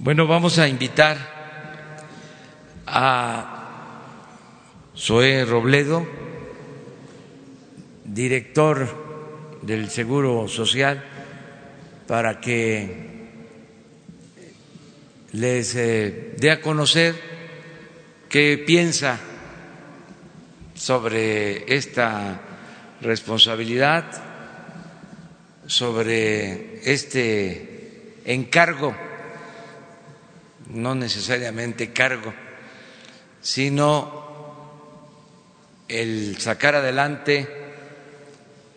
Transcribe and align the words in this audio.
Bueno, 0.00 0.28
vamos 0.28 0.60
a 0.60 0.68
invitar 0.68 1.18
a 2.86 4.04
Zoé 4.96 5.44
Robledo, 5.44 6.06
director 8.04 9.58
del 9.62 9.90
Seguro 9.90 10.46
Social, 10.46 11.04
para 12.06 12.38
que 12.40 13.08
les 15.32 15.74
eh, 15.74 16.34
dé 16.38 16.52
a 16.52 16.60
conocer 16.60 17.16
qué 18.28 18.62
piensa 18.64 19.18
sobre 20.76 21.74
esta 21.74 22.40
responsabilidad, 23.00 24.04
sobre 25.66 26.88
este 26.88 28.14
encargo, 28.26 29.07
no 30.70 30.94
necesariamente 30.94 31.92
cargo, 31.92 32.32
sino 33.40 34.26
el 35.88 36.36
sacar 36.38 36.74
adelante 36.74 37.48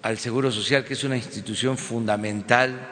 al 0.01 0.17
Seguro 0.17 0.51
Social, 0.51 0.85
que 0.85 0.93
es 0.93 1.03
una 1.03 1.17
institución 1.17 1.77
fundamental, 1.77 2.87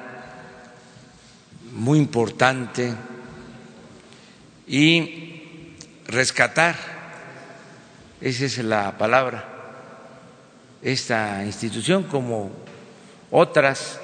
muy 1.71 1.97
importante, 1.99 2.93
y 4.67 5.75
rescatar, 6.05 6.75
esa 8.21 8.45
es 8.45 8.57
la 8.59 8.97
palabra, 8.97 9.45
esta 10.81 11.43
institución 11.45 12.03
como 12.03 12.51
otras, 13.31 13.99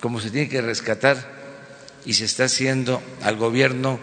como 0.00 0.20
se 0.20 0.30
tiene 0.30 0.48
que 0.48 0.60
rescatar 0.60 1.35
y 2.06 2.14
se 2.14 2.24
está 2.24 2.44
haciendo 2.44 3.02
al 3.22 3.36
gobierno 3.36 3.98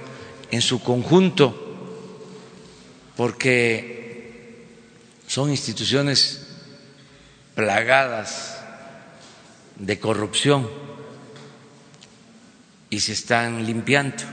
en 0.51 0.61
su 0.61 0.83
conjunto, 0.83 1.59
porque 3.15 4.65
son 5.25 5.49
instituciones 5.49 6.47
plagadas 7.55 8.59
de 9.77 9.99
corrupción 9.99 10.69
y 12.89 12.99
se 12.99 13.13
están 13.13 13.65
limpiando. 13.65 14.23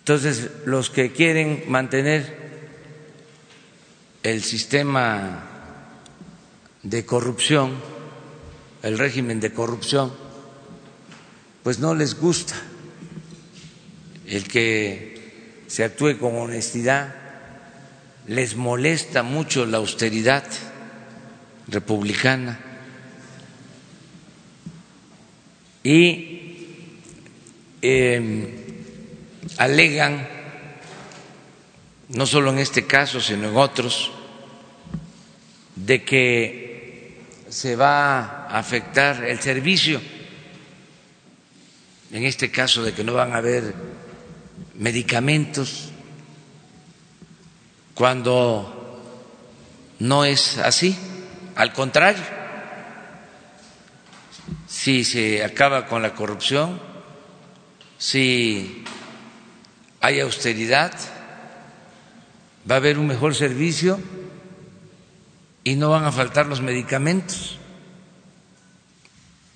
Entonces, 0.00 0.50
los 0.66 0.90
que 0.90 1.12
quieren 1.12 1.64
mantener 1.68 2.44
el 4.22 4.42
sistema 4.42 5.44
de 6.82 7.06
corrupción, 7.06 7.72
el 8.82 8.98
régimen 8.98 9.40
de 9.40 9.52
corrupción, 9.52 10.23
pues 11.64 11.78
no 11.78 11.94
les 11.94 12.14
gusta 12.20 12.54
el 14.26 14.46
que 14.46 15.62
se 15.66 15.82
actúe 15.82 16.18
con 16.18 16.36
honestidad. 16.36 17.14
Les 18.28 18.54
molesta 18.54 19.22
mucho 19.22 19.64
la 19.64 19.78
austeridad 19.78 20.44
republicana. 21.68 22.60
Y 25.82 26.66
em, 27.80 28.48
alegan, 29.56 30.28
no 32.10 32.26
solo 32.26 32.50
en 32.50 32.58
este 32.58 32.86
caso, 32.86 33.22
sino 33.22 33.48
en 33.48 33.56
otros, 33.56 34.12
de 35.76 36.04
que 36.04 37.22
se 37.48 37.74
va 37.74 38.46
a 38.48 38.58
afectar 38.58 39.24
el 39.24 39.40
servicio, 39.40 40.00
en 42.14 42.24
este 42.24 42.48
caso 42.52 42.84
de 42.84 42.92
que 42.94 43.02
no 43.02 43.14
van 43.14 43.32
a 43.32 43.38
haber 43.38 43.74
medicamentos 44.76 45.90
cuando 47.92 49.02
no 49.98 50.24
es 50.24 50.58
así, 50.58 50.96
al 51.56 51.72
contrario, 51.72 52.22
si 54.68 55.02
se 55.02 55.42
acaba 55.42 55.86
con 55.86 56.02
la 56.02 56.14
corrupción, 56.14 56.80
si 57.98 58.84
hay 60.00 60.20
austeridad, 60.20 60.92
va 62.70 62.76
a 62.76 62.78
haber 62.78 62.96
un 63.00 63.08
mejor 63.08 63.34
servicio 63.34 63.98
y 65.64 65.74
no 65.74 65.90
van 65.90 66.04
a 66.04 66.12
faltar 66.12 66.46
los 66.46 66.60
medicamentos, 66.60 67.58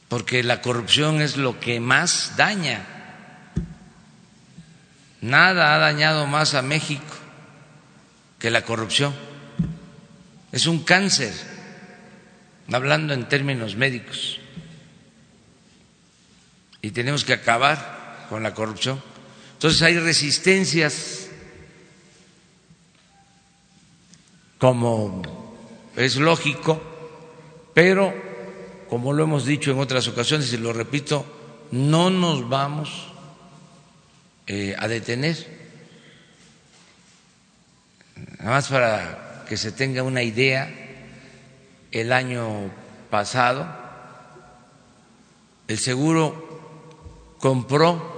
porque 0.09 0.43
la 0.43 0.63
corrupción 0.63 1.21
es 1.21 1.37
lo 1.37 1.61
que 1.61 1.81
más 1.81 2.35
daña. 2.37 2.87
Nada 5.21 5.75
ha 5.75 5.79
dañado 5.79 6.27
más 6.27 6.55
a 6.55 6.63
México 6.63 7.15
que 8.39 8.51
la 8.51 8.63
corrupción. 8.63 9.15
Es 10.51 10.67
un 10.67 10.83
cáncer, 10.83 11.33
hablando 12.73 13.13
en 13.13 13.29
términos 13.29 13.77
médicos. 13.77 14.41
Y 16.81 16.93
tenemos 16.93 17.25
que 17.25 17.35
acabar 17.35 18.27
con 18.31 18.43
la 18.43 18.55
corrupción. 18.55 19.03
Entonces 19.55 19.83
hay 19.83 19.99
resistencias, 19.99 21.29
como 24.57 25.23
es 25.97 26.17
lógico, 26.17 26.81
pero 27.75 28.28
como 28.89 29.13
lo 29.13 29.25
hemos 29.25 29.45
dicho 29.45 29.71
en 29.71 29.79
otras 29.79 30.09
ocasiones 30.09 30.53
y 30.53 30.57
lo 30.57 30.73
repito, 30.73 31.25
no 31.73 32.11
nos 32.11 32.49
vamos 32.49 33.09
eh, 34.47 34.75
a 34.79 34.89
detener 34.89 35.59
Nada 38.39 38.51
más 38.51 38.69
para 38.69 39.45
que 39.49 39.57
se 39.57 39.73
tenga 39.73 40.03
una 40.03 40.23
idea, 40.23 40.73
el 41.91 42.13
año 42.13 42.71
pasado 43.11 43.67
el 45.67 45.79
seguro 45.79 47.37
compró 47.39 48.17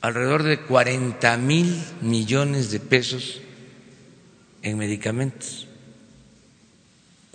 alrededor 0.00 0.42
de 0.42 0.60
40 0.60 1.36
mil 1.38 1.84
millones 2.00 2.70
de 2.70 2.80
pesos 2.80 3.40
en 4.62 4.78
medicamentos. 4.78 5.65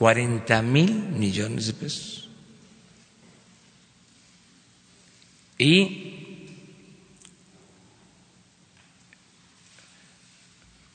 40 0.02 0.64
mil 0.64 0.92
millones 1.14 1.68
de 1.68 1.74
pesos. 1.74 2.28
Y 5.60 6.48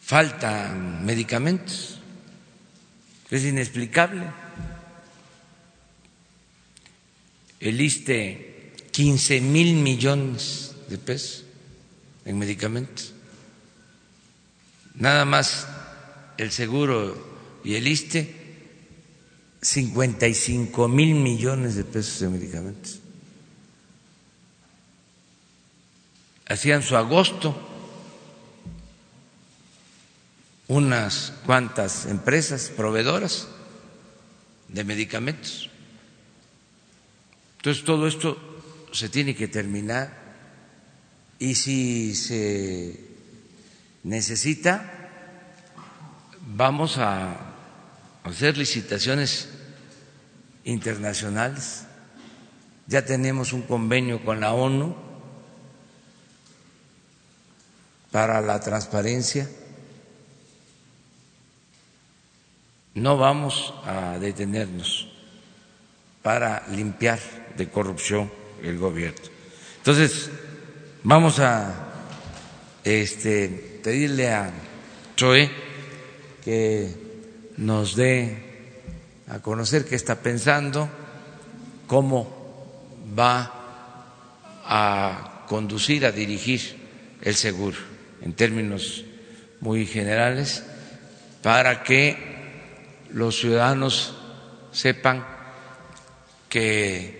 faltan 0.00 1.04
medicamentos, 1.04 2.00
es 3.30 3.44
inexplicable. 3.44 4.26
El 7.60 7.80
ISTE, 7.80 8.74
15 8.90 9.40
mil 9.40 9.74
millones 9.74 10.74
de 10.88 10.98
pesos 10.98 11.44
en 12.24 12.40
medicamentos. 12.40 13.12
Nada 14.96 15.24
más 15.24 15.68
el 16.38 16.50
seguro 16.50 17.60
y 17.62 17.76
el 17.76 17.86
ISTE, 17.86 18.45
55 19.66 20.87
mil 20.87 21.16
millones 21.16 21.75
de 21.75 21.82
pesos 21.82 22.22
en 22.22 22.32
medicamentos. 22.32 23.00
Hacían 26.49 26.82
su 26.84 26.97
agosto 26.97 27.53
unas 30.69 31.32
cuantas 31.44 32.06
empresas 32.06 32.71
proveedoras 32.77 33.49
de 34.69 34.84
medicamentos. 34.84 35.69
Entonces 37.56 37.84
todo 37.84 38.06
esto 38.06 38.38
se 38.92 39.09
tiene 39.09 39.34
que 39.34 39.48
terminar 39.48 40.16
y 41.41 41.57
si 41.57 42.15
se 42.15 43.01
necesita, 44.04 45.10
vamos 46.54 46.98
a 46.98 47.36
hacer 48.22 48.57
licitaciones 48.57 49.55
internacionales. 50.66 51.86
Ya 52.86 53.07
tenemos 53.07 53.54
un 53.54 53.63
convenio 53.63 54.22
con 54.22 54.41
la 54.41 54.53
ONU 54.53 54.95
para 58.13 58.42
la 58.42 58.60
transparencia 58.60 59.48
no 62.97 63.18
vamos 63.18 63.74
a 63.84 64.18
detenernos 64.18 65.07
para 66.22 66.66
limpiar 66.69 67.21
de 67.57 67.69
corrupción 67.69 68.33
el 68.62 68.78
gobierno. 68.78 69.21
Entonces, 69.77 70.30
vamos 71.04 71.39
a 71.39 71.74
este, 72.83 73.80
pedirle 73.84 74.33
a 74.33 74.51
Choe 75.15 75.51
que 76.42 76.89
nos 77.59 77.97
dé 77.97 78.46
a 79.28 79.40
conocer 79.40 79.84
qué 79.84 79.96
está 79.96 80.16
pensando, 80.16 80.88
cómo 81.86 83.04
va 83.18 83.52
a 84.64 85.44
conducir, 85.48 86.06
a 86.06 86.12
dirigir 86.12 86.76
el 87.22 87.34
seguro 87.34 87.76
en 88.22 88.34
términos 88.34 89.04
muy 89.60 89.86
generales 89.86 90.64
para 91.42 91.82
que 91.82 92.16
los 93.10 93.38
ciudadanos 93.38 94.14
sepan 94.72 95.24
que 96.48 97.16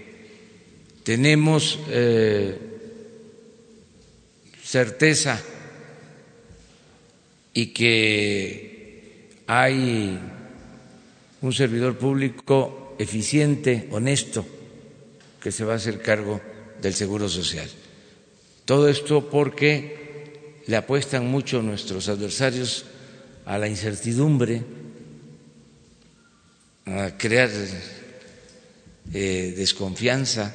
tenemos 1.04 1.78
eh, 1.88 2.58
certeza 4.62 5.40
y 7.54 7.66
que 7.68 9.30
hay 9.46 10.18
un 11.46 11.52
servidor 11.52 11.96
público 11.96 12.96
eficiente, 12.98 13.87
honesto, 13.93 14.44
que 15.40 15.52
se 15.52 15.64
va 15.64 15.75
a 15.75 15.76
hacer 15.76 16.02
cargo 16.02 16.40
del 16.82 16.93
Seguro 16.93 17.28
Social. 17.28 17.70
Todo 18.64 18.88
esto 18.88 19.31
porque 19.31 20.62
le 20.66 20.76
apuestan 20.76 21.31
mucho 21.31 21.62
nuestros 21.62 22.08
adversarios 22.08 22.87
a 23.44 23.58
la 23.58 23.69
incertidumbre, 23.69 24.64
a 26.87 27.16
crear 27.16 27.50
eh, 29.14 29.54
desconfianza, 29.56 30.52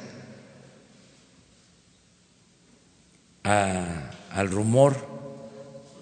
al 3.44 4.50
rumor. 4.50 4.94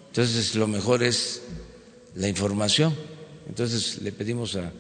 Entonces, 0.09 0.57
lo 0.57 0.67
mejor 0.67 1.05
es 1.05 1.43
la 2.17 2.27
información. 2.27 3.10
Entonces, 3.50 4.00
le 4.00 4.12
pedimos 4.12 4.55
a 4.55 4.70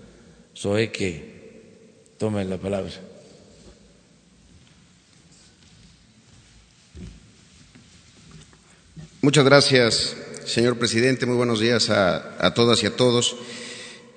Zoe 0.56 0.92
que 0.92 2.12
tome 2.16 2.44
la 2.44 2.56
palabra. 2.56 2.92
Muchas 9.22 9.44
gracias, 9.44 10.14
señor 10.46 10.78
presidente. 10.78 11.26
Muy 11.26 11.34
buenos 11.34 11.58
días 11.58 11.90
a, 11.90 12.54
todas 12.54 12.80
y 12.84 12.86
a 12.86 12.94
todos. 12.94 13.34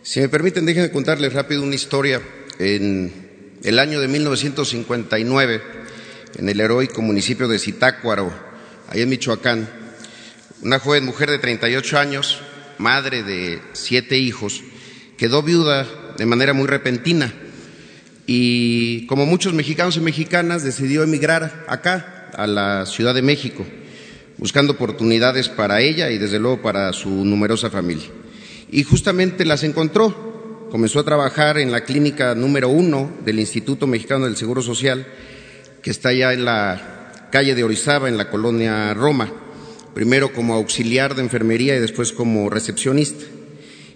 Si 0.04 0.20
me 0.20 0.30
permiten, 0.30 0.68
déjenme 0.68 0.92
contarles 0.92 1.34
rápido 1.34 1.64
una 1.64 1.74
historia. 1.74 2.22
En 2.60 3.58
el 3.64 3.80
año 3.80 4.00
de 4.00 4.08
1959, 4.08 5.62
en 6.38 6.48
el 6.48 6.62
heroico 6.62 7.02
municipio 7.02 7.48
de 7.48 7.58
Zitácuaro, 7.58 8.32
allá 8.88 9.02
en 9.02 9.10
Michoacán, 9.10 9.68
una 10.62 10.78
joven 10.78 11.06
mujer 11.06 11.32
de 11.32 11.40
38 11.40 11.98
años, 11.98 12.40
madre 12.84 13.24
de 13.24 13.62
siete 13.72 14.18
hijos, 14.18 14.62
quedó 15.18 15.42
viuda 15.42 15.88
de 16.18 16.26
manera 16.26 16.54
muy 16.54 16.68
repentina 16.68 17.34
y, 18.28 19.08
como 19.08 19.26
muchos 19.26 19.54
mexicanos 19.54 19.98
y 19.98 20.02
mexicanas, 20.02 20.64
decidió 20.64 21.02
emigrar 21.02 21.66
acá, 21.68 22.30
a 22.34 22.48
la 22.48 22.86
Ciudad 22.86 23.14
de 23.14 23.22
México 23.22 23.64
buscando 24.38 24.74
oportunidades 24.74 25.50
para 25.50 25.82
ella 25.82 26.10
y 26.10 26.18
desde 26.18 26.40
luego 26.40 26.62
para 26.62 26.92
su 26.94 27.10
numerosa 27.10 27.70
familia. 27.70 28.08
Y 28.72 28.84
justamente 28.84 29.46
las 29.46 29.64
encontró. 29.64 30.68
Comenzó 30.72 31.00
a 31.00 31.06
trabajar 31.06 31.60
en 31.60 31.72
la 31.72 31.82
clínica 31.82 32.34
número 32.34 32.70
uno 32.70 33.12
del 33.24 33.40
Instituto 33.40 33.86
Mexicano 33.86 34.26
del 34.26 34.36
Seguro 34.36 34.62
Social, 34.62 35.06
que 35.82 35.92
está 35.92 36.10
allá 36.10 36.34
en 36.34 36.46
la 36.46 37.30
calle 37.32 37.54
de 37.54 37.64
Orizaba, 37.64 38.10
en 38.10 38.18
la 38.18 38.30
colonia 38.30 38.94
Roma, 38.94 39.32
primero 39.94 40.34
como 40.34 40.54
auxiliar 40.54 41.16
de 41.16 41.22
enfermería 41.22 41.76
y 41.76 41.80
después 41.80 42.12
como 42.12 42.50
recepcionista. 42.50 43.26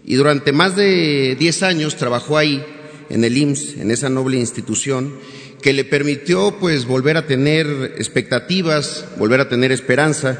Y 0.05 0.15
durante 0.15 0.51
más 0.51 0.75
de 0.75 1.35
diez 1.37 1.63
años 1.63 1.97
trabajó 1.97 2.37
ahí, 2.37 2.63
en 3.09 3.23
el 3.23 3.37
IMSS, 3.37 3.77
en 3.77 3.91
esa 3.91 4.09
noble 4.09 4.37
institución, 4.37 5.13
que 5.61 5.73
le 5.73 5.83
permitió 5.83 6.55
pues 6.59 6.85
volver 6.85 7.17
a 7.17 7.25
tener 7.25 7.67
expectativas, 7.97 9.05
volver 9.17 9.41
a 9.41 9.49
tener 9.49 9.71
esperanza. 9.71 10.39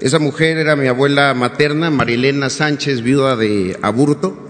Esa 0.00 0.18
mujer 0.18 0.58
era 0.58 0.76
mi 0.76 0.88
abuela 0.88 1.32
materna, 1.34 1.90
Marilena 1.90 2.50
Sánchez, 2.50 3.02
viuda 3.02 3.36
de 3.36 3.76
Aburto. 3.82 4.48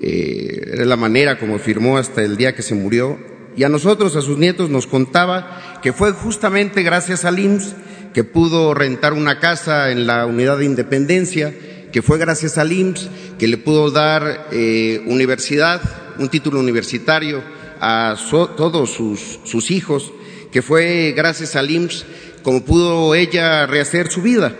Eh, 0.00 0.72
era 0.74 0.84
la 0.84 0.96
manera 0.96 1.38
como 1.38 1.58
firmó 1.58 1.96
hasta 1.96 2.22
el 2.22 2.36
día 2.36 2.54
que 2.54 2.62
se 2.62 2.74
murió. 2.74 3.18
Y 3.56 3.64
a 3.64 3.68
nosotros, 3.68 4.16
a 4.16 4.20
sus 4.20 4.36
nietos, 4.36 4.68
nos 4.68 4.86
contaba 4.86 5.80
que 5.82 5.92
fue 5.92 6.12
justamente 6.12 6.82
gracias 6.82 7.24
al 7.24 7.38
IMSS 7.38 7.74
que 8.16 8.24
pudo 8.24 8.72
rentar 8.72 9.12
una 9.12 9.40
casa 9.40 9.90
en 9.90 10.06
la 10.06 10.24
unidad 10.24 10.56
de 10.56 10.64
Independencia, 10.64 11.52
que 11.92 12.00
fue 12.00 12.16
gracias 12.16 12.56
al 12.56 12.72
IMSS 12.72 13.10
que 13.38 13.46
le 13.46 13.58
pudo 13.58 13.90
dar 13.90 14.48
eh, 14.52 15.02
universidad, 15.04 15.82
un 16.18 16.30
título 16.30 16.58
universitario, 16.58 17.42
a 17.78 18.16
todos 18.30 18.90
sus, 18.90 19.40
sus, 19.44 19.70
hijos, 19.70 20.14
que 20.50 20.62
fue 20.62 21.12
gracias 21.14 21.56
al 21.56 21.70
IMSS 21.70 22.06
como 22.42 22.64
pudo 22.64 23.14
ella 23.14 23.66
rehacer 23.66 24.10
su 24.10 24.22
vida, 24.22 24.56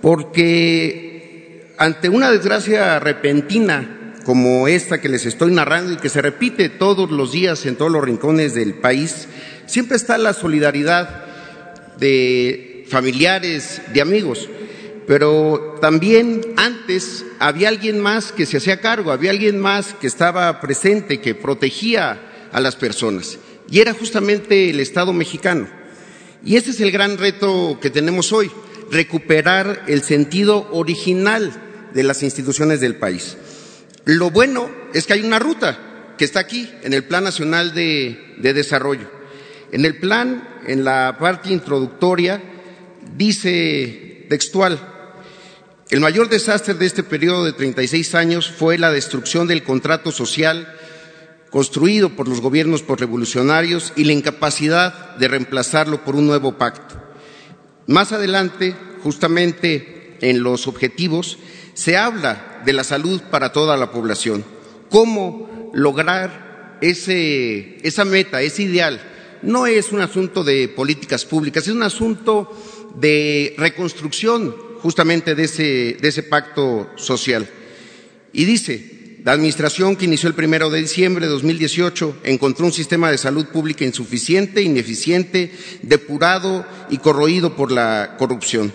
porque 0.00 1.72
ante 1.76 2.08
una 2.08 2.30
desgracia 2.30 3.00
repentina 3.00 4.14
como 4.24 4.68
esta 4.68 5.00
que 5.00 5.08
les 5.08 5.26
estoy 5.26 5.52
narrando 5.52 5.94
y 5.94 5.96
que 5.96 6.08
se 6.08 6.22
repite 6.22 6.68
todos 6.68 7.10
los 7.10 7.32
días 7.32 7.66
en 7.66 7.74
todos 7.74 7.90
los 7.90 8.04
rincones 8.04 8.54
del 8.54 8.74
país, 8.74 9.26
siempre 9.66 9.96
está 9.96 10.16
la 10.16 10.32
solidaridad 10.32 11.24
de 11.98 12.73
familiares, 12.88 13.80
de 13.92 14.00
amigos, 14.00 14.48
pero 15.06 15.76
también 15.80 16.40
antes 16.56 17.24
había 17.38 17.68
alguien 17.68 18.00
más 18.00 18.32
que 18.32 18.46
se 18.46 18.56
hacía 18.56 18.80
cargo, 18.80 19.12
había 19.12 19.30
alguien 19.30 19.58
más 19.58 19.94
que 19.94 20.06
estaba 20.06 20.60
presente, 20.60 21.20
que 21.20 21.34
protegía 21.34 22.48
a 22.52 22.60
las 22.60 22.76
personas. 22.76 23.38
Y 23.70 23.80
era 23.80 23.92
justamente 23.92 24.70
el 24.70 24.80
Estado 24.80 25.12
mexicano. 25.12 25.68
Y 26.44 26.56
este 26.56 26.70
es 26.70 26.80
el 26.80 26.90
gran 26.90 27.18
reto 27.18 27.78
que 27.80 27.90
tenemos 27.90 28.32
hoy, 28.32 28.50
recuperar 28.90 29.82
el 29.86 30.02
sentido 30.02 30.68
original 30.72 31.52
de 31.92 32.02
las 32.02 32.22
instituciones 32.22 32.80
del 32.80 32.96
país. 32.96 33.36
Lo 34.04 34.30
bueno 34.30 34.70
es 34.92 35.06
que 35.06 35.14
hay 35.14 35.22
una 35.22 35.38
ruta 35.38 36.14
que 36.18 36.24
está 36.24 36.40
aquí, 36.40 36.70
en 36.82 36.92
el 36.92 37.04
Plan 37.04 37.24
Nacional 37.24 37.74
de, 37.74 38.34
de 38.38 38.52
Desarrollo. 38.52 39.10
En 39.72 39.84
el 39.84 39.98
plan, 39.98 40.62
en 40.66 40.84
la 40.84 41.16
parte 41.18 41.52
introductoria, 41.52 42.40
dice 43.16 44.26
textual, 44.28 44.78
el 45.90 46.00
mayor 46.00 46.28
desastre 46.28 46.74
de 46.74 46.86
este 46.86 47.02
periodo 47.02 47.44
de 47.44 47.52
36 47.52 48.14
años 48.14 48.50
fue 48.50 48.78
la 48.78 48.90
destrucción 48.90 49.46
del 49.46 49.62
contrato 49.62 50.10
social 50.12 50.74
construido 51.50 52.10
por 52.10 52.26
los 52.26 52.40
gobiernos 52.40 52.84
revolucionarios 52.86 53.92
y 53.94 54.04
la 54.04 54.12
incapacidad 54.12 55.14
de 55.16 55.28
reemplazarlo 55.28 56.02
por 56.02 56.16
un 56.16 56.26
nuevo 56.26 56.58
pacto. 56.58 56.96
Más 57.86 58.12
adelante, 58.12 58.74
justamente 59.02 60.16
en 60.20 60.42
los 60.42 60.66
objetivos, 60.66 61.38
se 61.74 61.96
habla 61.96 62.62
de 62.64 62.72
la 62.72 62.82
salud 62.82 63.20
para 63.30 63.52
toda 63.52 63.76
la 63.76 63.92
población. 63.92 64.44
¿Cómo 64.90 65.70
lograr 65.74 66.78
ese, 66.80 67.78
esa 67.86 68.04
meta, 68.04 68.42
ese 68.42 68.62
ideal? 68.62 69.00
No 69.42 69.66
es 69.66 69.92
un 69.92 70.00
asunto 70.00 70.42
de 70.42 70.68
políticas 70.68 71.24
públicas, 71.24 71.68
es 71.68 71.74
un 71.74 71.82
asunto 71.82 72.50
de 73.00 73.54
reconstrucción 73.58 74.54
justamente 74.80 75.34
de 75.34 75.44
ese, 75.44 75.96
de 76.00 76.08
ese 76.08 76.22
pacto 76.22 76.90
social. 76.96 77.48
Y 78.32 78.44
dice, 78.44 78.94
la 79.24 79.32
administración 79.32 79.96
que 79.96 80.04
inició 80.04 80.28
el 80.28 80.34
primero 80.34 80.68
de 80.68 80.80
diciembre 80.80 81.24
de 81.24 81.32
2018 81.32 82.18
encontró 82.24 82.66
un 82.66 82.72
sistema 82.72 83.10
de 83.10 83.16
salud 83.16 83.46
pública 83.46 83.84
insuficiente, 83.84 84.60
ineficiente, 84.60 85.50
depurado 85.80 86.66
y 86.90 86.98
corroído 86.98 87.56
por 87.56 87.72
la 87.72 88.16
corrupción. 88.18 88.70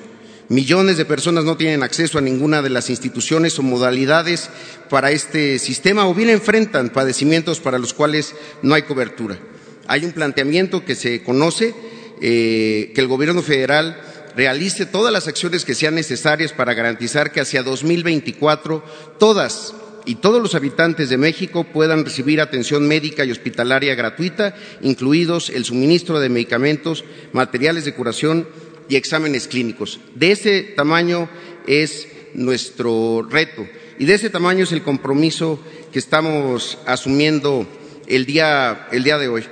Millones 0.47 0.97
de 0.97 1.05
personas 1.05 1.43
no 1.43 1.57
tienen 1.57 1.83
acceso 1.83 2.17
a 2.17 2.21
ninguna 2.21 2.63
de 2.63 2.71
las 2.71 2.89
instituciones 2.89 3.59
o 3.59 3.61
modalidades 3.61 4.49
para 4.89 5.11
este 5.11 5.59
sistema 5.59 6.07
o 6.07 6.15
bien 6.15 6.31
enfrentan 6.31 6.89
padecimientos 6.89 7.59
para 7.59 7.77
los 7.77 7.93
cuales 7.93 8.33
no 8.63 8.73
hay 8.73 8.81
cobertura. 8.81 9.37
Hay 9.85 10.05
un 10.05 10.11
planteamiento 10.11 10.83
que 10.83 10.95
se 10.95 11.21
conoce, 11.21 11.75
eh, 12.19 12.91
que 12.95 13.01
el 13.01 13.07
Gobierno 13.07 13.43
federal 13.43 14.01
realice 14.35 14.85
todas 14.85 15.11
las 15.11 15.27
acciones 15.27 15.65
que 15.65 15.75
sean 15.75 15.95
necesarias 15.95 16.53
para 16.53 16.73
garantizar 16.73 17.31
que 17.31 17.41
hacia 17.41 17.63
2024 17.63 18.83
todas 19.19 19.73
y 20.05 20.15
todos 20.15 20.41
los 20.41 20.55
habitantes 20.55 21.09
de 21.09 21.17
México 21.17 21.65
puedan 21.65 22.03
recibir 22.03 22.41
atención 22.41 22.87
médica 22.87 23.25
y 23.25 23.31
hospitalaria 23.31 23.95
gratuita, 23.95 24.55
incluidos 24.81 25.49
el 25.49 25.65
suministro 25.65 26.19
de 26.19 26.29
medicamentos, 26.29 27.03
materiales 27.31 27.85
de 27.85 27.93
curación 27.93 28.47
y 28.87 28.95
exámenes 28.95 29.47
clínicos. 29.47 29.99
De 30.15 30.31
ese 30.31 30.63
tamaño 30.63 31.29
es 31.67 32.07
nuestro 32.33 33.27
reto 33.29 33.67
y 33.99 34.05
de 34.05 34.15
ese 34.15 34.29
tamaño 34.29 34.63
es 34.63 34.71
el 34.71 34.81
compromiso 34.81 35.59
que 35.91 35.99
estamos 35.99 36.77
asumiendo 36.85 37.67
el 38.07 38.25
día, 38.25 38.87
el 38.91 39.03
día 39.03 39.17
de 39.17 39.27
hoy. 39.27 39.43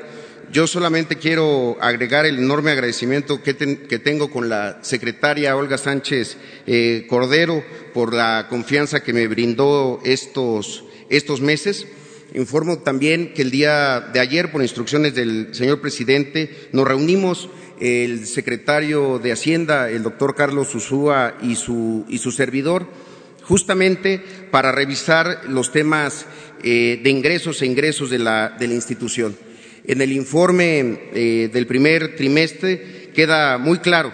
Yo 0.51 0.65
solamente 0.65 1.17
quiero 1.17 1.77
agregar 1.81 2.25
el 2.25 2.37
enorme 2.37 2.71
agradecimiento 2.71 3.43
que, 3.43 3.53
tengo 3.53 4.31
con 4.31 4.47
la 4.47 4.79
secretaria 4.81 5.57
Olga 5.57 5.77
Sánchez 5.77 6.37
eh, 6.65 7.05
Cordero 7.09 7.63
por 7.93 8.13
la 8.13 8.47
confianza 8.49 9.03
que 9.03 9.11
me 9.11 9.27
brindó 9.27 9.99
estos, 10.05 10.85
estos 11.09 11.41
meses. 11.41 11.85
Informo 12.33 12.79
también 12.79 13.33
que 13.33 13.41
el 13.41 13.51
día 13.51 13.99
de 13.99 14.21
ayer, 14.21 14.49
por 14.49 14.61
instrucciones 14.61 15.15
del 15.15 15.49
señor 15.53 15.81
presidente, 15.81 16.69
nos 16.71 16.87
reunimos 16.87 17.49
el 17.81 18.25
secretario 18.25 19.19
de 19.19 19.33
Hacienda, 19.33 19.89
el 19.89 20.03
doctor 20.03 20.33
Carlos 20.33 20.73
Usúa 20.73 21.37
y 21.41 21.55
su, 21.55 22.05
y 22.07 22.19
su 22.19 22.31
servidor, 22.31 22.87
justamente 23.43 24.23
para 24.49 24.71
revisar 24.71 25.41
los 25.49 25.73
temas 25.73 26.25
eh, 26.63 27.01
de 27.03 27.09
ingresos 27.09 27.61
e 27.61 27.65
ingresos 27.65 28.09
de 28.09 28.19
la, 28.19 28.55
de 28.57 28.67
la 28.69 28.73
institución. 28.75 29.35
En 29.87 30.01
el 30.01 30.11
informe 30.11 30.99
eh, 31.13 31.49
del 31.51 31.65
primer 31.65 32.17
trimestre 32.17 33.09
queda 33.15 33.57
muy 33.57 33.79
claro 33.79 34.11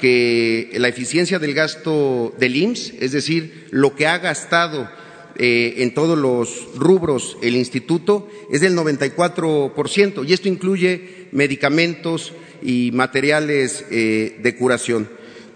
que 0.00 0.70
la 0.74 0.86
eficiencia 0.86 1.40
del 1.40 1.52
gasto 1.52 2.32
del 2.38 2.54
IMSS, 2.54 2.94
es 3.00 3.10
decir, 3.10 3.66
lo 3.70 3.96
que 3.96 4.06
ha 4.06 4.18
gastado 4.18 4.88
eh, 5.36 5.74
en 5.78 5.94
todos 5.94 6.16
los 6.16 6.68
rubros 6.76 7.38
el 7.42 7.56
instituto, 7.56 8.30
es 8.52 8.60
del 8.60 8.76
94%, 8.76 10.24
y 10.24 10.32
esto 10.32 10.48
incluye 10.48 11.26
medicamentos 11.32 12.32
y 12.62 12.92
materiales 12.92 13.84
eh, 13.90 14.36
de 14.40 14.54
curación. 14.54 15.08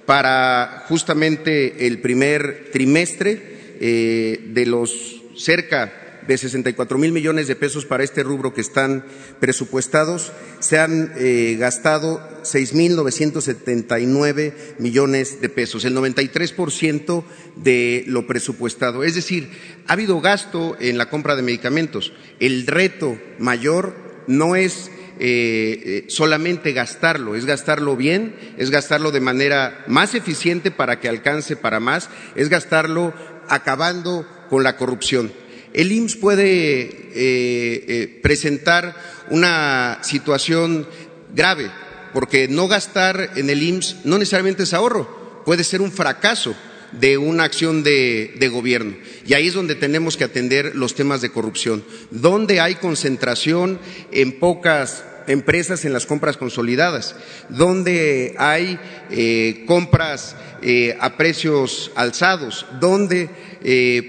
Para 0.04 0.84
justamente 0.88 1.86
el 1.86 2.00
primer 2.00 2.70
trimestre 2.72 3.50
de 3.80 4.66
los 4.66 5.22
cerca 5.36 5.99
de 6.26 6.38
64 6.38 6.98
mil 6.98 7.12
millones 7.12 7.46
de 7.46 7.56
pesos 7.56 7.86
para 7.86 8.04
este 8.04 8.22
rubro 8.22 8.52
que 8.54 8.60
están 8.60 9.04
presupuestados, 9.40 10.32
se 10.58 10.78
han 10.78 11.12
eh, 11.16 11.56
gastado 11.58 12.26
6 12.42 12.74
mil 12.74 12.96
979 12.96 14.54
millones 14.78 15.40
de 15.40 15.48
pesos, 15.48 15.84
el 15.84 15.96
93% 15.96 17.24
de 17.56 18.04
lo 18.06 18.26
presupuestado. 18.26 19.04
Es 19.04 19.14
decir, 19.14 19.50
ha 19.86 19.94
habido 19.94 20.20
gasto 20.20 20.76
en 20.80 20.98
la 20.98 21.08
compra 21.08 21.36
de 21.36 21.42
medicamentos. 21.42 22.12
El 22.38 22.66
reto 22.66 23.18
mayor 23.38 23.94
no 24.26 24.56
es 24.56 24.90
eh, 25.18 25.82
eh, 25.84 26.04
solamente 26.08 26.72
gastarlo, 26.72 27.34
es 27.34 27.44
gastarlo 27.44 27.96
bien, 27.96 28.34
es 28.56 28.70
gastarlo 28.70 29.10
de 29.10 29.20
manera 29.20 29.84
más 29.86 30.14
eficiente 30.14 30.70
para 30.70 31.00
que 31.00 31.08
alcance 31.08 31.56
para 31.56 31.80
más, 31.80 32.08
es 32.36 32.48
gastarlo 32.48 33.12
acabando 33.48 34.26
con 34.48 34.62
la 34.62 34.76
corrupción 34.76 35.30
el 35.72 35.92
IMSS 35.92 36.16
puede 36.16 36.82
eh, 36.82 36.90
eh, 37.14 38.20
presentar 38.22 38.96
una 39.30 39.98
situación 40.02 40.86
grave, 41.34 41.70
porque 42.12 42.48
no 42.48 42.66
gastar 42.66 43.32
en 43.36 43.50
el 43.50 43.62
IMSS 43.62 44.04
no 44.04 44.18
necesariamente 44.18 44.64
es 44.64 44.74
ahorro, 44.74 45.42
puede 45.44 45.64
ser 45.64 45.80
un 45.80 45.92
fracaso 45.92 46.54
de 46.92 47.18
una 47.18 47.44
acción 47.44 47.84
de, 47.84 48.50
gobierno. 48.52 48.96
Y 49.24 49.34
ahí 49.34 49.46
es 49.46 49.54
donde 49.54 49.76
tenemos 49.76 50.16
que 50.16 50.24
atender 50.24 50.74
los 50.74 50.96
temas 50.96 51.20
de 51.20 51.30
corrupción, 51.30 51.84
donde 52.10 52.60
hay 52.60 52.74
concentración 52.74 53.78
en 54.10 54.40
pocas 54.40 55.04
empresas 55.28 55.84
en 55.84 55.92
las 55.92 56.06
compras 56.06 56.36
consolidadas, 56.36 57.14
donde 57.48 58.34
hay 58.38 58.80
eh, 59.12 59.62
compras 59.68 60.34
a 60.98 61.16
precios 61.16 61.92
alzados, 61.94 62.66
donde 62.80 63.30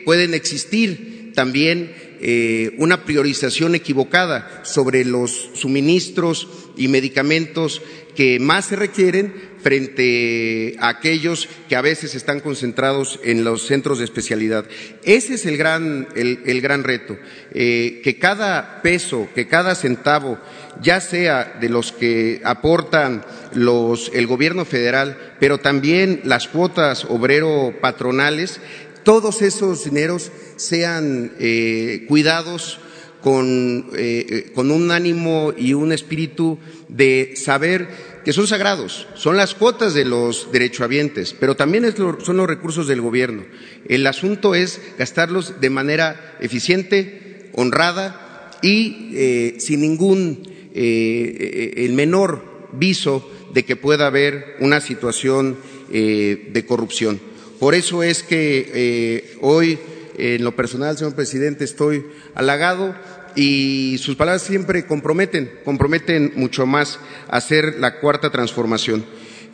pueden 0.05 0.33
existir 0.33 1.10
también 1.33 1.93
eh, 2.21 2.75
una 2.77 3.03
priorización 3.03 3.75
equivocada 3.75 4.61
sobre 4.63 5.05
los 5.05 5.49
suministros 5.53 6.47
y 6.77 6.87
medicamentos 6.87 7.81
que 8.15 8.39
más 8.39 8.65
se 8.65 8.75
requieren 8.75 9.33
frente 9.61 10.75
a 10.79 10.89
aquellos 10.89 11.47
que 11.69 11.75
a 11.75 11.81
veces 11.81 12.15
están 12.15 12.39
concentrados 12.39 13.19
en 13.23 13.43
los 13.43 13.65
centros 13.67 13.99
de 13.99 14.05
especialidad. 14.05 14.65
Ese 15.03 15.35
es 15.35 15.45
el 15.45 15.57
gran, 15.57 16.07
el, 16.15 16.61
gran 16.61 16.83
reto, 16.83 17.17
eh, 17.53 18.01
que 18.03 18.17
cada 18.17 18.81
peso, 18.81 19.29
que 19.33 19.47
cada 19.47 19.75
centavo, 19.75 20.39
ya 20.81 20.99
sea 20.99 21.57
de 21.59 21.69
los 21.69 21.91
que 21.91 22.41
aportan 22.43 23.23
los, 23.53 24.11
el 24.13 24.27
gobierno 24.27 24.65
federal, 24.65 25.35
pero 25.39 25.59
también 25.59 26.21
las 26.23 26.47
cuotas 26.47 27.05
obrero 27.05 27.73
patronales, 27.81 28.59
todos 29.03 29.41
esos 29.41 29.85
dineros 29.85 30.31
sean 30.61 31.33
eh, 31.39 32.05
cuidados 32.07 32.79
con, 33.21 33.89
eh, 33.95 34.25
eh, 34.29 34.51
con, 34.53 34.71
un 34.71 34.91
ánimo 34.91 35.53
y 35.57 35.73
un 35.73 35.91
espíritu 35.91 36.59
de 36.87 37.33
saber 37.35 37.87
que 38.25 38.33
son 38.33 38.47
sagrados, 38.47 39.07
son 39.15 39.37
las 39.37 39.55
cuotas 39.55 39.93
de 39.93 40.05
los 40.05 40.51
derechohabientes, 40.51 41.35
pero 41.39 41.55
también 41.55 41.91
son 41.95 42.37
los 42.37 42.47
recursos 42.47 42.87
del 42.87 43.01
gobierno. 43.01 43.43
El 43.87 44.05
asunto 44.05 44.53
es 44.53 44.79
gastarlos 44.97 45.59
de 45.59 45.69
manera 45.71 46.37
eficiente, 46.39 47.49
honrada 47.53 48.51
y 48.61 49.55
sin 49.57 49.81
ningún, 49.81 50.43
el 50.73 51.93
menor 51.93 52.69
viso 52.73 53.27
de 53.55 53.65
que 53.65 53.75
pueda 53.75 54.05
haber 54.05 54.55
una 54.59 54.81
situación 54.81 55.57
de 55.91 56.65
corrupción. 56.67 57.19
Por 57.59 57.73
eso 57.73 58.03
es 58.03 58.21
que 58.21 59.39
hoy 59.41 59.79
en 60.21 60.43
lo 60.43 60.55
personal, 60.55 60.95
señor 60.95 61.15
presidente, 61.15 61.63
estoy 61.63 62.05
halagado 62.35 62.95
y 63.35 63.97
sus 63.97 64.15
palabras 64.15 64.43
siempre 64.43 64.85
comprometen, 64.85 65.51
comprometen 65.65 66.33
mucho 66.35 66.67
más 66.67 66.99
a 67.27 67.37
hacer 67.37 67.79
la 67.79 67.99
cuarta 67.99 68.29
transformación. 68.29 69.03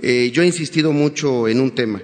Eh, 0.01 0.29
yo 0.33 0.43
he 0.43 0.45
insistido 0.45 0.91
mucho 0.91 1.47
en 1.47 1.62
un 1.62 1.74
tema, 1.74 2.01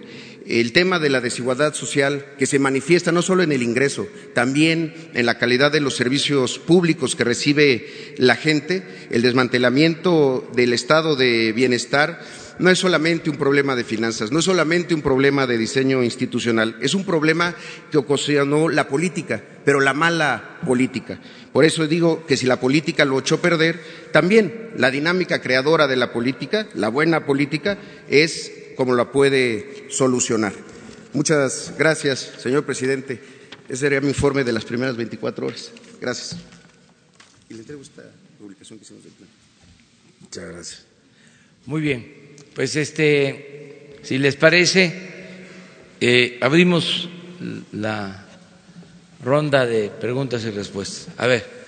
el 0.47 0.71
tema 0.71 0.99
de 0.99 1.09
la 1.09 1.19
desigualdad 1.19 1.73
social 1.73 2.25
que 2.37 2.45
se 2.45 2.57
manifiesta 2.57 3.11
no 3.11 3.21
solo 3.21 3.43
en 3.43 3.51
el 3.51 3.63
ingreso, 3.63 4.07
también 4.33 4.93
en 5.13 5.25
la 5.25 5.37
calidad 5.37 5.71
de 5.71 5.81
los 5.81 5.97
servicios 5.97 6.57
públicos 6.57 7.17
que 7.17 7.25
recibe 7.25 8.15
la 8.17 8.37
gente, 8.37 8.83
el 9.11 9.23
desmantelamiento 9.23 10.49
del 10.55 10.71
estado 10.71 11.17
de 11.17 11.51
bienestar 11.51 12.21
no 12.59 12.69
es 12.69 12.79
solamente 12.79 13.29
un 13.29 13.37
problema 13.37 13.75
de 13.75 13.83
finanzas, 13.83 14.31
no 14.31 14.39
es 14.39 14.45
solamente 14.45 14.93
un 14.93 15.01
problema 15.01 15.47
de 15.47 15.57
diseño 15.57 16.03
institucional, 16.03 16.77
es 16.81 16.93
un 16.93 17.05
problema 17.05 17.55
que 17.91 17.97
ocasionó 17.97 18.69
la 18.69 18.87
política, 18.87 19.41
pero 19.65 19.79
la 19.79 19.93
mala 19.93 20.59
política. 20.65 21.19
Por 21.51 21.65
eso 21.65 21.87
digo 21.87 22.25
que 22.25 22.37
si 22.37 22.45
la 22.45 22.59
política 22.59 23.05
lo 23.05 23.19
echó 23.19 23.35
a 23.35 23.41
perder, 23.41 23.79
también 24.11 24.71
la 24.77 24.91
dinámica 24.91 25.41
creadora 25.41 25.87
de 25.87 25.95
la 25.95 26.11
política, 26.11 26.67
la 26.73 26.89
buena 26.89 27.25
política, 27.25 27.77
es 28.09 28.51
como 28.75 28.95
la 28.95 29.11
puede 29.11 29.87
solucionar. 29.89 30.53
Muchas 31.13 31.73
gracias, 31.77 32.33
señor 32.39 32.65
presidente. 32.65 33.21
Ese 33.69 33.77
sería 33.77 34.01
mi 34.01 34.09
informe 34.09 34.43
de 34.43 34.51
las 34.51 34.65
primeras 34.65 34.97
24 34.97 35.47
horas. 35.47 35.71
Gracias. 36.01 36.37
Y 37.49 37.53
le 37.53 37.59
entrego 37.61 37.81
esta 37.81 38.03
publicación 38.39 38.79
que 38.79 38.85
hicimos 38.85 39.03
del 39.03 39.13
plan. 39.13 39.29
Muchas 40.19 40.43
gracias. 40.45 40.85
Muy 41.65 41.81
bien. 41.81 42.22
Pues 42.55 42.75
este, 42.75 43.97
si 44.03 44.19
les 44.19 44.35
parece, 44.35 44.93
eh, 45.99 46.37
abrimos 46.41 47.09
la 47.71 48.27
ronda 49.23 49.65
de 49.65 49.89
preguntas 49.89 50.45
y 50.45 50.51
respuestas. 50.51 51.07
A 51.17 51.25
ver. 51.25 51.63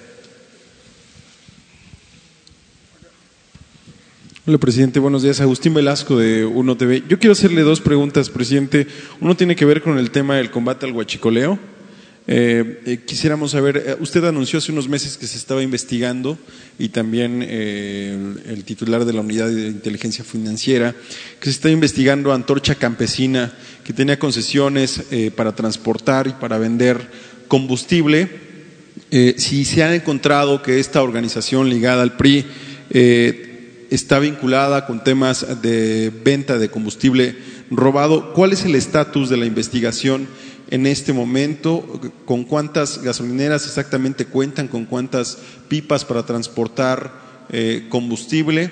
Hola, 4.46 4.60
presidente. 4.60 5.00
Buenos 5.00 5.24
días. 5.24 5.42
Agustín 5.42 5.74
Velasco 5.74 6.20
de 6.20 6.46
Uno 6.46 6.78
TV. 6.78 7.02
Yo 7.10 7.18
quiero 7.18 7.32
hacerle 7.32 7.62
dos 7.62 7.82
preguntas, 7.82 8.30
presidente. 8.30 8.86
Uno 9.20 9.36
tiene 9.36 9.56
que 9.56 9.66
ver 9.66 9.82
con 9.82 9.98
el 9.98 10.12
tema 10.12 10.38
del 10.38 10.52
combate 10.52 10.86
al 10.86 10.92
huachicoleo 10.92 11.58
eh, 12.28 12.82
eh, 12.88 13.00
quisiéramos 13.06 13.52
saber, 13.52 13.78
eh, 13.78 13.96
usted 14.00 14.24
anunció 14.26 14.58
hace 14.58 14.72
unos 14.72 14.90
meses 14.90 15.16
que 15.16 15.28
se 15.28 15.38
estaba 15.38 15.62
investigando 15.62 16.40
y 16.80 16.90
también 16.90 17.44
el 17.44 18.64
titular 18.66 19.06
de 19.06 19.14
la 19.14 19.22
Unidad 19.22 19.48
de 19.48 19.68
Inteligencia 19.68 20.26
Financiera, 20.26 20.96
que 21.40 21.46
se 21.46 21.52
está 21.52 21.70
investigando 21.70 22.34
Antorcha 22.34 22.76
Campesina, 22.76 23.54
que 23.84 23.94
tenía 23.94 24.18
concesiones 24.20 25.04
para 25.36 25.56
transportar 25.56 26.28
y 26.28 26.32
para 26.32 26.58
vender 26.58 27.10
combustible. 27.48 28.30
si 29.38 29.64
se 29.64 29.84
ha 29.84 29.96
encontrado 29.96 30.62
que 30.62 30.80
esta 30.82 31.02
organización 31.02 31.70
ligada 31.70 32.02
al 32.02 32.18
PRI 32.18 32.46
está 33.90 34.20
vinculada 34.20 34.86
con 34.86 35.02
temas 35.02 35.62
de 35.62 36.12
venta 36.26 36.58
de 36.58 36.70
combustible 36.70 37.38
robado, 37.72 38.34
¿cuál 38.34 38.52
es 38.52 38.66
el 38.66 38.76
estatus 38.76 39.30
de 39.30 39.38
la 39.38 39.46
investigación? 39.46 40.28
En 40.70 40.88
este 40.88 41.14
momento, 41.14 41.84
con 42.26 42.44
cuántas 42.44 43.02
gasolineras 43.02 43.66
exactamente 43.66 44.26
cuentan, 44.26 44.68
con 44.68 44.86
cuántas 44.86 45.38
pipas 45.68 46.06
para 46.06 46.26
transportar 46.26 47.46
eh, 47.50 47.86
combustible, 47.90 48.72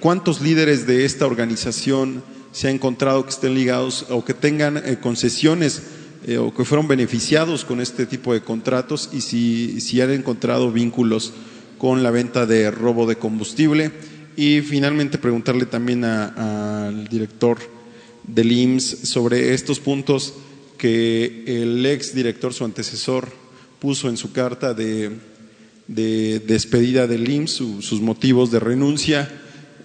cuántos 0.00 0.40
líderes 0.40 0.86
de 0.86 1.04
esta 1.04 1.26
organización 1.26 2.22
se 2.52 2.68
ha 2.68 2.70
encontrado 2.70 3.24
que 3.24 3.30
estén 3.30 3.54
ligados 3.54 4.06
o 4.10 4.24
que 4.24 4.34
tengan 4.34 4.76
eh, 4.76 4.98
concesiones 5.00 5.82
eh, 6.26 6.38
o 6.38 6.54
que 6.54 6.64
fueron 6.64 6.86
beneficiados 6.86 7.64
con 7.64 7.80
este 7.80 8.06
tipo 8.06 8.32
de 8.32 8.42
contratos 8.42 9.10
y 9.12 9.20
si, 9.20 9.80
si 9.80 10.00
han 10.00 10.12
encontrado 10.12 10.70
vínculos 10.70 11.32
con 11.78 12.04
la 12.04 12.12
venta 12.12 12.46
de 12.46 12.70
robo 12.70 13.06
de 13.06 13.16
combustible. 13.16 13.90
Y 14.36 14.60
finalmente 14.62 15.18
preguntarle 15.18 15.66
también 15.66 16.04
al 16.04 17.06
director 17.08 17.58
del 18.24 18.50
IMSS 18.50 19.08
sobre 19.08 19.54
estos 19.54 19.80
puntos 19.80 20.34
que 20.76 21.44
el 21.46 21.84
ex 21.86 22.14
director, 22.14 22.52
su 22.52 22.64
antecesor, 22.64 23.28
puso 23.80 24.08
en 24.08 24.16
su 24.16 24.32
carta 24.32 24.74
de 24.74 25.10
de 25.86 26.40
despedida 26.40 27.06
del 27.06 27.28
IMSS, 27.28 27.50
su- 27.56 27.82
sus 27.82 28.00
motivos 28.00 28.50
de 28.50 28.58
renuncia. 28.58 29.30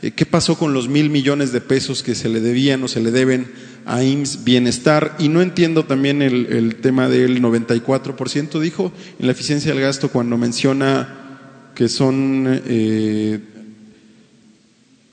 Eh, 0.01 0.12
¿Qué 0.12 0.25
pasó 0.25 0.58
con 0.58 0.74
los 0.74 0.88
mil 0.88 1.10
millones 1.10 1.51
de 1.51 1.60
pesos 1.60 2.03
que 2.03 2.15
se 2.15 2.29
le 2.29 2.39
debían 2.39 2.81
o 2.84 2.88
se 2.88 3.01
le 3.01 3.12
deben 3.12 3.51
a 3.86 4.01
IMSS 4.01 4.46
Bienestar? 4.46 5.17
Y 5.19 5.27
no 5.27 5.41
entiendo 5.41 5.84
también 5.84 6.22
el, 6.22 6.46
el 6.53 6.75
tema 6.75 7.10
del 7.10 7.41
94%, 7.41 8.62
dijo, 8.62 8.93
en 9.19 9.25
la 9.25 9.34
eficiencia 9.34 9.74
del 9.74 9.81
gasto 9.81 10.08
cuando 10.08 10.38
menciona 10.38 11.72
que 11.75 11.89
son 11.89 12.46
eh, 12.65 13.39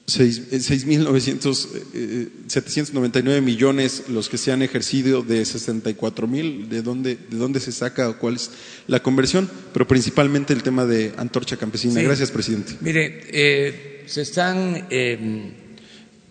6.900, 0.06 1.68
eh, 1.94 2.28
799 2.46 3.40
millones 3.40 4.04
los 4.08 4.28
que 4.28 4.38
se 4.38 4.52
han 4.52 4.62
ejercido 4.62 5.22
de 5.22 5.44
64 5.44 6.28
mil, 6.28 6.68
¿de 6.68 6.82
dónde, 6.82 7.16
¿de 7.16 7.36
dónde 7.36 7.58
se 7.58 7.72
saca 7.72 8.08
o 8.08 8.18
cuál 8.18 8.36
es 8.36 8.50
la 8.86 9.02
conversión? 9.02 9.50
Pero 9.72 9.88
principalmente 9.88 10.52
el 10.52 10.62
tema 10.62 10.86
de 10.86 11.12
Antorcha 11.16 11.56
Campesina. 11.56 11.94
Sí. 11.94 12.06
Gracias, 12.06 12.30
presidente. 12.30 12.76
Mire, 12.80 13.20
eh, 13.30 14.04
se 14.06 14.22
están 14.22 14.86
eh, 14.90 15.52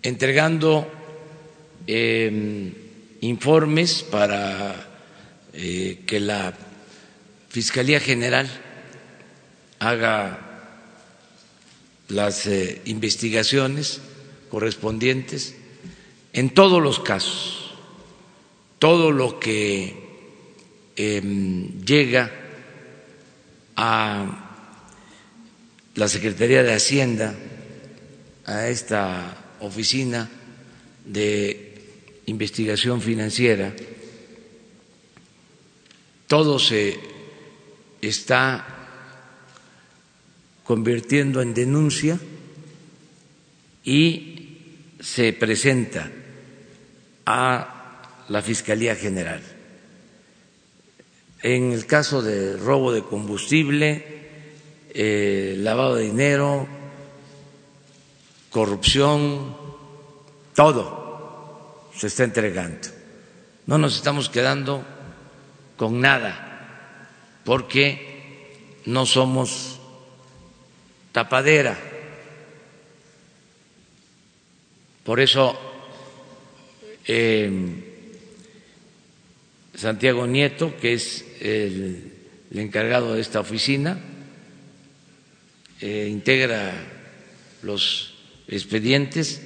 entregando 0.02 0.90
eh, 1.86 2.72
informes 3.20 4.02
para 4.02 4.74
eh, 5.52 6.02
que 6.06 6.20
la 6.20 6.54
Fiscalía 7.48 8.00
General 8.00 8.48
haga 9.78 10.45
las 12.08 12.46
eh, 12.46 12.80
investigaciones 12.84 14.00
correspondientes 14.50 15.54
en 16.32 16.50
todos 16.50 16.82
los 16.82 17.00
casos, 17.00 17.74
todo 18.78 19.10
lo 19.10 19.40
que 19.40 19.94
em, 20.96 21.80
llega 21.84 22.30
a 23.76 24.46
la 25.94 26.08
Secretaría 26.08 26.62
de 26.62 26.74
Hacienda, 26.74 27.34
a 28.44 28.68
esta 28.68 29.36
oficina 29.60 30.28
de 31.04 31.74
investigación 32.26 33.00
financiera, 33.00 33.74
todo 36.26 36.58
se 36.58 36.98
está 38.02 38.75
convirtiendo 40.66 41.40
en 41.40 41.54
denuncia 41.54 42.18
y 43.84 44.96
se 44.98 45.32
presenta 45.32 46.10
a 47.24 48.24
la 48.28 48.42
Fiscalía 48.42 48.96
General. 48.96 49.42
En 51.42 51.72
el 51.72 51.86
caso 51.86 52.22
de 52.22 52.56
robo 52.56 52.92
de 52.92 53.02
combustible, 53.02 54.04
eh, 54.90 55.54
lavado 55.58 55.96
de 55.96 56.04
dinero, 56.04 56.66
corrupción, 58.50 59.56
todo 60.54 61.90
se 61.94 62.08
está 62.08 62.24
entregando. 62.24 62.88
No 63.66 63.78
nos 63.78 63.94
estamos 63.94 64.28
quedando 64.28 64.84
con 65.76 66.00
nada, 66.00 67.12
porque 67.44 68.80
no 68.86 69.06
somos 69.06 69.75
tapadera. 71.16 71.74
Por 75.02 75.18
eso 75.18 75.58
eh, 77.06 77.50
Santiago 79.74 80.26
Nieto, 80.26 80.76
que 80.76 80.92
es 80.92 81.24
el, 81.40 82.12
encargado 82.52 83.14
de 83.14 83.22
esta 83.22 83.40
oficina, 83.40 83.98
eh, 85.80 86.06
integra 86.10 86.74
los 87.62 88.12
expedientes 88.46 89.40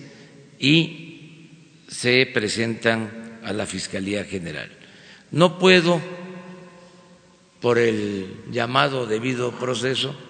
y 0.59 1.51
se 1.87 2.27
presentan 2.35 3.39
a 3.45 3.53
la 3.53 3.65
Fiscalía 3.67 4.25
General. 4.25 4.69
No 5.31 5.57
puedo, 5.61 6.01
por 7.61 7.79
el 7.79 8.27
llamado 8.51 9.07
debido 9.07 9.53
proceso, 9.53 10.30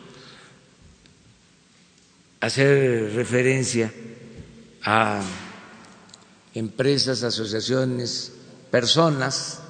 hacer 2.40 3.12
referencia 3.14 3.92
a 4.82 5.22
empresas, 6.54 7.22
asociaciones, 7.22 8.32
personas, 8.70 9.60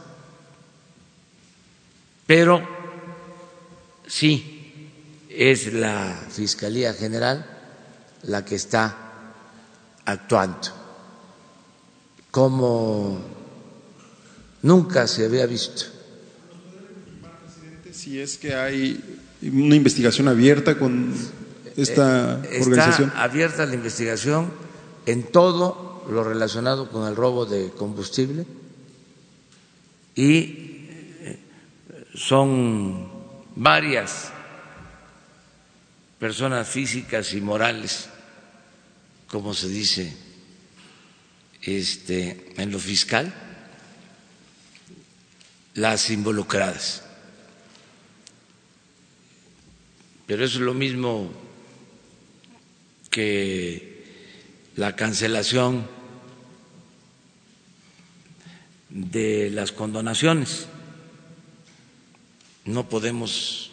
pero 2.26 2.66
sí 4.06 4.88
es 5.28 5.72
la 5.72 6.26
Fiscalía 6.30 6.94
General 6.94 7.58
la 8.22 8.44
que 8.44 8.54
está 8.54 8.96
actuando 10.04 10.80
como 12.30 13.20
nunca 14.62 15.06
se 15.06 15.24
había 15.24 15.46
visto. 15.46 15.84
Si 17.92 18.20
es 18.20 18.38
que 18.38 18.54
hay 18.54 19.18
una 19.42 19.74
investigación 19.74 20.28
abierta 20.28 20.78
con 20.78 21.12
esta 21.82 22.40
Eh, 22.44 22.60
organización. 22.62 23.08
Está 23.08 23.22
abierta 23.22 23.66
la 23.66 23.74
investigación 23.74 24.52
en 25.06 25.24
todo 25.24 26.04
lo 26.08 26.24
relacionado 26.24 26.90
con 26.90 27.06
el 27.08 27.16
robo 27.16 27.46
de 27.46 27.70
combustible 27.70 28.46
y 30.14 30.86
eh, 31.20 31.38
son 32.14 33.08
varias 33.56 34.32
personas 36.18 36.68
físicas 36.68 37.32
y 37.32 37.40
morales, 37.40 38.08
como 39.28 39.54
se 39.54 39.68
dice 39.68 40.16
este, 41.62 42.52
en 42.56 42.70
lo 42.72 42.78
fiscal, 42.78 43.32
las 45.74 46.10
involucradas. 46.10 47.04
Pero 50.26 50.44
eso 50.44 50.58
es 50.58 50.64
lo 50.64 50.74
mismo 50.74 51.30
que 53.10 54.04
la 54.76 54.96
cancelación 54.96 55.86
de 58.88 59.50
las 59.50 59.72
condonaciones. 59.72 60.66
No 62.64 62.88
podemos 62.88 63.70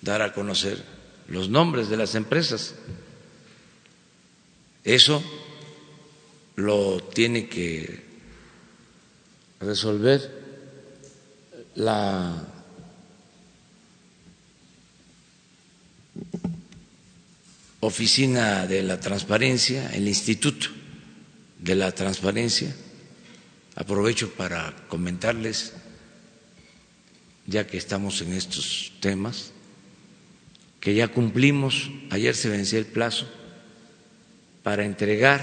dar 0.00 0.22
a 0.22 0.32
conocer 0.32 0.82
los 1.28 1.48
nombres 1.48 1.88
de 1.88 1.96
las 1.96 2.14
empresas. 2.14 2.74
Eso 4.84 5.22
lo 6.56 7.00
tiene 7.00 7.48
que 7.48 8.02
resolver 9.60 10.42
la 11.74 12.51
Oficina 17.84 18.68
de 18.68 18.80
la 18.84 19.00
Transparencia, 19.00 19.90
el 19.92 20.06
Instituto 20.06 20.68
de 21.58 21.74
la 21.74 21.90
Transparencia. 21.90 22.72
Aprovecho 23.74 24.30
para 24.34 24.86
comentarles, 24.86 25.72
ya 27.44 27.66
que 27.66 27.78
estamos 27.78 28.22
en 28.22 28.34
estos 28.34 28.92
temas, 29.00 29.50
que 30.78 30.94
ya 30.94 31.08
cumplimos, 31.08 31.90
ayer 32.10 32.36
se 32.36 32.50
venció 32.50 32.78
el 32.78 32.86
plazo 32.86 33.28
para 34.62 34.84
entregar 34.84 35.42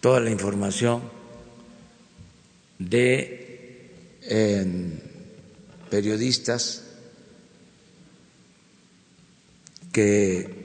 toda 0.00 0.18
la 0.18 0.30
información 0.30 1.08
de 2.80 3.92
eh, 4.22 4.66
periodistas 5.88 6.82
que 9.92 10.59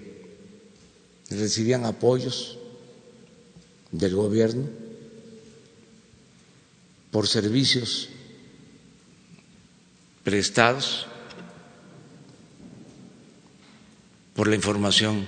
recibían 1.30 1.86
apoyos 1.86 2.58
del 3.92 4.16
gobierno 4.16 4.68
por 7.12 7.28
servicios 7.28 8.10
prestados, 10.24 11.08
por 14.36 14.48
la 14.48 14.56
información 14.56 15.26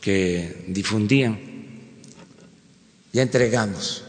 que 0.00 0.64
difundían. 0.66 1.38
Ya 3.12 3.22
entregamos 3.22 4.02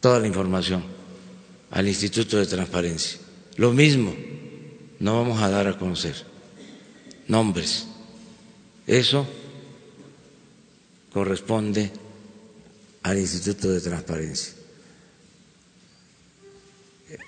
toda 0.00 0.18
la 0.18 0.26
información 0.26 0.82
al 1.70 1.86
Instituto 1.86 2.38
de 2.38 2.46
Transparencia. 2.46 3.20
Lo 3.56 3.72
mismo, 3.72 4.14
no 4.98 5.18
vamos 5.18 5.42
a 5.42 5.50
dar 5.50 5.66
a 5.68 5.76
conocer 5.76 6.24
nombres. 7.28 7.89
Eso 8.86 9.26
corresponde 11.12 11.90
al 13.02 13.18
Instituto 13.18 13.70
de 13.70 13.80
Transparencia. 13.80 14.54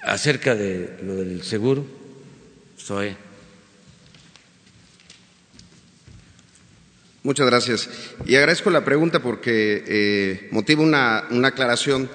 Acerca 0.03 0.55
de 0.55 0.99
lo 1.03 1.17
del 1.17 1.43
seguro, 1.43 1.85
Zoe. 2.79 3.17
Muchas 7.25 7.47
gracias. 7.47 7.89
Y 8.27 8.35
agradezco 8.35 8.71
la 8.71 8.85
pregunta 8.85 9.23
porque 9.23 9.85
eh, 9.87 10.49
motiva 10.51 10.83
una, 10.83 11.25
una, 11.31 11.49
aclaración. 11.49 12.11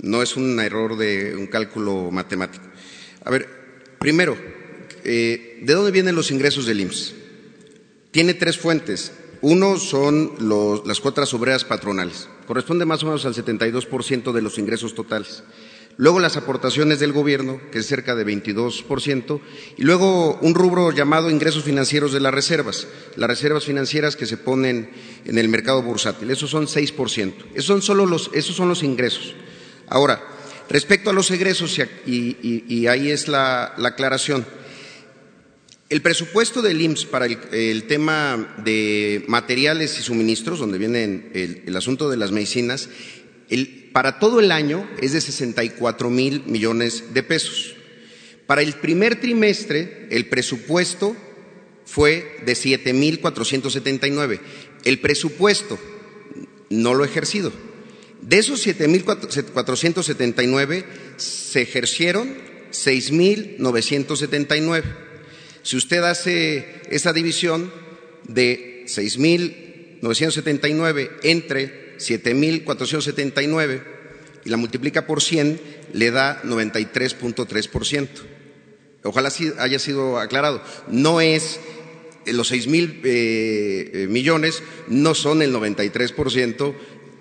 No 0.00 0.22
es 0.22 0.36
un 0.36 0.58
error 0.60 0.96
de 0.96 1.34
un 1.36 1.46
cálculo 1.48 2.10
matemático. 2.12 2.64
A 3.24 3.30
ver, 3.30 3.48
primero, 3.98 4.36
eh, 5.04 5.60
¿de 5.62 5.72
dónde 5.72 5.90
vienen 5.90 6.14
los 6.14 6.30
ingresos 6.30 6.66
del 6.66 6.80
IMSS? 6.80 7.14
Tiene 8.16 8.32
tres 8.32 8.56
fuentes. 8.56 9.12
Uno 9.42 9.78
son 9.78 10.32
los, 10.38 10.86
las 10.86 11.00
cuotas 11.00 11.34
obreras 11.34 11.66
patronales. 11.66 12.30
Corresponde 12.46 12.86
más 12.86 13.02
o 13.02 13.06
menos 13.08 13.26
al 13.26 13.34
72% 13.34 14.32
de 14.32 14.40
los 14.40 14.56
ingresos 14.56 14.94
totales. 14.94 15.42
Luego 15.98 16.18
las 16.18 16.38
aportaciones 16.38 16.98
del 16.98 17.12
gobierno, 17.12 17.60
que 17.70 17.80
es 17.80 17.86
cerca 17.86 18.14
de 18.14 18.24
22%, 18.24 19.40
y 19.76 19.82
luego 19.82 20.38
un 20.40 20.54
rubro 20.54 20.92
llamado 20.92 21.28
ingresos 21.28 21.62
financieros 21.62 22.10
de 22.10 22.20
las 22.20 22.32
reservas, 22.32 22.86
las 23.16 23.28
reservas 23.28 23.66
financieras 23.66 24.16
que 24.16 24.24
se 24.24 24.38
ponen 24.38 24.88
en 25.26 25.36
el 25.36 25.50
mercado 25.50 25.82
bursátil. 25.82 26.30
Esos 26.30 26.48
son 26.48 26.68
6%. 26.68 27.34
Esos 27.52 27.66
son 27.66 27.82
solo 27.82 28.06
los, 28.06 28.30
esos 28.32 28.56
son 28.56 28.70
los 28.70 28.82
ingresos. 28.82 29.34
Ahora, 29.88 30.22
respecto 30.70 31.10
a 31.10 31.12
los 31.12 31.30
egresos, 31.30 31.78
y, 32.06 32.86
ahí 32.86 33.10
es 33.10 33.28
la, 33.28 33.74
aclaración, 33.84 34.46
el 35.88 36.02
presupuesto 36.02 36.62
del 36.62 36.80
IMSS 36.80 37.04
para 37.06 37.26
el, 37.26 37.84
tema 37.84 38.56
de 38.64 39.24
materiales 39.28 39.98
y 40.00 40.02
suministros, 40.02 40.58
donde 40.58 40.78
viene 40.78 41.30
el, 41.32 41.76
asunto 41.76 42.10
de 42.10 42.16
las 42.16 42.32
medicinas, 42.32 42.88
para 43.92 44.18
todo 44.18 44.40
el 44.40 44.50
año 44.50 44.88
es 45.00 45.12
de 45.12 45.20
64 45.20 46.10
mil 46.10 46.42
millones 46.46 47.14
de 47.14 47.22
pesos. 47.22 47.76
Para 48.46 48.62
el 48.62 48.74
primer 48.74 49.20
trimestre, 49.20 50.08
el 50.10 50.26
presupuesto 50.26 51.16
fue 51.84 52.36
de 52.44 52.56
7 52.56 52.92
mil 52.92 53.20
479. 53.20 54.40
El 54.84 55.00
presupuesto 55.00 55.78
no 56.68 56.94
lo 56.94 57.04
ejercido. 57.04 57.52
De 58.22 58.38
esos 58.38 58.60
7 58.60 58.88
mil 58.88 59.04
479 59.04 60.84
se 61.16 61.62
ejercieron 61.62 62.36
6 62.70 63.12
mil 63.12 63.54
979. 63.58 65.05
Si 65.66 65.76
usted 65.76 66.04
hace 66.04 66.80
esa 66.90 67.12
división 67.12 67.72
de 68.22 68.84
6 68.86 69.18
mil 69.18 69.98
979 70.00 71.10
entre 71.24 71.96
7.479 71.98 73.82
y 74.44 74.48
la 74.48 74.58
multiplica 74.58 75.08
por 75.08 75.20
100, 75.20 75.60
le 75.92 76.12
da 76.12 76.40
93.3%. 76.44 78.08
Ojalá 79.02 79.32
haya 79.58 79.80
sido 79.80 80.20
aclarado. 80.20 80.62
No 80.86 81.20
es, 81.20 81.58
los 82.26 82.46
6 82.46 82.68
mil 82.68 83.00
eh, 83.02 84.06
millones 84.08 84.62
no 84.86 85.16
son 85.16 85.42
el 85.42 85.52
93% 85.52 86.76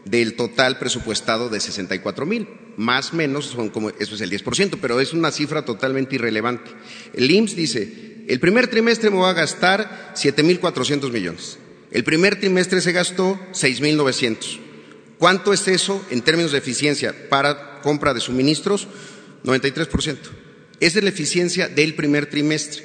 del 0.06 0.36
total 0.36 0.78
presupuestado 0.78 1.50
de 1.50 1.60
64 1.60 2.28
mil. 2.28 2.48
Más 2.78 3.12
o 3.12 3.16
menos, 3.16 3.48
son 3.48 3.70
como, 3.70 3.90
eso 3.90 4.14
es 4.14 4.22
el 4.22 4.30
10%, 4.30 4.78
pero 4.80 5.02
es 5.02 5.14
una 5.14 5.32
cifra 5.32 5.66
totalmente 5.66 6.14
irrelevante. 6.14 6.70
El 7.16 7.32
IMSS 7.32 7.56
dice, 7.56 8.15
el 8.28 8.40
primer 8.40 8.68
trimestre 8.68 9.10
me 9.10 9.18
va 9.18 9.30
a 9.30 9.34
gastar 9.34 10.14
7.400 10.16 11.12
millones. 11.12 11.58
El 11.92 12.04
primer 12.04 12.40
trimestre 12.40 12.82
se 12.82 12.92
gastó 12.92 13.40
6.900. 13.54 14.60
¿Cuánto 15.18 15.54
es 15.54 15.68
eso 15.68 16.04
en 16.10 16.22
términos 16.22 16.52
de 16.52 16.58
eficiencia 16.58 17.16
para 17.30 17.82
compra 17.82 18.14
de 18.14 18.20
suministros? 18.20 18.88
93%. 19.44 20.18
Esa 20.80 20.98
es 20.98 21.04
la 21.04 21.10
eficiencia 21.10 21.68
del 21.70 21.96
primer 21.96 22.26
trimestre. 22.26 22.84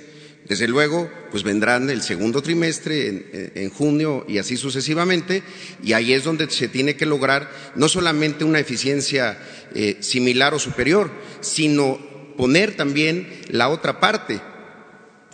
Desde 0.49 0.69
luego, 0.69 1.11
pues 1.31 1.43
vendrán 1.43 1.91
el 1.91 2.03
segundo 2.03 2.43
trimestre, 2.43 3.09
en, 3.09 3.53
en, 3.55 3.71
junio 3.71 4.25
y 4.29 4.39
así 4.39 4.57
sucesivamente, 4.57 5.43
y 5.83 5.93
ahí 5.93 6.13
es 6.13 6.25
donde 6.25 6.51
se 6.51 6.69
tiene 6.69 6.97
que 6.97 7.07
lograr 7.07 7.51
no 7.77 7.89
solamente 7.89 8.45
una 8.45 8.59
eficiencia 8.59 9.39
eh, 9.75 9.99
similar 10.01 10.53
o 10.55 10.59
superior, 10.59 11.11
sino 11.41 12.01
poner 12.37 12.75
también 12.75 13.29
la 13.49 13.69
otra 13.69 14.01
parte. 14.01 14.41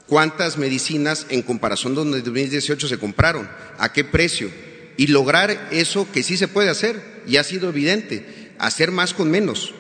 ¿Cuántas 0.06 0.56
medicinas 0.56 1.26
en 1.30 1.42
comparación 1.42 1.94
con 1.94 2.10
2018 2.10 2.88
se 2.88 2.98
compraron? 2.98 3.48
¿A 3.78 3.92
qué 3.92 4.04
precio? 4.04 4.50
y 4.96 5.08
lograr 5.08 5.68
eso 5.70 6.08
que 6.10 6.22
sí 6.22 6.36
se 6.36 6.48
puede 6.48 6.70
hacer 6.70 7.00
y 7.26 7.36
ha 7.36 7.44
sido 7.44 7.68
evidente, 7.68 8.52
hacer 8.58 8.90
más 8.90 9.14
con 9.14 9.30
menos. 9.30 9.74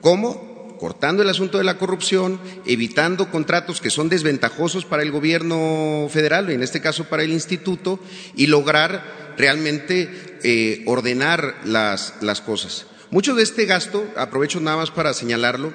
¿Cómo? 0.00 0.76
Cortando 0.78 1.22
el 1.22 1.30
asunto 1.30 1.58
de 1.58 1.64
la 1.64 1.78
corrupción, 1.78 2.40
evitando 2.66 3.30
contratos 3.30 3.80
que 3.80 3.90
son 3.90 4.08
desventajosos 4.08 4.84
para 4.84 5.02
el 5.02 5.10
gobierno 5.10 6.08
federal, 6.10 6.50
y 6.50 6.54
en 6.54 6.62
este 6.62 6.80
caso 6.80 7.04
para 7.04 7.22
el 7.22 7.32
instituto, 7.32 7.98
y 8.34 8.46
lograr 8.46 9.34
realmente 9.38 10.38
eh, 10.42 10.82
ordenar 10.86 11.60
las, 11.64 12.14
las 12.20 12.40
cosas. 12.42 12.86
Mucho 13.10 13.34
de 13.34 13.42
este 13.42 13.64
gasto, 13.64 14.06
aprovecho 14.16 14.60
nada 14.60 14.76
más 14.76 14.90
para 14.90 15.14
señalarlo, 15.14 15.72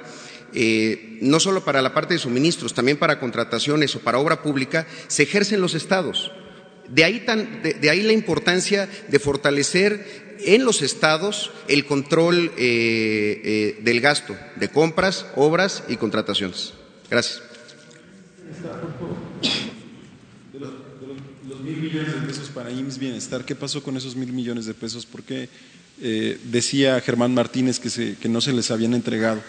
eh, 0.53 1.17
no 1.21 1.39
solo 1.39 1.63
para 1.63 1.81
la 1.81 1.93
parte 1.93 2.13
de 2.13 2.19
suministros, 2.19 2.73
también 2.73 2.97
para 2.97 3.19
contrataciones 3.19 3.95
o 3.95 3.99
para 3.99 4.19
obra 4.19 4.41
pública, 4.41 4.87
se 5.07 5.23
ejercen 5.23 5.61
los 5.61 5.73
estados. 5.73 6.31
De 6.87 7.03
ahí, 7.05 7.21
tan, 7.21 7.63
de, 7.63 7.89
ahí, 7.89 8.01
la 8.03 8.11
importancia 8.11 8.89
de 9.07 9.19
fortalecer 9.19 10.39
en 10.43 10.65
los 10.65 10.81
estados 10.81 11.51
el 11.67 11.85
control 11.85 12.51
eh, 12.57 13.41
eh, 13.43 13.79
del 13.81 14.01
gasto 14.01 14.35
de 14.57 14.69
compras, 14.69 15.25
obras 15.35 15.83
y 15.87 15.95
contrataciones. 15.95 16.73
Gracias. 17.09 17.41
De 20.51 20.59
los, 20.59 21.61
mil 21.61 21.77
millones 21.77 22.13
de 22.13 22.27
pesos 22.27 22.49
para 22.49 22.71
IMSS 22.71 22.97
Bienestar, 22.97 23.45
¿qué 23.45 23.55
pasó 23.55 23.81
con 23.83 23.95
esos 23.95 24.15
mil 24.15 24.33
millones 24.33 24.65
de 24.65 24.73
pesos? 24.73 25.05
Porque 25.05 25.47
eh, 26.01 26.39
decía 26.45 26.99
Germán 26.99 27.33
Martínez 27.33 27.79
que, 27.79 27.89
se, 27.89 28.15
que 28.17 28.27
no 28.27 28.41
se 28.41 28.53
les 28.53 28.71
habían 28.71 28.93
entregado. 28.93 29.41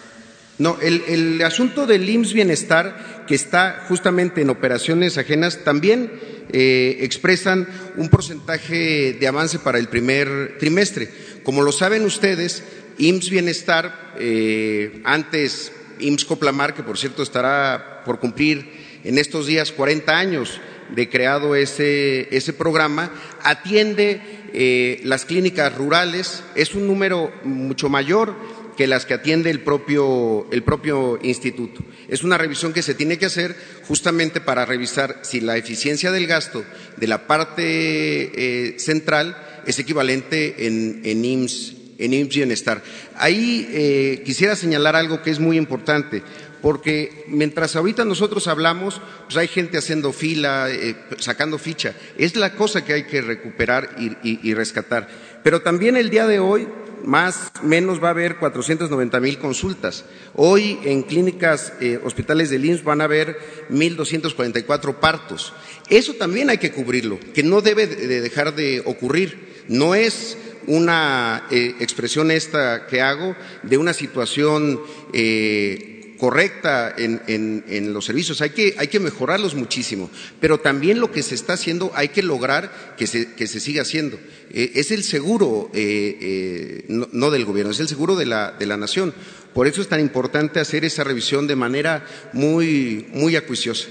No, 0.62 0.78
el, 0.80 1.02
el, 1.08 1.42
asunto 1.42 1.88
del 1.88 2.08
IMSS 2.08 2.34
Bienestar, 2.34 3.24
que 3.26 3.34
está 3.34 3.84
justamente 3.88 4.42
en 4.42 4.48
operaciones 4.48 5.18
ajenas, 5.18 5.64
también 5.64 6.12
eh, 6.52 6.98
expresan 7.00 7.66
un 7.96 8.08
porcentaje 8.08 9.14
de 9.14 9.26
avance 9.26 9.58
para 9.58 9.80
el 9.80 9.88
primer 9.88 10.58
trimestre. 10.60 11.08
Como 11.42 11.62
lo 11.62 11.72
saben 11.72 12.04
ustedes, 12.04 12.62
IMSS 12.96 13.30
Bienestar, 13.30 14.14
eh, 14.20 15.02
antes 15.02 15.72
IMSS 15.98 16.26
Coplamar, 16.26 16.74
que 16.74 16.84
por 16.84 16.96
cierto 16.96 17.24
estará 17.24 18.02
por 18.04 18.20
cumplir 18.20 19.00
en 19.02 19.18
estos 19.18 19.48
días 19.48 19.72
40 19.72 20.16
años 20.16 20.60
de 20.94 21.08
creado 21.08 21.56
ese, 21.56 22.28
ese 22.30 22.52
programa, 22.52 23.10
atiende 23.42 24.20
eh, 24.52 25.00
las 25.02 25.24
clínicas 25.24 25.74
rurales, 25.74 26.44
es 26.54 26.76
un 26.76 26.86
número 26.86 27.32
mucho 27.42 27.88
mayor 27.88 28.61
que 28.76 28.86
las 28.86 29.06
que 29.06 29.14
atiende 29.14 29.50
el 29.50 29.60
propio, 29.60 30.46
el 30.50 30.62
propio 30.62 31.18
instituto. 31.22 31.84
Es 32.08 32.22
una 32.22 32.38
revisión 32.38 32.72
que 32.72 32.82
se 32.82 32.94
tiene 32.94 33.18
que 33.18 33.26
hacer 33.26 33.56
justamente 33.86 34.40
para 34.40 34.64
revisar 34.64 35.20
si 35.22 35.40
la 35.40 35.56
eficiencia 35.56 36.10
del 36.10 36.26
gasto 36.26 36.64
de 36.96 37.06
la 37.06 37.26
parte 37.26 37.62
eh, 37.64 38.78
central 38.78 39.36
es 39.66 39.78
equivalente 39.78 40.66
en, 40.66 41.00
en, 41.04 41.24
IMSS, 41.24 41.74
en 41.98 42.14
IMSS 42.14 42.34
Bienestar. 42.34 42.82
Ahí 43.16 43.68
eh, 43.70 44.22
quisiera 44.24 44.56
señalar 44.56 44.96
algo 44.96 45.22
que 45.22 45.30
es 45.30 45.38
muy 45.38 45.56
importante 45.56 46.22
porque 46.62 47.24
mientras 47.26 47.74
ahorita 47.74 48.04
nosotros 48.04 48.46
hablamos, 48.46 49.00
pues 49.24 49.36
hay 49.36 49.48
gente 49.48 49.78
haciendo 49.78 50.12
fila, 50.12 50.68
eh, 50.70 50.94
sacando 51.18 51.58
ficha. 51.58 51.94
Es 52.16 52.36
la 52.36 52.54
cosa 52.54 52.84
que 52.84 52.92
hay 52.92 53.04
que 53.04 53.20
recuperar 53.20 53.96
y, 53.98 54.06
y, 54.22 54.40
y 54.44 54.54
rescatar. 54.54 55.08
Pero 55.42 55.62
también 55.62 55.96
el 55.96 56.08
día 56.08 56.26
de 56.28 56.38
hoy 56.38 56.68
más 57.04 57.52
menos 57.62 58.02
va 58.02 58.08
a 58.08 58.12
haber 58.12 58.36
490 58.36 59.20
mil 59.20 59.38
consultas. 59.38 60.04
Hoy 60.34 60.78
en 60.84 61.02
clínicas, 61.02 61.72
eh, 61.80 62.00
hospitales 62.04 62.50
del 62.50 62.64
IMSS 62.64 62.84
van 62.84 63.00
a 63.00 63.04
haber 63.04 63.38
1.244 63.70 65.00
partos. 65.00 65.52
Eso 65.88 66.14
también 66.14 66.50
hay 66.50 66.58
que 66.58 66.72
cubrirlo, 66.72 67.18
que 67.34 67.42
no 67.42 67.60
debe 67.60 67.86
de 67.86 68.20
dejar 68.20 68.54
de 68.54 68.82
ocurrir. 68.84 69.64
No 69.68 69.94
es 69.94 70.36
una 70.66 71.46
eh, 71.50 71.74
expresión 71.80 72.30
esta 72.30 72.86
que 72.86 73.00
hago 73.00 73.36
de 73.62 73.78
una 73.78 73.92
situación 73.92 74.80
eh, 75.12 75.91
correcta 76.22 76.94
en, 76.96 77.20
en, 77.26 77.64
en, 77.66 77.92
los 77.92 78.04
servicios. 78.04 78.40
Hay 78.42 78.50
que, 78.50 78.76
hay 78.78 78.86
que 78.86 79.00
mejorarlos 79.00 79.56
muchísimo, 79.56 80.08
pero 80.40 80.60
también 80.60 81.00
lo 81.00 81.10
que 81.10 81.20
se 81.20 81.34
está 81.34 81.54
haciendo 81.54 81.90
hay 81.96 82.10
que 82.10 82.22
lograr 82.22 82.94
que 82.96 83.08
se, 83.08 83.34
que 83.34 83.48
se 83.48 83.58
siga 83.58 83.82
haciendo. 83.82 84.20
Eh, 84.50 84.70
es 84.76 84.92
el 84.92 85.02
seguro, 85.02 85.68
eh, 85.74 86.16
eh, 86.20 86.84
no, 86.88 87.32
del 87.32 87.44
gobierno, 87.44 87.72
es 87.72 87.80
el 87.80 87.88
seguro 87.88 88.14
de 88.14 88.26
la, 88.26 88.52
de 88.52 88.66
la 88.66 88.76
nación. 88.76 89.12
Por 89.52 89.66
eso 89.66 89.82
es 89.82 89.88
tan 89.88 89.98
importante 89.98 90.60
hacer 90.60 90.84
esa 90.84 91.02
revisión 91.02 91.48
de 91.48 91.56
manera 91.56 92.06
muy, 92.32 93.08
muy 93.12 93.34
acuiciosa. 93.34 93.88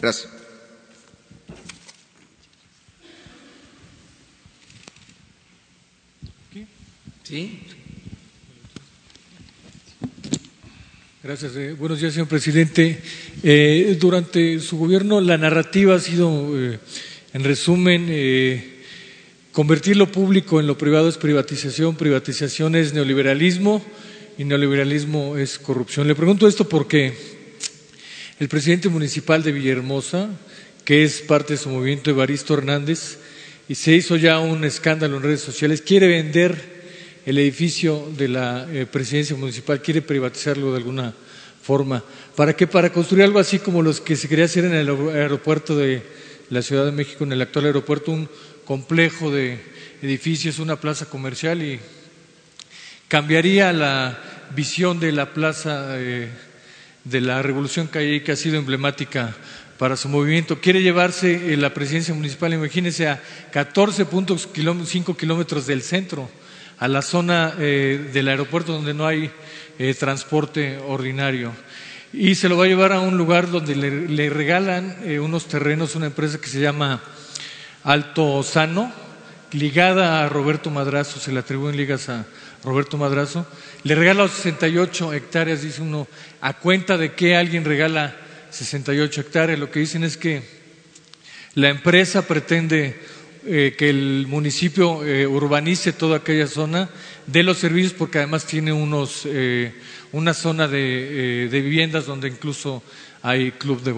Gracias. 0.00 0.32
¿Sí? 7.22 7.60
Gracias. 11.24 11.54
Eh, 11.54 11.76
buenos 11.78 12.00
días, 12.00 12.14
señor 12.14 12.26
presidente. 12.26 12.98
Eh, 13.44 13.96
durante 14.00 14.58
su 14.58 14.76
gobierno 14.76 15.20
la 15.20 15.38
narrativa 15.38 15.94
ha 15.94 16.00
sido, 16.00 16.50
eh, 16.58 16.80
en 17.32 17.44
resumen, 17.44 18.08
convertir 19.52 19.96
lo 19.96 20.10
público 20.10 20.58
en 20.58 20.66
lo 20.66 20.76
privado 20.76 21.08
es 21.08 21.18
privatización, 21.18 21.94
privatización 21.94 22.74
es 22.74 22.92
neoliberalismo 22.92 23.84
y 24.36 24.42
neoliberalismo 24.42 25.36
es 25.36 25.60
corrupción. 25.60 26.08
Le 26.08 26.16
pregunto 26.16 26.48
esto 26.48 26.68
porque 26.68 27.12
el 28.40 28.48
presidente 28.48 28.88
municipal 28.88 29.44
de 29.44 29.52
Villahermosa, 29.52 30.28
que 30.84 31.04
es 31.04 31.20
parte 31.20 31.52
de 31.52 31.58
su 31.58 31.68
movimiento, 31.68 32.10
Evaristo 32.10 32.54
Hernández, 32.54 33.18
y 33.68 33.76
se 33.76 33.94
hizo 33.94 34.16
ya 34.16 34.40
un 34.40 34.64
escándalo 34.64 35.18
en 35.18 35.22
redes 35.22 35.40
sociales, 35.42 35.82
quiere 35.82 36.08
vender 36.08 36.71
el 37.24 37.38
edificio 37.38 38.08
de 38.16 38.28
la 38.28 38.66
eh, 38.70 38.86
presidencia 38.86 39.36
municipal, 39.36 39.80
quiere 39.80 40.02
privatizarlo 40.02 40.72
de 40.72 40.78
alguna 40.78 41.14
forma. 41.62 42.02
¿Para 42.34 42.54
qué? 42.56 42.66
Para 42.66 42.92
construir 42.92 43.24
algo 43.24 43.38
así 43.38 43.58
como 43.58 43.82
los 43.82 44.00
que 44.00 44.16
se 44.16 44.28
quería 44.28 44.46
hacer 44.46 44.64
en 44.64 44.74
el 44.74 44.88
aeropuerto 44.88 45.76
de 45.76 46.02
la 46.50 46.62
Ciudad 46.62 46.84
de 46.84 46.92
México, 46.92 47.24
en 47.24 47.32
el 47.32 47.42
actual 47.42 47.66
aeropuerto, 47.66 48.10
un 48.10 48.28
complejo 48.64 49.30
de 49.30 49.58
edificios, 50.02 50.58
una 50.58 50.80
plaza 50.80 51.06
comercial 51.06 51.62
y 51.62 51.78
cambiaría 53.08 53.72
la 53.72 54.18
visión 54.54 54.98
de 54.98 55.12
la 55.12 55.32
plaza 55.32 55.88
de 55.88 57.20
la 57.20 57.42
Revolución 57.42 57.88
que 57.88 58.24
ha 58.32 58.36
sido 58.36 58.56
emblemática 58.56 59.36
para 59.78 59.96
su 59.96 60.08
movimiento. 60.08 60.60
Quiere 60.60 60.82
llevarse 60.82 61.52
eh, 61.52 61.56
la 61.56 61.74
presidencia 61.74 62.14
municipal, 62.14 62.52
imagínense, 62.52 63.08
a 63.08 63.20
14.5 63.52 65.16
kilómetros 65.16 65.66
del 65.66 65.82
centro 65.82 66.30
a 66.82 66.88
la 66.88 67.00
zona 67.00 67.54
eh, 67.60 68.10
del 68.12 68.26
aeropuerto 68.26 68.72
donde 68.72 68.92
no 68.92 69.06
hay 69.06 69.30
eh, 69.78 69.94
transporte 69.94 70.78
ordinario. 70.78 71.52
Y 72.12 72.34
se 72.34 72.48
lo 72.48 72.56
va 72.56 72.64
a 72.64 72.66
llevar 72.66 72.90
a 72.90 72.98
un 72.98 73.16
lugar 73.16 73.48
donde 73.52 73.76
le, 73.76 74.30
regalan 74.30 74.96
eh, 75.04 75.20
unos 75.20 75.46
terrenos, 75.46 75.94
una 75.94 76.06
empresa 76.06 76.40
que 76.40 76.48
se 76.48 76.60
llama 76.60 77.00
Alto 77.84 78.42
Sano, 78.42 78.92
ligada 79.52 80.24
a 80.24 80.28
Roberto 80.28 80.70
Madrazo, 80.70 81.20
se 81.20 81.30
le 81.30 81.38
atribuyen 81.38 81.76
ligas 81.76 82.08
a 82.08 82.26
Roberto 82.64 82.98
Madrazo. 82.98 83.46
Le 83.84 83.94
regala 83.94 84.26
68 84.26 85.12
hectáreas, 85.12 85.62
dice 85.62 85.82
uno, 85.82 86.08
a 86.40 86.54
cuenta 86.54 86.98
de 86.98 87.12
que 87.12 87.36
alguien 87.36 87.64
regala 87.64 88.16
68 88.50 89.20
hectáreas. 89.20 89.60
Lo 89.60 89.70
que 89.70 89.78
dicen 89.78 90.02
es 90.02 90.16
que 90.16 90.42
la 91.54 91.68
empresa 91.68 92.26
pretende 92.26 93.00
eh, 93.44 93.74
que 93.76 93.90
el 93.90 94.26
municipio 94.28 95.04
eh, 95.04 95.26
urbanice 95.26 95.92
toda 95.92 96.18
aquella 96.18 96.46
zona 96.46 96.88
de 97.26 97.42
los 97.42 97.58
servicios 97.58 97.92
porque 97.92 98.18
además 98.18 98.46
tiene 98.46 98.72
unos, 98.72 99.22
eh, 99.24 99.72
una 100.12 100.32
zona 100.32 100.68
de, 100.68 101.48
viviendas 101.50 102.06
donde 102.06 102.28
incluso 102.28 102.84
hay 103.20 103.50
club 103.50 103.82
de, 103.82 103.92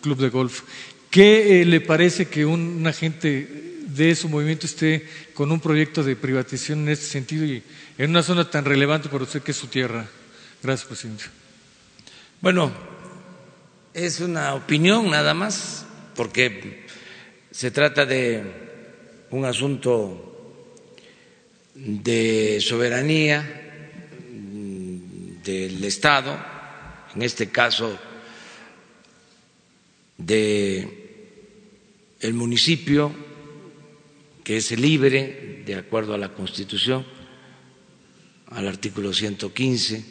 club 0.00 0.18
de 0.18 0.30
golf. 0.30 0.62
¿Qué 1.10 1.62
le 1.66 1.82
parece 1.82 2.28
que 2.28 2.46
un, 2.46 2.86
agente 2.86 3.82
de 3.86 4.14
su 4.14 4.30
movimiento 4.30 4.64
esté 4.64 5.06
con 5.34 5.52
un 5.52 5.60
proyecto 5.60 6.02
de 6.02 6.16
privatización 6.16 6.80
en 6.80 6.88
este 6.88 7.04
sentido 7.04 7.44
y 7.44 7.62
en 7.98 8.10
una 8.10 8.22
zona 8.22 8.48
tan 8.50 8.64
relevante 8.64 9.10
para 9.10 9.24
usted 9.24 9.42
que 9.42 9.50
es 9.50 9.58
su 9.58 9.66
tierra? 9.66 10.08
Gracias, 10.62 10.88
presidente. 10.88 11.24
Bueno, 12.40 12.72
es 13.92 14.20
una 14.20 14.54
opinión 14.54 15.10
nada 15.10 15.34
más, 15.34 15.84
porque 16.14 16.86
se 17.50 17.70
trata 17.70 18.06
de 18.06 18.65
un 19.36 19.44
asunto 19.44 20.32
de 21.74 22.58
soberanía 22.58 23.44
del 25.44 25.84
Estado, 25.84 26.38
en 27.14 27.20
este 27.20 27.50
caso 27.50 27.98
de 30.16 30.88
el 32.20 32.32
municipio 32.32 33.14
que 34.42 34.56
es 34.56 34.70
libre 34.72 35.62
de 35.66 35.74
acuerdo 35.74 36.14
a 36.14 36.18
la 36.18 36.32
Constitución, 36.32 37.04
al 38.52 38.66
artículo 38.68 39.12
115. 39.12 40.02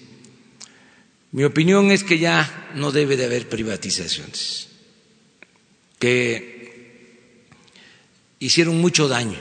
Mi 1.31 1.43
opinión 1.45 1.89
es 1.89 2.03
que 2.03 2.19
ya 2.19 2.69
no 2.75 2.91
debe 2.91 3.17
de 3.17 3.25
haber 3.25 3.49
privatizaciones, 3.49 4.67
que 5.97 6.54
hicieron 8.39 8.79
mucho 8.79 9.07
daño. 9.07 9.37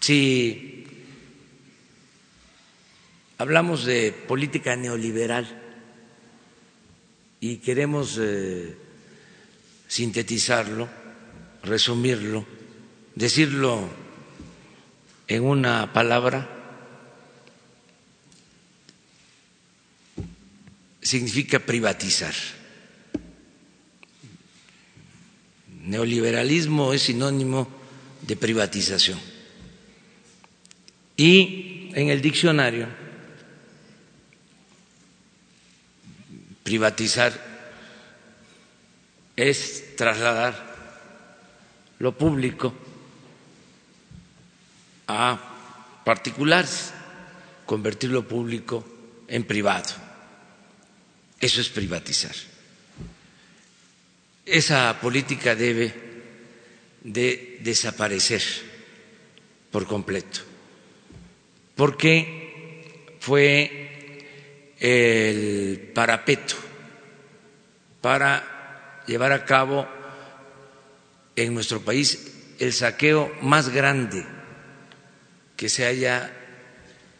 Si 0.00 0.84
hablamos 3.38 3.84
de 3.84 4.12
política 4.12 4.76
neoliberal 4.76 5.46
y 7.40 7.56
queremos 7.58 8.18
eh, 8.20 8.76
sintetizarlo, 9.86 10.88
resumirlo, 11.62 12.44
decirlo 13.14 13.88
en 15.28 15.44
una 15.44 15.92
palabra, 15.92 16.48
significa 21.00 21.58
privatizar. 21.58 22.34
Neoliberalismo 25.82 26.92
es 26.92 27.02
sinónimo 27.02 27.68
de 28.22 28.36
privatización. 28.36 29.18
Y 31.16 31.90
en 31.94 32.08
el 32.08 32.22
diccionario, 32.22 32.86
privatizar 36.62 37.32
es 39.36 39.96
trasladar 39.96 40.72
lo 41.98 42.16
público 42.16 42.72
a 45.08 46.00
particulares, 46.04 46.92
convertir 47.66 48.10
lo 48.10 48.26
público 48.26 48.84
en 49.28 49.44
privado. 49.44 49.94
Eso 51.40 51.60
es 51.60 51.68
privatizar. 51.68 52.51
Esa 54.44 54.98
política 55.00 55.54
debe 55.54 55.94
de 57.02 57.58
desaparecer 57.60 58.42
por 59.70 59.86
completo, 59.86 60.40
porque 61.76 63.16
fue 63.20 64.74
el 64.80 65.92
parapeto 65.94 66.56
para 68.00 69.02
llevar 69.06 69.32
a 69.32 69.44
cabo 69.44 69.86
en 71.36 71.54
nuestro 71.54 71.80
país 71.80 72.54
el 72.58 72.72
saqueo 72.72 73.32
más 73.42 73.68
grande 73.68 74.26
que 75.56 75.68
se 75.68 75.86
haya 75.86 76.32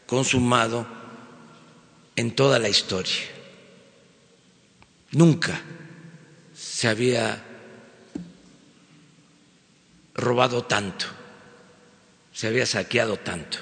consumado 0.07 0.87
en 2.17 2.35
toda 2.35 2.59
la 2.59 2.69
historia. 2.69 3.23
Nunca 5.13 5.61
se 6.83 6.89
había 6.89 7.41
robado 10.17 10.65
tanto, 10.65 11.07
se 12.35 12.49
había 12.49 12.67
saqueado 12.67 13.21
tanto 13.21 13.59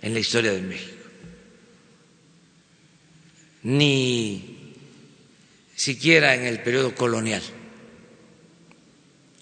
en 0.00 0.14
la 0.14 0.20
historia 0.20 0.52
de 0.52 0.62
México. 0.62 1.04
Ni 3.64 4.72
siquiera 5.74 6.36
en 6.36 6.44
el 6.44 6.62
periodo 6.62 6.94
colonial, 6.94 7.42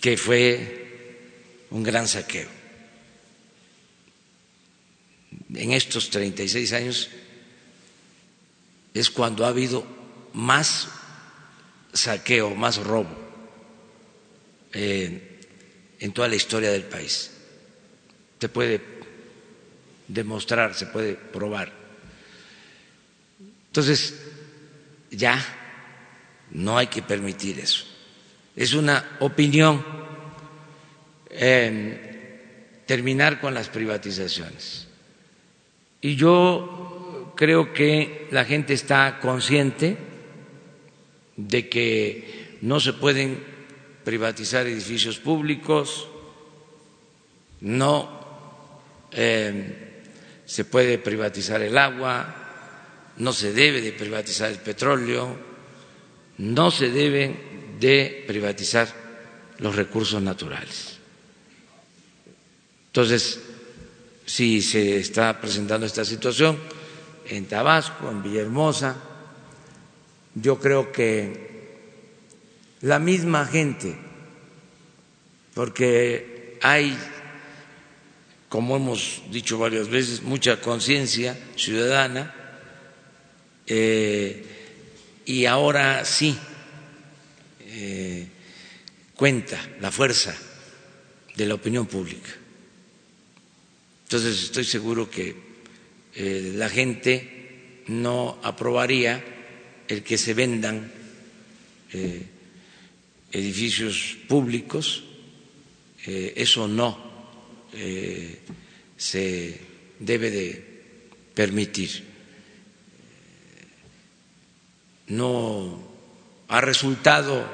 que 0.01 0.17
fue 0.17 1.67
un 1.69 1.83
gran 1.83 2.09
saqueo. 2.09 2.49
En 5.55 5.73
estos 5.73 6.09
36 6.09 6.73
años 6.73 7.11
es 8.95 9.11
cuando 9.11 9.45
ha 9.45 9.49
habido 9.49 9.85
más 10.33 10.89
saqueo, 11.93 12.55
más 12.55 12.79
robo 12.79 13.11
eh, 14.73 15.41
en 15.99 16.13
toda 16.13 16.29
la 16.29 16.37
historia 16.37 16.71
del 16.71 16.85
país. 16.85 17.31
Se 18.41 18.49
puede 18.49 18.81
demostrar, 20.09 20.75
se 20.75 20.87
puede 20.87 21.15
probar. 21.15 21.73
Entonces, 23.67 24.21
ya 25.11 25.43
no 26.51 26.77
hay 26.77 26.89
que 26.89 27.03
permitir 27.03 27.59
eso. 27.59 27.85
Es 28.57 28.75
una 28.75 29.17
opinión 29.21 30.03
terminar 32.87 33.41
con 33.41 33.55
las 33.55 33.69
privatizaciones. 33.69 34.87
Y 36.03 36.17
yo 36.17 37.33
creo 37.37 37.73
que 37.73 38.29
la 38.31 38.45
gente 38.45 38.75
está 38.75 39.19
consciente 39.21 39.97
de 41.37 41.69
que 41.69 42.59
no 42.63 42.81
se 42.81 42.93
pueden 42.93 43.43
privatizar 44.05 44.67
edificios 44.67 45.19
públicos, 45.19 46.09
no 47.61 48.21
eh, 49.13 50.03
se 50.45 50.65
puede 50.65 50.99
privatizar 50.99 51.63
el 51.63 51.79
agua, 51.79 53.13
no 53.19 53.33
se 53.33 53.53
debe 53.53 53.81
de 53.81 53.93
privatizar 53.93 54.51
el 54.51 54.59
petróleo, 54.59 55.37
no 56.39 56.71
se 56.71 56.91
deben 56.91 57.79
de 57.79 58.25
privatizar 58.27 58.89
los 59.59 59.77
recursos 59.77 60.21
naturales. 60.21 60.99
Entonces, 62.87 63.41
si 64.27 64.61
se 64.61 64.99
está 64.99 65.41
presentando 65.41 65.87
esta 65.87 66.05
situación 66.05 66.59
en 67.27 67.47
Tabasco, 67.47 68.11
en 68.11 68.23
Villahermosa, 68.23 69.12
yo 70.35 70.59
creo 70.59 70.93
que 70.93 71.53
la 72.81 72.99
misma 72.99 73.47
gente, 73.47 73.97
porque 75.55 76.59
hay, 76.63 76.97
como 78.49 78.77
hemos 78.77 79.23
dicho 79.31 79.59
varias 79.59 79.89
veces, 79.89 80.23
mucha 80.23 80.61
conciencia 80.61 81.39
ciudadana, 81.57 82.35
eh, 83.67 84.47
y 85.25 85.47
ahora 85.47 86.05
sí 86.05 86.37
eh, 87.61 88.27
cuenta 89.15 89.59
la 89.81 89.91
fuerza 89.93 90.35
de 91.37 91.47
la 91.47 91.55
opinión 91.55 91.87
pública. 91.87 92.31
Entonces 94.05 94.43
estoy 94.43 94.65
seguro 94.65 95.09
que 95.09 95.35
eh, 96.15 96.53
la 96.57 96.69
gente 96.69 97.85
no 97.87 98.39
aprobaría 98.43 99.25
el 99.89 100.03
que 100.03 100.19
se 100.19 100.35
vendan 100.35 100.91
edificios 103.33 104.17
públicos, 104.29 105.05
eso 106.05 106.69
no 106.69 106.99
se 108.97 109.61
debe 109.99 110.31
de 110.31 110.73
permitir 111.35 112.13
no 115.13 115.79
ha 116.49 116.61
resultado 116.61 117.47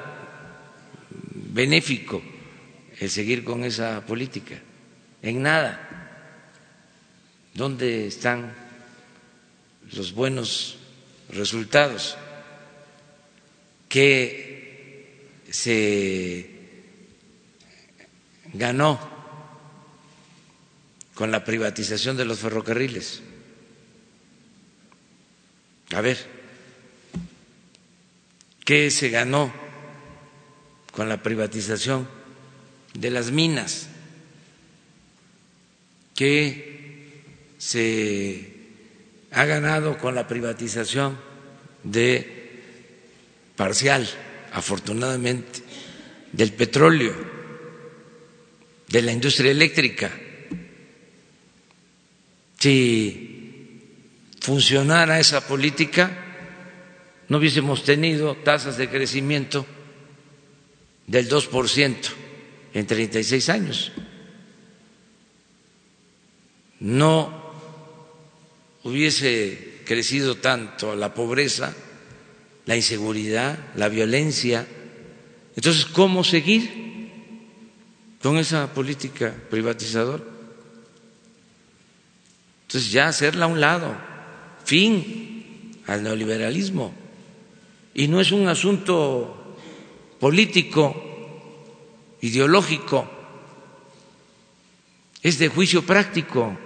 benéfico 1.53 2.23
el 3.01 3.11
seguir 3.11 3.45
con 3.45 3.65
esa 3.65 4.05
política, 4.07 4.61
en 5.23 5.43
nada. 5.43 5.85
¿Dónde 7.55 8.07
están 8.07 8.55
los 9.93 10.13
buenos 10.13 10.79
resultados 11.31 12.17
que 13.89 15.45
se 15.51 16.51
ganó 18.55 18.99
con 21.15 21.31
la 21.31 21.45
privatización 21.45 22.17
de 22.17 22.25
los 22.25 22.39
ferrocarriles? 22.39 23.23
A 25.95 26.01
ver, 26.01 26.39
¿Qué 28.69 28.91
se 28.91 29.09
ganó 29.09 29.51
con 30.93 31.09
la 31.09 31.23
privatización 31.23 32.07
de 32.93 33.11
las 33.11 33.31
minas? 33.31 33.89
¿Qué 36.15 37.23
se 37.57 38.58
ha 39.33 39.45
ganado 39.45 39.99
con 39.99 40.15
la 40.15 40.27
privatización 40.27 41.19
de 41.83 42.63
parcial, 43.57 44.09
afortunadamente, 44.53 45.61
del 46.33 46.53
petróleo, 46.53 47.15
de 48.89 49.03
la 49.03 49.13
industria 49.13 49.51
eléctrica? 49.51 50.11
Si 52.59 53.39
funcionara 54.41 55.21
esa 55.21 55.47
política, 55.47 56.11
no 57.29 57.39
hubiésemos 57.39 57.85
tenido 57.85 58.35
tasas 58.37 58.77
de 58.79 58.89
crecimiento 58.89 59.67
del 61.07 61.29
2% 61.29 61.97
en 62.75 62.87
36 62.87 63.49
años. 63.49 63.93
No 66.81 67.38
hubiese 68.85 69.83
crecido 69.85 70.37
tanto 70.37 70.95
la 70.95 71.15
pobreza, 71.15 71.75
la 72.67 72.77
inseguridad, 72.77 73.59
la 73.77 73.89
violencia. 73.89 74.67
Entonces, 75.57 75.87
¿cómo 75.87 76.25
seguir 76.25 77.11
con 78.23 78.37
esa 78.37 78.73
política 78.73 79.35
privatizadora? 79.51 80.23
Entonces, 82.63 82.93
ya 82.93 83.09
hacerla 83.09 83.47
a 83.47 83.49
un 83.49 83.61
lado, 83.61 83.97
fin 84.65 85.73
al 85.87 86.03
neoliberalismo. 86.03 86.93
Y 87.95 88.09
no 88.09 88.21
es 88.21 88.31
un 88.31 88.47
asunto 88.47 89.57
político, 90.21 90.95
ideológico, 92.21 93.09
es 95.23 95.39
de 95.39 95.49
juicio 95.49 95.85
práctico. 95.85 96.57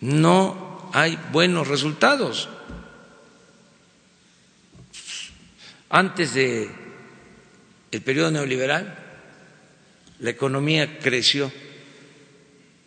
No 0.00 0.90
hay 0.92 1.18
buenos 1.32 1.68
resultados. 1.68 2.48
Antes 5.88 6.34
de 6.34 6.70
el 7.90 8.02
periodo 8.02 8.30
neoliberal, 8.30 8.98
la 10.20 10.30
economía 10.30 10.98
creció 10.98 11.52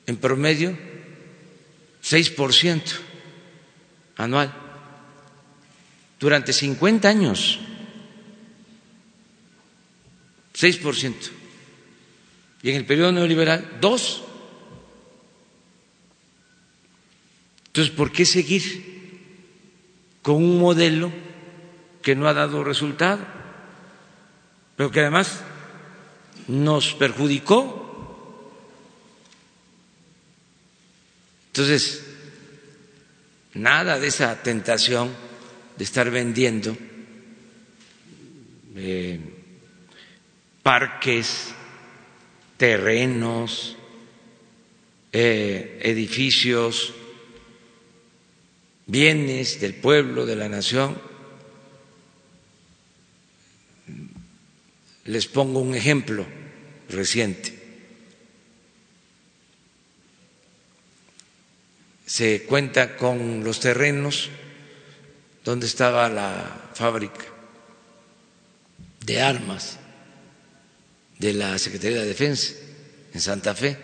en 0.05 0.17
promedio 0.17 0.77
6% 2.03 2.81
anual 4.17 4.53
durante 6.19 6.51
50 6.51 7.07
años, 7.07 7.59
6%. 10.53 11.13
Y 12.61 12.71
en 12.71 12.75
el 12.75 12.85
periodo 12.85 13.13
neoliberal, 13.13 13.77
2. 13.79 14.23
Entonces, 17.69 17.93
¿por 17.95 18.11
qué 18.11 18.25
seguir 18.25 18.89
con 20.23 20.35
un 20.35 20.59
modelo 20.59 21.11
que 22.01 22.15
no 22.15 22.27
ha 22.27 22.33
dado 22.33 22.63
resultado? 22.63 23.19
Pero 24.75 24.89
que 24.89 25.01
además 25.01 25.41
nos 26.47 26.93
perjudicó. 26.95 27.85
Entonces, 31.47 32.05
nada 33.53 33.99
de 33.99 34.07
esa 34.07 34.41
tentación 34.41 35.11
de 35.77 35.83
estar 35.83 36.09
vendiendo 36.09 36.75
eh, 38.75 39.19
parques, 40.63 41.53
terrenos, 42.57 43.77
eh, 45.11 45.79
edificios, 45.83 46.93
bienes 48.89 49.61
del 49.61 49.75
pueblo, 49.75 50.25
de 50.25 50.35
la 50.35 50.49
nación. 50.49 50.99
Les 55.05 55.27
pongo 55.27 55.59
un 55.59 55.75
ejemplo 55.75 56.25
reciente. 56.89 57.57
Se 62.05 62.43
cuenta 62.43 62.97
con 62.97 63.43
los 63.43 63.59
terrenos 63.59 64.29
donde 65.45 65.67
estaba 65.67 66.09
la 66.09 66.71
fábrica 66.73 67.25
de 69.05 69.21
armas 69.21 69.77
de 71.19 71.33
la 71.33 71.57
Secretaría 71.59 72.01
de 72.01 72.07
Defensa 72.07 72.53
en 73.13 73.21
Santa 73.21 73.53
Fe, 73.53 73.77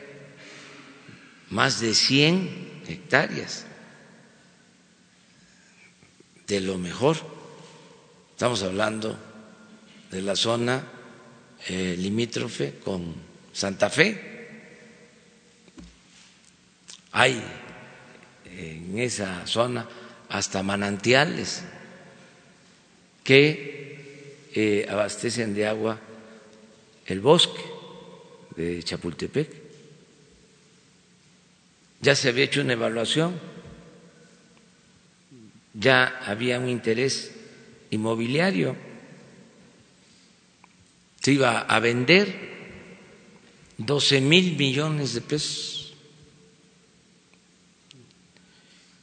más 1.49 1.79
de 1.79 1.93
100 1.93 2.83
hectáreas 2.87 3.64
de 6.47 6.59
lo 6.61 6.77
mejor. 6.77 7.17
Estamos 8.31 8.63
hablando 8.63 9.17
de 10.11 10.21
la 10.21 10.35
zona 10.35 10.83
eh, 11.67 11.95
limítrofe 11.97 12.75
con 12.83 13.15
Santa 13.53 13.89
Fe. 13.89 14.33
Hay 17.11 17.41
en 18.45 18.99
esa 18.99 19.47
zona 19.47 19.87
hasta 20.29 20.63
manantiales 20.63 21.63
que 23.23 24.47
eh, 24.53 24.85
abastecen 24.89 25.53
de 25.53 25.67
agua 25.67 25.99
el 27.05 27.19
bosque 27.19 27.61
de 28.55 28.83
Chapultepec. 28.83 29.49
Ya 32.01 32.15
se 32.15 32.29
había 32.29 32.45
hecho 32.45 32.61
una 32.61 32.73
evaluación, 32.73 33.39
ya 35.78 36.19
había 36.26 36.59
un 36.59 36.69
interés 36.69 37.32
inmobiliario, 37.91 38.76
se 41.21 41.32
iba 41.32 41.59
a 41.59 41.80
vender 41.80 42.55
12 43.78 44.21
mil 44.21 44.55
millones 44.55 45.13
de 45.13 45.21
pesos 45.21 45.93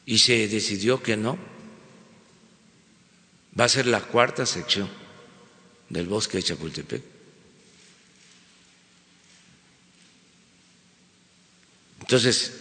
y 0.06 0.18
se 0.18 0.48
decidió 0.48 1.02
que 1.02 1.16
no. 1.16 1.38
Va 3.58 3.64
a 3.64 3.68
ser 3.68 3.86
la 3.86 4.00
cuarta 4.00 4.46
sección 4.46 4.88
del 5.90 6.06
bosque 6.06 6.38
de 6.38 6.42
Chapultepec. 6.42 7.02
Entonces, 12.00 12.60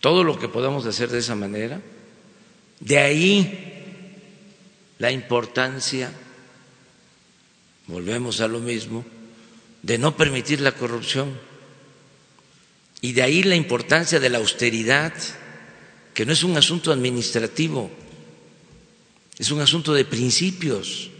todo 0.00 0.22
lo 0.22 0.38
que 0.38 0.48
podamos 0.48 0.84
hacer 0.86 1.08
de 1.08 1.18
esa 1.18 1.34
manera, 1.34 1.80
de 2.80 2.98
ahí 2.98 3.70
la 4.98 5.12
importancia, 5.12 6.12
volvemos 7.86 8.40
a 8.40 8.48
lo 8.48 8.58
mismo, 8.58 9.04
de 9.82 9.98
no 9.98 10.16
permitir 10.16 10.60
la 10.60 10.72
corrupción 10.72 11.38
y 13.00 13.12
de 13.12 13.22
ahí 13.22 13.42
la 13.42 13.56
importancia 13.56 14.18
de 14.18 14.28
la 14.28 14.38
austeridad, 14.38 15.14
que 16.12 16.26
no 16.26 16.32
es 16.32 16.42
un 16.42 16.56
asunto 16.56 16.92
administrativo, 16.92 17.90
es 19.38 19.50
un 19.50 19.60
asunto 19.60 19.94
de 19.94 20.04
principios. 20.04 21.10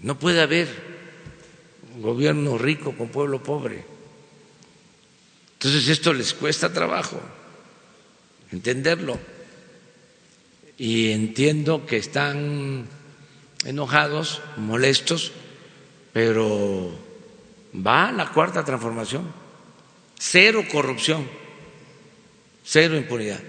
No 0.00 0.18
puede 0.18 0.42
haber 0.42 0.68
gobierno 1.98 2.58
rico 2.58 2.96
con 2.96 3.08
pueblo 3.08 3.42
pobre. 3.42 3.84
Entonces 5.54 5.88
esto 5.88 6.12
les 6.12 6.34
cuesta 6.34 6.72
trabajo 6.72 7.20
entenderlo. 8.52 9.18
Y 10.78 11.12
entiendo 11.12 11.86
que 11.86 11.96
están 11.96 12.86
enojados, 13.64 14.42
molestos, 14.56 15.32
pero 16.12 16.92
va 17.74 18.12
la 18.12 18.30
cuarta 18.30 18.64
transformación. 18.64 19.32
Cero 20.18 20.64
corrupción, 20.70 21.26
cero 22.64 22.96
impunidad. 22.96 23.40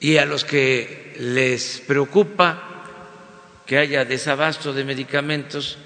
Y 0.00 0.16
a 0.16 0.26
los 0.26 0.44
que 0.44 1.14
les 1.18 1.82
preocupa 1.86 2.62
que 3.66 3.78
haya 3.78 4.04
desabasto 4.04 4.72
de 4.72 4.84
medicamentos, 4.84 5.78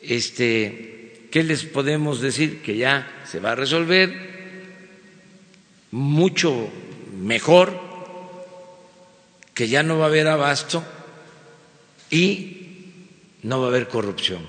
este, 0.00 1.28
¿qué 1.30 1.42
les 1.42 1.64
podemos 1.64 2.20
decir? 2.20 2.62
Que 2.62 2.76
ya 2.76 3.22
se 3.26 3.40
va 3.40 3.52
a 3.52 3.56
resolver 3.56 4.32
mucho 5.90 6.70
mejor, 7.22 7.78
que 9.54 9.68
ya 9.68 9.82
no 9.82 9.98
va 9.98 10.04
a 10.04 10.08
haber 10.08 10.28
abasto 10.28 10.84
y 12.10 12.62
no 13.42 13.60
va 13.60 13.66
a 13.66 13.68
haber 13.68 13.88
corrupción. 13.88 14.46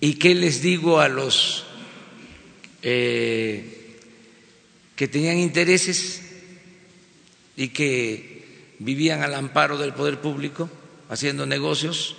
¿Y 0.00 0.14
qué 0.14 0.34
les 0.34 0.62
digo 0.62 1.00
a 1.00 1.08
los 1.08 1.64
eh, 2.82 3.98
que 4.96 5.08
tenían 5.08 5.38
intereses 5.38 6.22
y 7.56 7.68
que 7.68 8.74
vivían 8.78 9.22
al 9.22 9.34
amparo 9.34 9.76
del 9.76 9.92
poder 9.92 10.20
público 10.20 10.70
haciendo 11.08 11.46
negocios? 11.46 12.16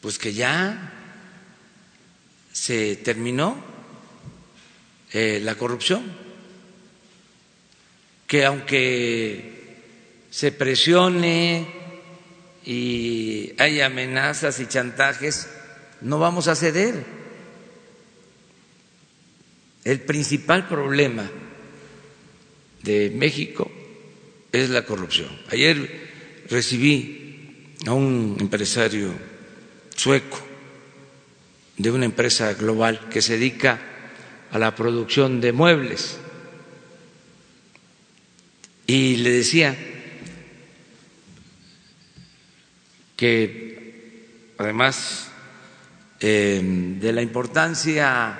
Pues 0.00 0.18
que 0.18 0.32
ya 0.32 0.92
se 2.52 2.96
terminó 2.96 3.56
eh, 5.12 5.40
la 5.42 5.56
corrupción, 5.56 6.21
que 8.32 8.46
aunque 8.46 9.44
se 10.30 10.52
presione 10.52 11.66
y 12.64 13.52
hay 13.58 13.82
amenazas 13.82 14.58
y 14.58 14.66
chantajes, 14.66 15.50
no 16.00 16.18
vamos 16.18 16.48
a 16.48 16.56
ceder. 16.56 16.94
El 19.84 20.00
principal 20.00 20.66
problema 20.66 21.30
de 22.82 23.10
México 23.14 23.70
es 24.50 24.70
la 24.70 24.86
corrupción. 24.86 25.28
Ayer 25.50 26.08
recibí 26.48 27.74
a 27.86 27.92
un 27.92 28.38
empresario 28.40 29.10
sueco 29.94 30.38
de 31.76 31.90
una 31.90 32.06
empresa 32.06 32.54
global 32.54 33.10
que 33.10 33.20
se 33.20 33.34
dedica 33.34 33.78
a 34.50 34.58
la 34.58 34.74
producción 34.74 35.42
de 35.42 35.52
muebles 35.52 36.16
y 38.92 39.16
le 39.16 39.30
decía, 39.30 39.74
que 43.16 44.52
además 44.58 45.30
em, 46.20 47.00
de 47.00 47.12
la 47.14 47.22
importancia 47.22 48.38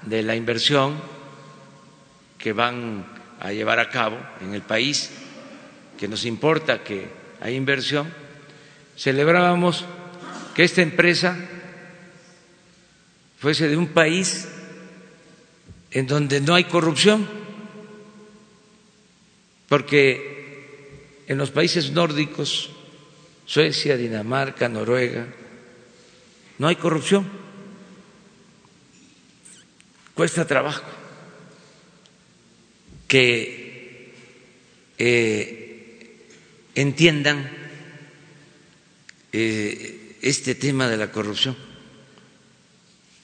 de 0.00 0.22
la 0.22 0.34
inversión 0.34 0.98
que 2.38 2.54
van 2.54 3.04
a 3.38 3.52
llevar 3.52 3.80
a 3.80 3.90
cabo 3.90 4.16
en 4.40 4.54
el 4.54 4.62
país, 4.62 5.10
que 5.98 6.08
nos 6.08 6.24
importa 6.24 6.82
que 6.82 7.10
hay 7.42 7.54
inversión, 7.54 8.10
celebrábamos 8.96 9.84
que 10.54 10.64
esta 10.64 10.80
empresa 10.80 11.36
fuese 13.38 13.68
de 13.68 13.76
un 13.76 13.88
país 13.88 14.48
en 15.90 16.06
donde 16.06 16.40
no 16.40 16.54
hay 16.54 16.64
corrupción, 16.64 17.41
porque 19.72 21.24
en 21.26 21.38
los 21.38 21.50
países 21.50 21.92
nórdicos 21.92 22.68
Suecia, 23.46 23.96
Dinamarca, 23.96 24.68
Noruega, 24.68 25.26
no 26.58 26.68
hay 26.68 26.76
corrupción. 26.76 27.26
Cuesta 30.12 30.46
trabajo 30.46 30.84
que 33.08 34.12
eh, 34.98 36.28
entiendan 36.74 37.50
eh, 39.32 40.18
este 40.20 40.54
tema 40.54 40.86
de 40.86 40.98
la 40.98 41.10
corrupción, 41.10 41.56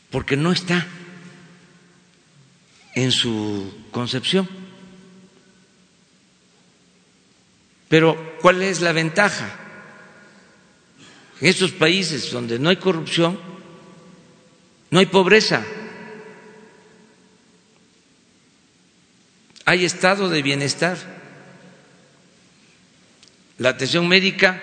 porque 0.09 0.39
no 0.39 0.53
está 0.53 0.87
en 2.95 3.13
su 3.13 3.85
concepción. 3.91 4.58
Pero 7.89 8.37
¿cuál 8.41 8.63
es 8.63 8.81
la 8.81 8.93
ventaja? 8.93 9.51
En 11.41 11.49
estos 11.49 11.73
países 11.73 12.31
donde 12.31 12.59
no 12.59 12.69
hay 12.69 12.77
corrupción, 12.77 13.39
no 14.91 14.99
hay 14.99 15.07
pobreza, 15.07 15.65
hay 19.65 19.85
estado 19.85 20.29
de 20.29 20.43
bienestar. 20.43 20.97
La 23.59 23.71
atención 23.71 24.07
médica 24.07 24.63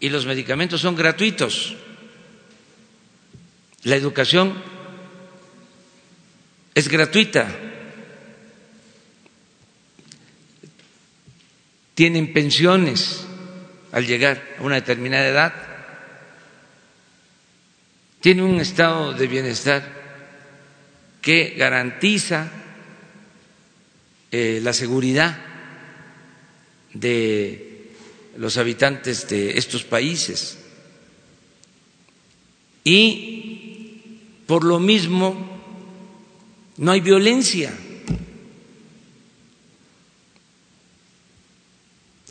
y 0.00 0.10
los 0.10 0.26
medicamentos 0.26 0.80
son 0.80 0.94
gratuitos. 0.94 1.76
La 3.84 3.96
educación 3.96 4.54
es 6.74 6.88
gratuita. 6.88 7.65
Tienen 11.96 12.32
pensiones 12.32 13.24
al 13.90 14.06
llegar 14.06 14.40
a 14.58 14.62
una 14.62 14.74
determinada 14.76 15.26
edad, 15.26 15.54
tiene 18.20 18.42
un 18.42 18.60
estado 18.60 19.14
de 19.14 19.26
bienestar 19.26 19.82
que 21.22 21.54
garantiza 21.56 22.48
eh, 24.30 24.60
la 24.62 24.72
seguridad 24.72 25.38
de 26.92 27.92
los 28.36 28.58
habitantes 28.58 29.26
de 29.28 29.56
estos 29.56 29.84
países 29.84 30.58
y 32.84 34.20
por 34.46 34.62
lo 34.64 34.78
mismo 34.78 35.34
no 36.76 36.92
hay 36.92 37.00
violencia. 37.00 37.72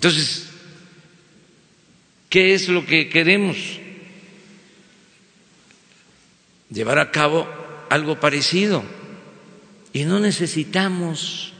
Entonces, 0.05 0.45
¿Qué 2.29 2.53
es 2.53 2.67
lo 2.67 2.85
que 2.85 3.09
queremos? 3.09 3.55
Llevar 6.69 6.99
a 6.99 7.09
cabo 7.09 7.47
algo 7.89 8.19
parecido. 8.19 8.83
Y 9.93 10.03
no 10.03 10.19
necesitamos 10.19 11.53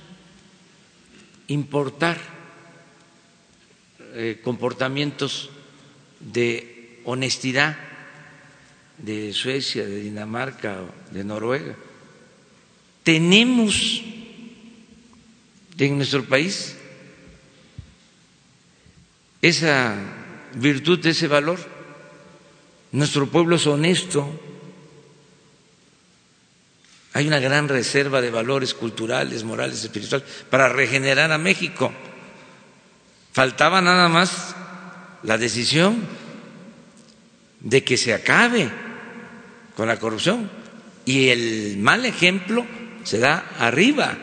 importar 1.48 2.18
eh, 4.14 4.42
comportamientos 4.44 5.50
de 6.20 7.00
honestidad 7.06 7.78
de 8.98 9.32
Suecia, 9.32 9.86
de 9.86 10.02
Dinamarca, 10.02 10.82
de 11.10 11.24
Noruega. 11.24 11.76
Tenemos 13.02 14.04
en 15.78 15.98
nuestro 15.98 16.26
país 16.26 16.76
esa 19.42 19.96
virtud 20.56 21.06
ese 21.06 21.28
valor. 21.28 21.60
Nuestro 22.92 23.28
pueblo 23.28 23.56
es 23.56 23.68
honesto. 23.68 24.28
Hay 27.14 27.28
una 27.28 27.40
gran 27.40 27.70
reserva 27.70 28.22
de 28.22 28.30
valores 28.30 28.74
culturales, 28.74 29.44
morales, 29.44 29.84
espirituales 29.84 30.28
para 30.50 30.70
regenerar 30.70 31.32
a 31.32 31.38
México. 31.38 31.92
Faltaba 33.32 33.82
nada 33.82 34.10
más 34.10 34.56
la 35.24 35.38
decisión 35.38 36.06
de 37.62 37.84
que 37.84 37.98
se 37.98 38.14
acabe 38.14 38.70
con 39.76 39.88
la 39.88 40.00
corrupción. 40.00 40.50
Y 41.06 41.30
el 41.30 41.78
mal 41.78 42.06
ejemplo 42.06 42.66
se 43.04 43.20
da 43.20 43.52
arriba, 43.60 44.18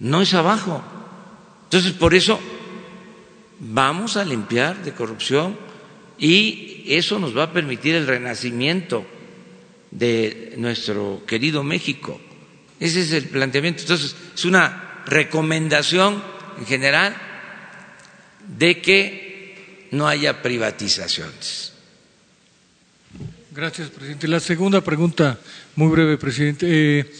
no 0.00 0.22
es 0.22 0.34
abajo. 0.34 0.82
Entonces, 1.64 1.92
por 1.92 2.14
eso 2.14 2.40
vamos 3.72 4.16
a 4.16 4.24
limpiar 4.24 4.82
de 4.84 4.92
corrupción 4.92 5.56
y 6.18 6.84
eso 6.86 7.18
nos 7.18 7.36
va 7.36 7.44
a 7.44 7.52
permitir 7.52 7.94
el 7.94 8.06
renacimiento 8.06 9.06
de 9.90 10.54
nuestro 10.56 11.22
querido 11.26 11.62
México. 11.62 12.20
Ese 12.78 13.00
es 13.00 13.12
el 13.12 13.24
planteamiento. 13.28 13.82
Entonces, 13.82 14.14
es 14.34 14.44
una 14.44 15.02
recomendación 15.06 16.22
en 16.58 16.66
general 16.66 17.16
de 18.58 18.80
que 18.80 19.88
no 19.92 20.06
haya 20.06 20.42
privatizaciones. 20.42 21.72
Gracias, 23.52 23.88
presidente. 23.90 24.26
La 24.26 24.40
segunda 24.40 24.80
pregunta, 24.80 25.38
muy 25.76 25.88
breve, 25.88 26.18
presidente. 26.18 26.66
Eh, 26.68 27.12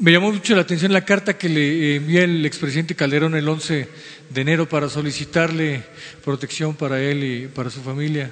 me 0.00 0.12
llamó 0.12 0.32
mucho 0.32 0.54
la 0.54 0.62
atención 0.62 0.94
la 0.94 1.04
carta 1.04 1.36
que 1.36 1.50
le 1.50 1.96
envía 1.96 2.24
el 2.24 2.46
expresidente 2.46 2.94
Calderón 2.94 3.34
el 3.34 3.46
11 3.46 3.86
de 4.30 4.40
enero 4.40 4.66
para 4.66 4.88
solicitarle 4.88 5.84
protección 6.24 6.74
para 6.74 7.02
él 7.02 7.22
y 7.22 7.46
para 7.48 7.68
su 7.68 7.82
familia. 7.82 8.30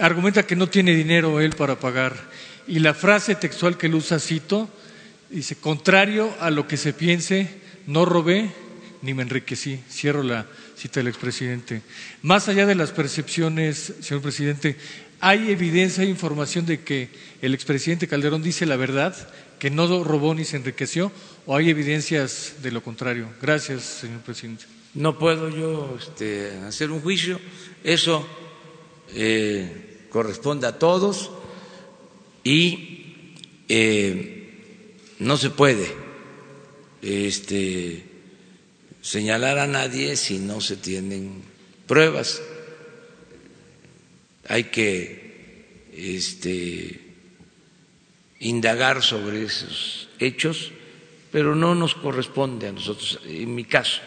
Argumenta 0.00 0.44
que 0.44 0.56
no 0.56 0.68
tiene 0.68 0.92
dinero 0.92 1.40
él 1.40 1.52
para 1.52 1.78
pagar. 1.78 2.16
Y 2.66 2.80
la 2.80 2.92
frase 2.92 3.36
textual 3.36 3.78
que 3.78 3.86
él 3.86 3.94
usa, 3.94 4.18
cito, 4.18 4.68
dice, 5.30 5.54
contrario 5.54 6.34
a 6.40 6.50
lo 6.50 6.66
que 6.66 6.76
se 6.76 6.92
piense, 6.92 7.48
no 7.86 8.04
robé 8.04 8.50
ni 9.02 9.14
me 9.14 9.22
enriquecí. 9.22 9.78
Cierro 9.88 10.24
la 10.24 10.46
cita 10.76 10.98
del 10.98 11.06
expresidente. 11.06 11.82
Más 12.22 12.48
allá 12.48 12.66
de 12.66 12.74
las 12.74 12.90
percepciones, 12.90 13.94
señor 14.00 14.22
presidente, 14.22 14.76
¿hay 15.20 15.52
evidencia 15.52 16.02
e 16.02 16.08
información 16.08 16.66
de 16.66 16.80
que 16.80 17.10
el 17.42 17.54
expresidente 17.54 18.08
Calderón 18.08 18.42
dice 18.42 18.66
la 18.66 18.76
verdad, 18.76 19.14
que 19.60 19.70
no 19.70 20.02
robó 20.02 20.34
ni 20.34 20.44
se 20.44 20.56
enriqueció, 20.56 21.12
o 21.46 21.54
hay 21.54 21.68
evidencias 21.70 22.54
de 22.62 22.72
lo 22.72 22.82
contrario? 22.82 23.28
Gracias, 23.40 23.82
señor 23.82 24.22
presidente. 24.22 24.64
No 24.94 25.18
puedo 25.18 25.48
yo 25.50 25.96
este, 26.00 26.50
hacer 26.66 26.90
un 26.90 27.00
juicio, 27.00 27.38
eso 27.84 28.26
eh, 29.14 30.06
corresponde 30.10 30.66
a 30.66 30.78
todos 30.78 31.30
y 32.42 33.34
eh, 33.68 34.56
no 35.20 35.36
se 35.36 35.50
puede 35.50 35.94
este, 37.02 38.02
señalar 39.02 39.58
a 39.58 39.66
nadie 39.66 40.16
si 40.16 40.38
no 40.38 40.60
se 40.60 40.76
tienen 40.76 41.42
pruebas. 41.86 42.42
Hay 44.48 44.64
que 44.64 45.86
este, 45.92 46.99
indagar 48.40 49.02
sobre 49.02 49.44
esos 49.44 50.08
hechos, 50.18 50.72
pero 51.30 51.54
no 51.54 51.74
nos 51.74 51.94
corresponde 51.94 52.68
a 52.68 52.72
nosotros. 52.72 53.20
En 53.24 53.54
mi 53.54 53.64
caso, 53.64 54.00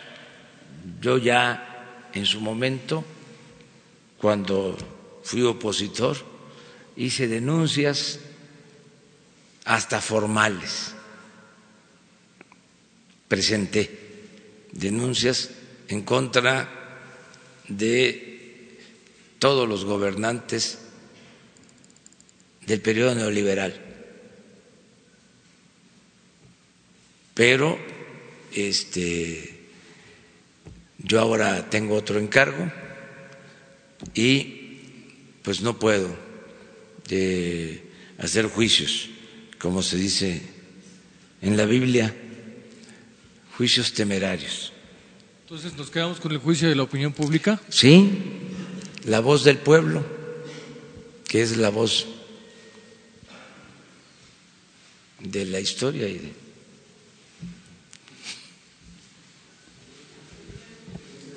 yo 0.99 1.17
ya 1.17 2.09
en 2.13 2.25
su 2.25 2.41
momento, 2.41 3.05
cuando 4.17 4.77
fui 5.23 5.43
opositor, 5.43 6.17
hice 6.95 7.27
denuncias 7.27 8.19
hasta 9.65 10.01
formales, 10.01 10.93
presenté 13.27 14.03
denuncias 14.71 15.51
en 15.88 16.01
contra 16.01 16.69
de 17.67 18.79
todos 19.39 19.69
los 19.69 19.86
gobernantes 19.86 20.79
del 22.65 22.81
periodo 22.81 23.15
neoliberal. 23.15 23.92
Pero 27.34 27.79
este 28.51 29.63
yo 30.99 31.19
ahora 31.19 31.69
tengo 31.69 31.95
otro 31.95 32.19
encargo 32.19 32.71
y 34.13 34.79
pues 35.41 35.61
no 35.61 35.77
puedo 35.77 36.15
eh, 37.09 37.84
hacer 38.17 38.47
juicios, 38.47 39.09
como 39.59 39.84
se 39.84 39.97
dice 39.97 40.41
en 41.41 41.57
la 41.57 41.65
Biblia, 41.65 42.15
juicios 43.57 43.93
temerarios. 43.93 44.71
Entonces, 45.41 45.73
¿nos 45.77 45.91
quedamos 45.91 46.19
con 46.19 46.31
el 46.31 46.38
juicio 46.38 46.69
de 46.69 46.75
la 46.75 46.84
opinión 46.84 47.11
pública? 47.11 47.61
Sí, 47.69 48.09
la 49.05 49.19
voz 49.19 49.43
del 49.43 49.57
pueblo, 49.57 50.05
que 51.27 51.41
es 51.41 51.57
la 51.57 51.69
voz 51.69 52.07
de 55.19 55.45
la 55.45 55.59
historia 55.59 56.07
y 56.07 56.17
de... 56.17 56.42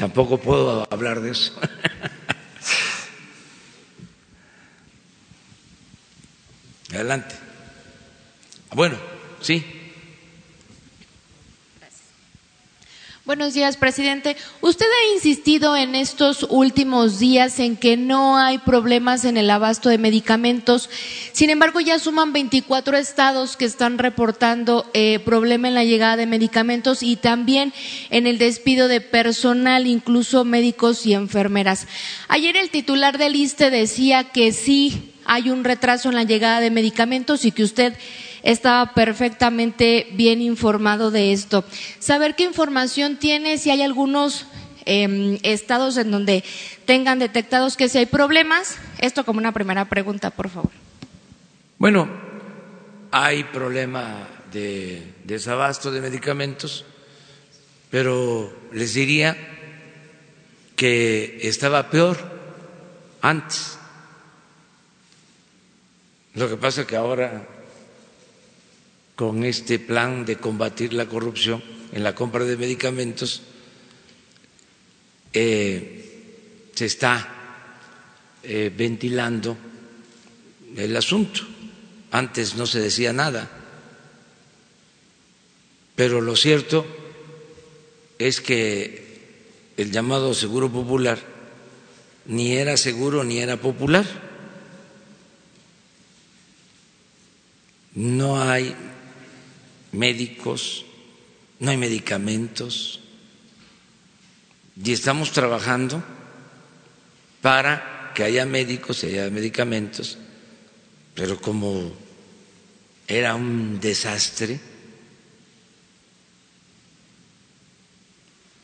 Tampoco 0.07 0.39
puedo 0.39 0.87
hablar 0.89 1.21
de 1.21 1.33
eso. 1.33 1.53
Adelante. 6.95 7.35
Bueno, 8.73 8.95
sí. 9.41 9.76
Buenos 13.27 13.55
días, 13.55 13.77
presidente. 13.77 14.37
Usted 14.61 14.87
ha 14.87 15.15
insistido 15.17 15.77
en 15.77 15.97
estos 15.97 16.47
últimos 16.49 17.19
días 17.19 17.59
en 17.59 17.77
que 17.77 17.97
no 17.97 18.39
hay 18.39 18.59
problemas 18.59 19.25
en 19.25 19.37
el 19.37 19.51
abasto 19.51 19.89
de 19.89 19.99
medicamentos. 19.99 20.89
Sin 21.33 21.51
embargo, 21.51 21.81
ya 21.81 21.99
suman 21.99 22.33
24 22.33 22.97
estados 22.97 23.57
que 23.57 23.65
están 23.65 23.99
reportando 23.99 24.89
eh, 24.95 25.19
problema 25.19 25.67
en 25.67 25.75
la 25.75 25.83
llegada 25.83 26.17
de 26.17 26.27
medicamentos 26.27 27.03
y 27.03 27.17
también 27.17 27.73
en 28.11 28.29
el 28.29 28.39
despido 28.39 28.87
de 28.87 29.01
personal, 29.01 29.89
incluso 29.89 30.45
médicos 30.45 31.05
y 31.05 31.15
enfermeras. 31.15 31.89
Ayer 32.29 32.57
el 32.57 32.71
titular 32.71 33.19
del 33.19 33.35
ISTE 33.35 33.73
decía 33.73 34.23
que 34.23 34.53
sí 34.53 35.15
hay 35.25 35.51
un 35.51 35.65
retraso 35.65 36.11
en 36.11 36.15
la 36.15 36.23
llegada 36.23 36.61
de 36.61 36.71
medicamentos 36.71 37.45
y 37.45 37.51
que 37.51 37.65
usted 37.65 37.95
estaba 38.47 38.95
perfectamente 38.95 40.07
bien 40.13 40.41
informado 40.41 41.11
de 41.11 41.33
esto. 41.33 41.65
Saber 41.99 42.37
qué 42.37 42.45
información 42.45 43.17
tiene, 43.17 43.59
si 43.59 43.71
hay 43.71 43.83
algunos 43.83 44.47
em, 44.85 45.39
estados 45.43 45.97
en 45.97 46.13
donde 46.13 46.45
tengan 46.85 47.19
detectados 47.19 47.77
que 47.77 47.89
si 47.89 47.99
hay 47.99 48.07
problemas. 48.07 48.79
Esto 48.99 49.25
como 49.25 49.41
una 49.41 49.51
primera 49.51 49.87
pregunta, 49.87 50.31
por 50.31 50.49
favor. 50.49 50.71
Bueno, 51.79 52.09
hay 53.11 53.43
problema 53.43 54.29
de 54.53 55.13
desabasto 55.25 55.91
de 55.91 56.01
medicamentos, 56.01 56.85
pero 57.91 58.57
les 58.73 58.95
diría 58.95 59.37
que 60.77 61.41
estaba 61.43 61.91
peor 61.91 62.17
antes. 63.23 63.77
Lo 66.35 66.49
que 66.49 66.57
pasa 66.57 66.83
es 66.83 66.87
que 66.87 66.95
ahora 66.95 67.56
con 69.17 69.45
este 69.45 69.79
plan 69.79 70.27
de 70.27 70.37
combatir 70.37 70.93
la 70.93 71.07
corrupción 71.07 71.63
en 71.93 72.05
la 72.05 72.15
compra 72.15 72.45
de 72.45 72.57
medicamentos, 72.59 73.43
eh, 75.33 76.69
se 76.75 76.85
está 76.85 78.37
eh, 78.43 78.71
ventilando 78.77 79.57
el 80.77 80.95
asunto. 80.97 81.41
Antes 82.11 82.55
no 82.57 82.67
se 82.67 82.81
decía 82.81 83.13
nada, 83.15 83.51
pero 85.95 86.21
lo 86.21 86.37
cierto 86.37 86.87
es 88.19 88.43
que 88.43 89.73
el 89.79 89.91
llamado 89.91 90.35
seguro 90.35 90.71
popular 90.71 91.19
ni 92.27 92.53
era 92.53 92.77
seguro 92.77 93.25
ni 93.25 93.39
era 93.39 93.57
popular. 93.57 94.05
No 97.95 98.43
hay 98.43 98.75
médicos, 99.97 100.85
no 101.59 101.71
hay 101.71 101.77
medicamentos 101.77 103.01
y 104.83 104.93
estamos 104.93 105.33
trabajando 105.33 106.03
para 107.41 108.13
que 108.15 108.23
haya 108.23 108.45
médicos 108.45 109.03
y 109.03 109.07
haya 109.07 109.31
medicamentos, 109.31 110.19
pero 111.15 111.41
como 111.41 111.93
era 113.09 113.35
un 113.35 113.81
desastre, 113.81 114.61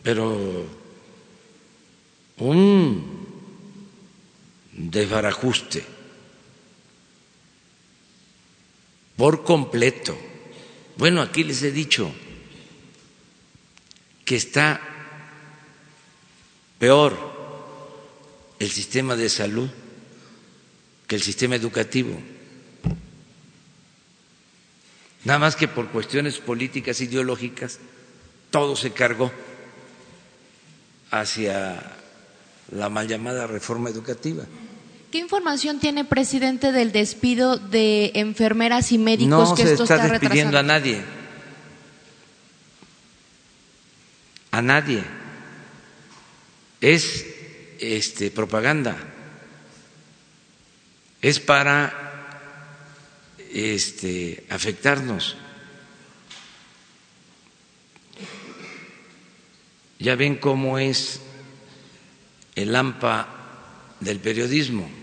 pero 0.02 0.66
un 2.38 3.22
desbarajuste 4.72 5.84
por 9.16 9.44
completo. 9.44 10.31
Bueno, 10.96 11.22
aquí 11.22 11.44
les 11.44 11.62
he 11.62 11.72
dicho 11.72 12.12
que 14.24 14.36
está 14.36 14.80
peor 16.78 17.16
el 18.58 18.70
sistema 18.70 19.16
de 19.16 19.28
salud 19.28 19.68
que 21.06 21.16
el 21.16 21.22
sistema 21.22 21.56
educativo. 21.56 22.18
Nada 25.24 25.38
más 25.38 25.56
que 25.56 25.68
por 25.68 25.88
cuestiones 25.88 26.38
políticas 26.38 27.00
ideológicas 27.00 27.78
todo 28.50 28.76
se 28.76 28.92
cargó 28.92 29.30
hacia 31.10 31.96
la 32.70 32.88
mal 32.88 33.06
llamada 33.06 33.46
reforma 33.46 33.90
educativa. 33.90 34.44
¿Qué 35.12 35.18
información 35.18 35.78
tiene, 35.78 36.06
presidente, 36.06 36.72
del 36.72 36.90
despido 36.90 37.58
de 37.58 38.12
enfermeras 38.14 38.92
y 38.92 38.98
médicos 38.98 39.50
no 39.50 39.54
que 39.54 39.64
se 39.64 39.72
esto 39.72 39.82
está, 39.82 39.96
está 39.96 40.08
despidiendo 40.08 40.56
a 40.56 40.62
retrasando? 40.62 40.72
nadie. 40.72 41.04
A 44.52 44.62
nadie. 44.62 45.04
Es 46.80 47.26
este 47.78 48.30
propaganda. 48.30 48.96
Es 51.20 51.40
para 51.40 52.62
este 53.52 54.46
afectarnos. 54.48 55.36
Ya 59.98 60.16
ven 60.16 60.36
cómo 60.36 60.78
es 60.78 61.20
el 62.54 62.74
AMPA 62.74 63.28
del 64.00 64.18
periodismo. 64.18 65.01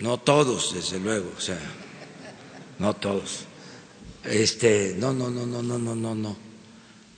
No 0.00 0.18
todos, 0.18 0.74
desde 0.74 0.98
luego, 0.98 1.30
o 1.36 1.40
sea, 1.40 1.60
no 2.78 2.94
todos. 2.94 3.44
Este, 4.24 4.94
no, 4.98 5.12
no, 5.12 5.30
no, 5.30 5.46
no, 5.46 5.62
no, 5.62 5.78
no, 5.78 5.94
no, 5.94 6.14
no. 6.14 6.36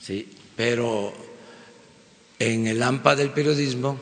Sí, 0.01 0.28
pero 0.57 1.14
en 2.41 2.66
el 2.66 2.83
AMPA 2.83 3.14
del 3.14 3.30
periodismo 3.30 3.99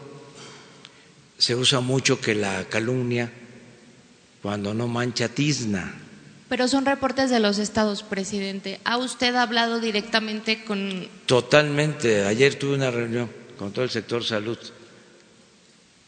se 1.37 1.55
usa 1.55 1.81
mucho 1.81 2.20
que 2.20 2.35
la 2.35 2.64
calumnia 2.68 3.31
cuando 4.43 4.72
no 4.72 4.89
mancha 4.89 5.28
tizna. 5.28 5.95
Pero 6.49 6.66
son 6.66 6.87
reportes 6.87 7.31
de 7.31 7.39
los 7.39 7.59
estados, 7.59 8.03
presidente. 8.03 8.81
¿Ha 8.85 8.97
usted 8.97 9.37
hablado 9.37 9.78
directamente 9.78 10.64
con 10.64 11.07
Totalmente. 11.26 12.24
Ayer 12.24 12.59
tuve 12.59 12.74
una 12.74 12.91
reunión 12.91 13.31
con 13.59 13.72
todo 13.72 13.85
el 13.85 13.91
sector 13.91 14.24
salud 14.24 14.59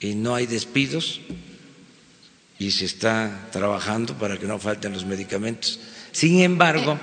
y 0.01 0.15
no 0.15 0.35
hay 0.35 0.47
despidos 0.47 1.21
y 2.63 2.71
se 2.71 2.85
está 2.85 3.49
trabajando 3.51 4.15
para 4.15 4.39
que 4.39 4.47
no 4.47 4.57
falten 4.57 4.93
los 4.93 5.05
medicamentos. 5.05 5.81
Sin 6.13 6.41
embargo, 6.43 6.97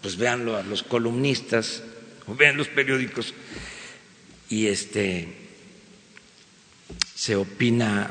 pues 0.00 0.16
véanlo 0.16 0.56
a 0.56 0.62
los 0.62 0.82
columnistas 0.82 1.82
o 2.26 2.34
vean 2.34 2.56
los 2.56 2.68
periódicos 2.68 3.34
y 4.48 4.68
este 4.68 5.28
se 7.14 7.36
opina 7.36 8.10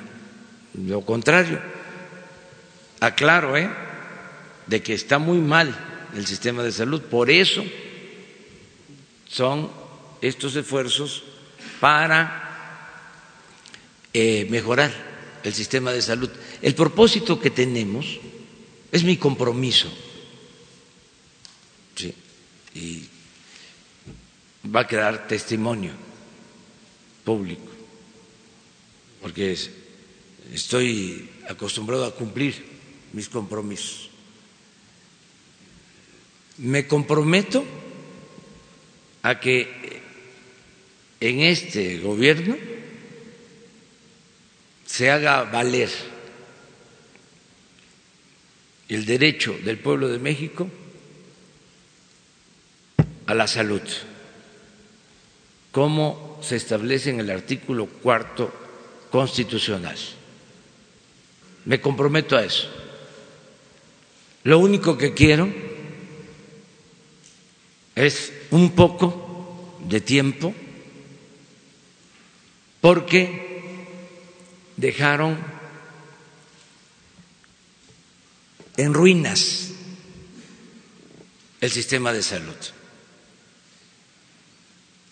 lo 0.75 1.01
contrario. 1.01 1.59
Aclaro, 2.99 3.57
¿eh? 3.57 3.71
de 4.67 4.83
que 4.83 4.93
está 4.93 5.17
muy 5.17 5.39
mal 5.39 5.73
el 6.15 6.27
sistema 6.27 6.61
de 6.61 6.71
salud. 6.71 7.01
Por 7.01 7.31
eso 7.31 7.65
son 9.27 9.71
estos 10.21 10.55
esfuerzos 10.55 11.23
para 11.79 12.93
eh, 14.13 14.45
mejorar 14.51 15.16
el 15.43 15.53
sistema 15.53 15.91
de 15.91 16.01
salud. 16.01 16.29
El 16.61 16.75
propósito 16.75 17.39
que 17.39 17.49
tenemos 17.49 18.19
es 18.91 19.03
mi 19.03 19.17
compromiso. 19.17 19.91
Y 22.75 23.05
va 24.73 24.81
a 24.81 24.87
quedar 24.87 25.27
testimonio 25.27 25.93
público, 27.25 27.71
porque 29.21 29.51
es- 29.53 29.71
estoy 30.53 31.27
acostumbrado 31.49 32.05
a 32.05 32.13
cumplir 32.13 32.53
mis 33.13 33.27
compromisos. 33.29 34.09
Me 36.59 36.85
comprometo 36.87 37.65
a 39.23 39.39
que 39.39 40.01
en 41.19 41.39
este 41.39 41.97
gobierno 41.97 42.55
se 44.87 45.11
haga 45.11 45.43
valer 45.43 45.89
el 48.87 49.05
derecho 49.05 49.55
del 49.63 49.77
pueblo 49.77 50.07
de 50.07 50.17
México 50.17 50.69
a 53.25 53.35
la 53.35 53.47
salud, 53.47 53.81
como 55.71 56.39
se 56.41 56.55
establece 56.55 57.09
en 57.09 57.19
el 57.19 57.29
artículo 57.29 57.85
cuarto 57.87 58.51
constitucional. 59.11 59.97
Me 61.65 61.81
comprometo 61.81 62.37
a 62.37 62.45
eso. 62.45 62.69
Lo 64.43 64.59
único 64.59 64.97
que 64.97 65.13
quiero 65.13 65.53
es 67.93 68.31
un 68.51 68.71
poco 68.71 69.75
de 69.85 69.99
tiempo 69.99 70.53
porque 72.79 73.46
dejaron 74.77 75.37
en 78.77 78.93
ruinas 78.93 79.71
el 81.59 81.71
sistema 81.71 82.13
de 82.13 82.23
salud. 82.23 82.55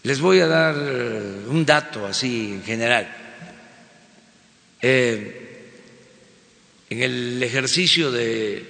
Les 0.04 0.22
voy 0.22 0.40
a 0.40 0.48
dar 0.48 0.76
eh, 0.78 1.46
un 1.48 1.66
dato 1.66 2.06
así 2.06 2.54
en 2.54 2.64
general. 2.64 3.12
Eh, 4.80 5.42
en 6.92 7.02
el 7.02 7.42
ejercicio 7.42 8.12
de 8.12 8.64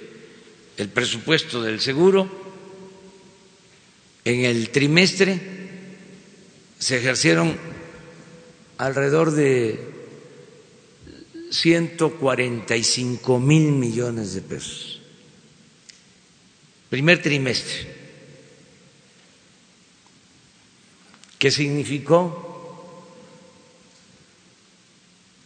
el 0.78 0.88
presupuesto 0.88 1.62
del 1.62 1.80
seguro, 1.80 2.28
en 4.24 4.44
el 4.46 4.70
trimestre 4.70 5.38
se 6.78 6.98
ejercieron 6.98 7.56
alrededor 8.78 9.32
de 9.32 9.95
145 11.50 13.38
mil 13.38 13.72
millones 13.72 14.34
de 14.34 14.42
pesos. 14.42 15.00
Primer 16.88 17.20
trimestre. 17.22 17.96
que 21.38 21.50
significó 21.50 23.04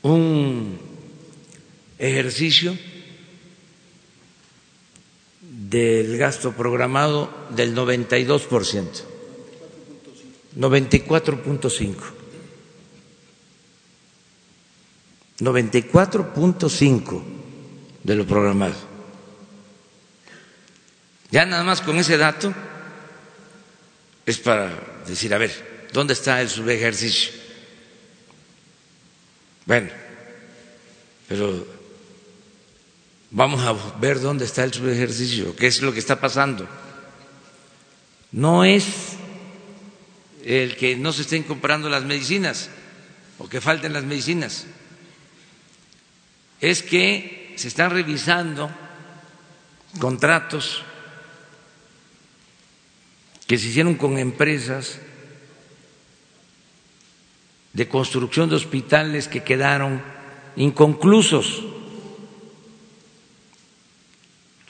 un 0.03 0.79
ejercicio 1.99 2.77
del 5.43 6.17
gasto 6.17 6.53
programado 6.53 7.31
del 7.51 7.75
92%, 7.75 8.87
94.5. 10.57 12.20
94.5 15.41 17.23
de 18.03 18.15
lo 18.15 18.27
programado. 18.27 18.75
Ya 21.31 21.47
nada 21.47 21.63
más 21.63 21.81
con 21.81 21.97
ese 21.99 22.17
dato 22.17 22.53
es 24.27 24.39
para 24.39 25.03
decir, 25.07 25.33
a 25.35 25.39
ver, 25.39 25.89
¿dónde 25.93 26.13
está 26.15 26.41
el 26.41 26.49
subejercicio? 26.49 27.33
Bueno, 29.67 29.89
pero 31.29 31.67
vamos 33.31 33.63
a 33.63 33.99
ver 33.99 34.21
dónde 34.21 34.45
está 34.45 34.65
el 34.65 34.73
subejercicio, 34.73 35.55
qué 35.55 35.69
es 35.69 35.81
lo 35.83 35.93
que 35.93 36.01
está 36.01 36.21
pasando. 36.21 36.67
No 38.33 38.65
es 38.65 38.85
el 40.45 40.77
que 40.77 40.97
no 40.97 41.13
se 41.13 41.23
estén 41.23 41.43
comprando 41.45 41.89
las 41.89 42.05
medicinas 42.05 42.71
o 43.39 43.49
que 43.49 43.61
falten 43.61 43.93
las 43.93 44.05
medicinas, 44.05 44.67
es 46.61 46.83
que 46.83 47.55
se 47.57 47.69
están 47.69 47.91
revisando 47.91 48.71
contratos 49.99 50.83
que 53.47 53.59
se 53.59 53.67
hicieron 53.67 53.97
con 53.97 54.19
empresas 54.19 55.01
de 57.73 57.89
construcción 57.89 58.49
de 58.49 58.57
hospitales 58.57 59.27
que 59.27 59.43
quedaron 59.43 60.03
inconclusos. 60.57 61.65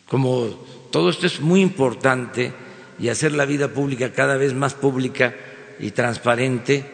Como 0.09 0.47
todo 0.91 1.11
esto 1.11 1.27
es 1.27 1.41
muy 1.41 1.61
importante 1.61 2.53
y 2.99 3.09
hacer 3.09 3.33
la 3.33 3.45
vida 3.45 3.69
pública 3.69 4.13
cada 4.13 4.37
vez 4.37 4.55
más 4.55 4.75
pública 4.75 5.35
y 5.79 5.91
transparente, 5.91 6.85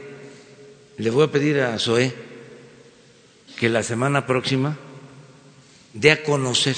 le 0.98 1.10
voy 1.10 1.24
a 1.24 1.30
pedir 1.30 1.60
a 1.60 1.78
Zoé 1.78 2.12
que 3.56 3.68
la 3.68 3.82
semana 3.82 4.26
próxima 4.26 4.76
dé 5.96 6.10
a 6.12 6.22
conocer. 6.22 6.76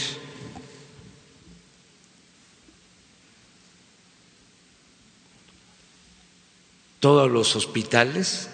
Todos 7.01 7.31
los 7.31 7.55
hospitales 7.55 8.49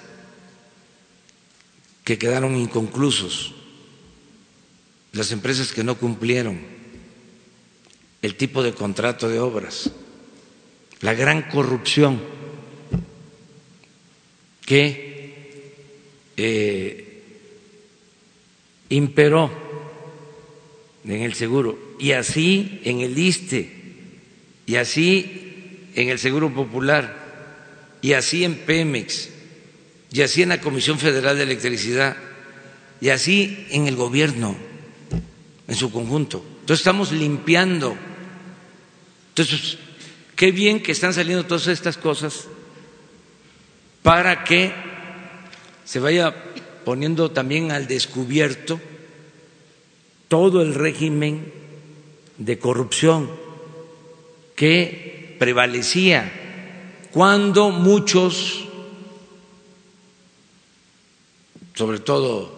que 2.05 2.19
quedaron 2.19 2.57
inconclusos, 2.57 3.55
las 5.13 5.33
empresas 5.33 5.73
que 5.73 5.85
no 5.85 5.97
cumplieron 5.97 6.61
el 8.21 8.37
tipo 8.37 8.63
de 8.63 8.75
contrato 8.75 9.29
de 9.29 9.41
obras, 9.41 9.91
la 11.01 11.15
gran 11.15 11.43
corrupción 11.51 12.21
que 14.67 15.75
eh, 16.37 17.23
imperó 18.91 19.64
en 21.07 21.23
el 21.23 21.35
seguro 21.35 21.79
y 21.99 22.13
así 22.13 22.81
en 22.85 23.01
el 23.01 23.19
ISTE 23.19 23.71
y 24.67 24.77
así 24.77 25.45
en 25.95 26.09
el 26.09 26.19
Seguro 26.19 26.53
Popular 26.53 27.25
y 28.03 28.13
así 28.13 28.45
en 28.45 28.55
Pemex, 28.57 29.31
y 30.11 30.21
así 30.21 30.43
en 30.43 30.51
la 30.51 30.61
Comisión 30.61 30.99
Federal 30.99 31.39
de 31.39 31.45
Electricidad, 31.45 32.17
y 33.01 33.09
así 33.09 33.67
en 33.71 33.87
el 33.87 33.97
gobierno 33.97 34.55
en 35.67 35.75
su 35.75 35.91
conjunto. 35.91 36.45
Entonces 36.61 36.81
estamos 36.81 37.13
limpiando. 37.13 37.97
Entonces, 39.31 39.79
qué 40.37 40.53
bien 40.53 40.83
que 40.83 40.93
están 40.93 41.15
saliendo 41.15 41.47
todas 41.47 41.67
estas 41.69 41.97
cosas 41.97 42.45
para 44.03 44.45
que 44.45 44.71
se 45.87 45.99
vaya 45.99 46.35
poniendo 46.85 47.31
también 47.31 47.73
al 47.73 47.87
descubierto 47.87 48.79
todo 50.35 50.63
el 50.63 50.75
régimen 50.75 51.53
de 52.39 52.59
corrupción 52.59 53.31
que 54.57 55.37
prevalecía 55.39 57.07
cuando 57.13 57.71
muchos, 57.71 58.65
sobre 61.75 62.01
todo 62.01 62.51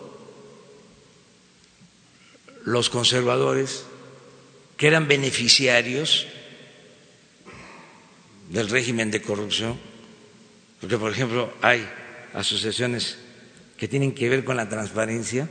los 2.65 2.89
conservadores, 2.89 3.85
que 4.79 4.87
eran 4.87 5.07
beneficiarios 5.07 6.27
del 8.49 8.71
régimen 8.71 9.11
de 9.11 9.21
corrupción, 9.21 9.79
porque 10.81 10.97
por 10.97 11.13
ejemplo 11.13 11.53
hay 11.61 11.87
asociaciones 12.33 13.19
que 13.77 13.87
tienen 13.87 14.15
que 14.15 14.31
ver 14.31 14.47
con 14.47 14.57
la 14.57 14.67
transparencia 14.67 15.51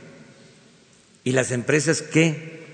y 1.26 1.32
las 1.32 1.50
empresas 1.50 2.02
que 2.02 2.64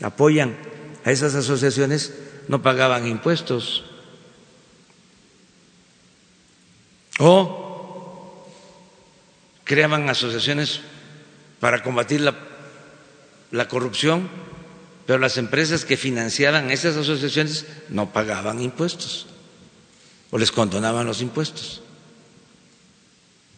apoyan 0.00 0.56
a 1.04 1.10
esas 1.10 1.34
asociaciones 1.34 2.14
no 2.46 2.62
pagaban 2.62 3.04
impuestos. 3.08 3.84
o 7.18 8.46
creaban 9.64 10.08
asociaciones 10.10 10.82
para 11.60 11.82
combatir 11.82 12.20
la, 12.20 12.36
la 13.50 13.68
corrupción, 13.68 14.28
pero 15.06 15.18
las 15.18 15.38
empresas 15.38 15.86
que 15.86 15.96
financiaban 15.96 16.70
esas 16.70 16.94
asociaciones 16.94 17.66
no 17.88 18.12
pagaban 18.12 18.60
impuestos 18.60 19.26
o 20.30 20.36
les 20.36 20.52
condonaban 20.52 21.06
los 21.06 21.22
impuestos. 21.22 21.80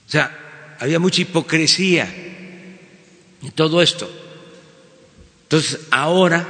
O 0.06 0.10
sea, 0.10 0.76
había 0.78 1.00
mucha 1.00 1.20
hipocresía 1.20 2.04
en 3.42 3.52
todo 3.54 3.82
esto. 3.82 4.08
Entonces, 5.48 5.80
ahora, 5.90 6.46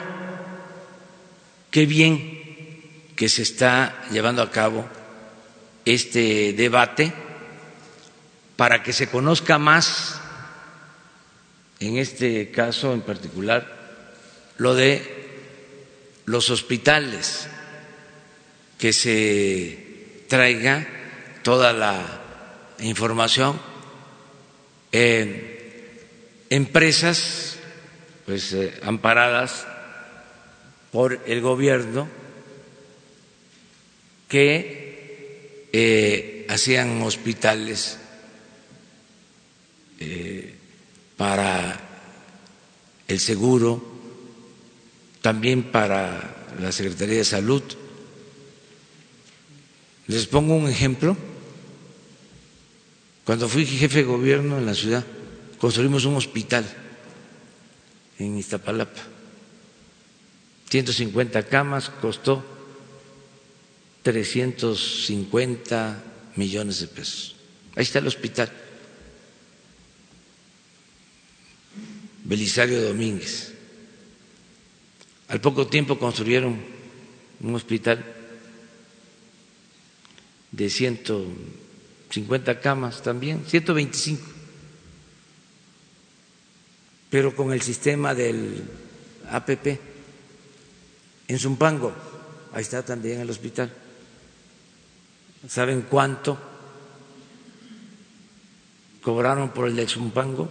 qué 1.70 1.86
bien 1.86 2.82
que 3.14 3.28
se 3.28 3.42
está 3.42 4.02
llevando 4.10 4.42
a 4.42 4.50
cabo 4.50 4.88
este 5.84 6.52
debate 6.52 7.12
para 8.56 8.82
que 8.82 8.92
se 8.92 9.08
conozca 9.08 9.56
más, 9.56 10.20
en 11.78 11.96
este 11.96 12.50
caso 12.50 12.92
en 12.92 13.02
particular, 13.02 13.72
lo 14.56 14.74
de 14.74 15.28
los 16.24 16.50
hospitales, 16.50 17.46
que 18.78 18.92
se 18.92 20.24
traiga 20.26 20.88
toda 21.44 21.72
la 21.72 22.20
información, 22.80 23.60
empresas 26.50 27.57
pues 28.28 28.52
eh, 28.52 28.78
amparadas 28.82 29.66
por 30.92 31.18
el 31.24 31.40
gobierno 31.40 32.06
que 34.28 35.66
eh, 35.72 36.46
hacían 36.50 37.00
hospitales 37.00 37.98
eh, 39.98 40.54
para 41.16 41.80
el 43.08 43.18
seguro, 43.18 43.82
también 45.22 45.72
para 45.72 46.52
la 46.60 46.70
Secretaría 46.70 47.16
de 47.16 47.24
Salud. 47.24 47.62
Les 50.06 50.26
pongo 50.26 50.54
un 50.54 50.68
ejemplo. 50.68 51.16
Cuando 53.24 53.48
fui 53.48 53.64
jefe 53.64 54.00
de 54.00 54.04
gobierno 54.04 54.58
en 54.58 54.66
la 54.66 54.74
ciudad, 54.74 55.06
construimos 55.58 56.04
un 56.04 56.16
hospital 56.16 56.87
en 58.18 58.36
Iztapalapa. 58.36 59.00
150 60.70 61.44
camas, 61.44 61.88
costó 61.88 62.44
350 64.02 66.02
millones 66.36 66.80
de 66.80 66.88
pesos. 66.88 67.36
Ahí 67.74 67.84
está 67.84 68.00
el 68.00 68.06
hospital. 68.06 68.52
Belisario 72.24 72.82
Domínguez. 72.82 73.54
Al 75.28 75.40
poco 75.40 75.66
tiempo 75.66 75.98
construyeron 75.98 76.60
un 77.40 77.54
hospital 77.54 78.04
de 80.50 80.70
150 80.70 82.60
camas 82.60 83.02
también, 83.02 83.44
125, 83.46 84.37
pero 87.10 87.34
con 87.34 87.52
el 87.52 87.62
sistema 87.62 88.14
del 88.14 88.62
APP. 89.30 89.80
En 91.28 91.38
Zumpango, 91.38 91.92
ahí 92.52 92.62
está 92.62 92.84
también 92.84 93.20
el 93.20 93.30
hospital. 93.30 93.72
¿Saben 95.48 95.82
cuánto 95.82 96.38
cobraron 99.02 99.50
por 99.50 99.68
el 99.68 99.76
de 99.76 99.86
Zumpango? 99.86 100.50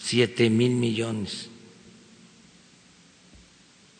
Siete 0.00 0.48
mil 0.48 0.72
millones, 0.76 1.48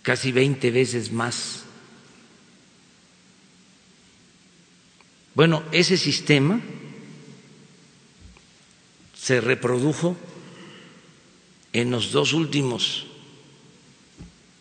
casi 0.03 0.31
veinte 0.31 0.71
veces 0.71 1.11
más. 1.11 1.65
Bueno, 5.35 5.65
ese 5.73 5.97
sistema 5.97 6.61
se 9.17 9.41
reprodujo 9.41 10.17
en 11.73 11.91
los 11.91 12.13
dos 12.13 12.33
últimos 12.33 13.07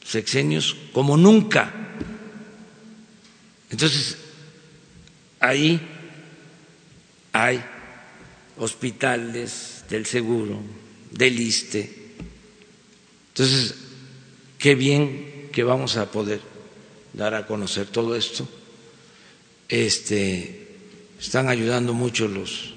sexenios 0.05 0.75
como 0.93 1.17
nunca. 1.17 1.73
Entonces, 3.69 4.17
Ahí 5.39 5.79
hay 7.31 7.63
hospitales 8.57 9.83
del 9.89 10.05
seguro, 10.05 10.59
del 11.11 11.39
ISTE. 11.39 11.93
Entonces, 13.29 13.75
qué 14.57 14.73
bien 14.73 15.49
que 15.51 15.63
vamos 15.63 15.97
a 15.97 16.11
poder 16.11 16.41
dar 17.13 17.35
a 17.35 17.45
conocer 17.45 17.87
todo 17.87 18.15
esto. 18.15 18.47
Este, 19.69 20.67
están 21.19 21.49
ayudando 21.49 21.93
mucho 21.93 22.27
los 22.27 22.73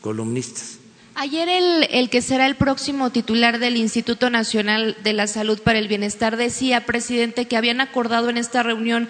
columnistas. 0.00 0.78
Ayer 1.14 1.48
el, 1.90 2.08
que 2.08 2.22
será 2.22 2.46
el 2.46 2.56
próximo 2.56 3.10
titular 3.10 3.58
del 3.58 3.76
Instituto 3.76 4.30
Nacional 4.30 4.96
de 5.02 5.12
la 5.12 5.26
Salud 5.26 5.60
para 5.60 5.78
el 5.78 5.86
Bienestar 5.86 6.36
decía, 6.36 6.86
presidente, 6.86 7.46
que 7.46 7.56
habían 7.56 7.82
acordado 7.82 8.30
en 8.30 8.38
esta 8.38 8.62
reunión 8.62 9.08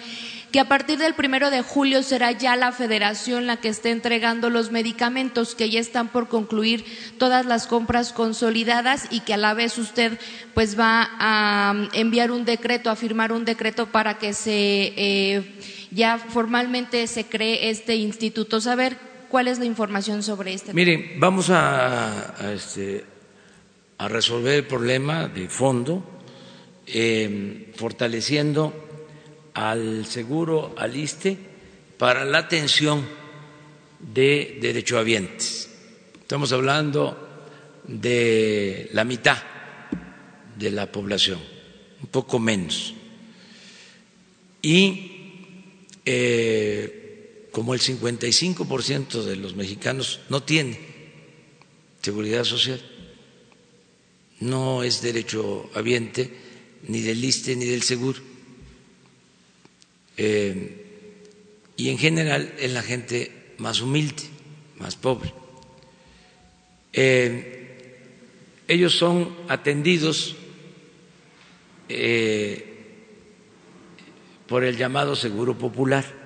que 0.51 0.59
a 0.59 0.67
partir 0.67 0.99
del 0.99 1.15
primero 1.15 1.49
de 1.49 1.63
julio 1.63 2.03
será 2.03 2.31
ya 2.31 2.55
la 2.55 2.71
federación 2.71 3.47
la 3.47 3.57
que 3.57 3.69
esté 3.69 3.89
entregando 3.89 4.51
los 4.51 4.69
medicamentos, 4.69 5.55
que 5.55 5.69
ya 5.69 5.79
están 5.79 6.09
por 6.09 6.27
concluir 6.27 6.85
todas 7.17 7.47
las 7.47 7.65
compras 7.65 8.13
consolidadas 8.13 9.07
y 9.09 9.21
que 9.21 9.33
a 9.33 9.37
la 9.37 9.55
vez 9.55 9.77
usted 9.79 10.19
pues 10.53 10.77
va 10.77 11.09
a 11.17 11.89
enviar 11.93 12.31
un 12.31 12.45
decreto, 12.45 12.91
a 12.91 12.95
firmar 12.95 13.31
un 13.31 13.45
decreto 13.45 13.87
para 13.87 14.19
que 14.19 14.33
se 14.33 14.93
eh, 14.95 15.55
ya 15.89 16.19
formalmente 16.19 17.07
se 17.07 17.25
cree 17.25 17.71
este 17.71 17.95
instituto. 17.95 18.61
Saber 18.61 19.12
cuál 19.33 19.47
es 19.47 19.57
la 19.57 19.65
información 19.65 20.21
sobre 20.21 20.53
este. 20.53 20.75
Miren, 20.75 21.13
vamos 21.17 21.49
a, 21.49 22.39
a, 22.39 22.53
este, 22.53 23.03
a 23.97 24.07
resolver 24.07 24.53
el 24.53 24.67
problema 24.67 25.27
de 25.27 25.49
fondo, 25.49 26.03
eh, 26.85 27.73
fortaleciendo 27.75 28.71
al 29.55 30.05
seguro, 30.05 30.75
al 30.77 30.95
ISTE, 30.95 31.35
para 31.97 32.25
la 32.25 32.37
atención 32.37 33.07
de 34.13 34.59
derechohabientes. 34.61 35.67
Estamos 36.21 36.53
hablando 36.53 37.17
de 37.87 38.91
la 38.93 39.03
mitad 39.03 39.39
de 40.59 40.69
la 40.69 40.91
población, 40.91 41.39
un 42.03 42.07
poco 42.09 42.37
menos. 42.37 42.93
Y 44.61 45.11
eh, 46.05 47.02
como 47.53 47.75
el 47.75 47.79
55% 47.81 49.23
de 49.23 49.35
los 49.35 49.55
mexicanos 49.55 50.21
no 50.27 50.41
tiene 50.41 50.79
seguridad 52.01 52.43
social, 52.43 52.81
no 54.39 54.81
es 54.81 55.03
derecho 55.03 55.69
habiente 55.75 56.33
ni 56.87 57.01
del 57.01 57.23
ISTE 57.23 57.55
ni 57.55 57.65
del 57.65 57.83
seguro. 57.83 58.19
Eh, 60.17 61.69
y 61.77 61.89
en 61.89 61.99
general 61.99 62.55
es 62.57 62.71
la 62.71 62.81
gente 62.81 63.53
más 63.59 63.81
humilde, 63.81 64.23
más 64.79 64.95
pobre. 64.95 65.31
Eh, 66.91 67.99
ellos 68.67 68.97
son 68.97 69.31
atendidos 69.47 70.35
eh, 71.87 72.65
por 74.47 74.63
el 74.63 74.75
llamado 74.75 75.15
Seguro 75.15 75.55
Popular. 75.55 76.22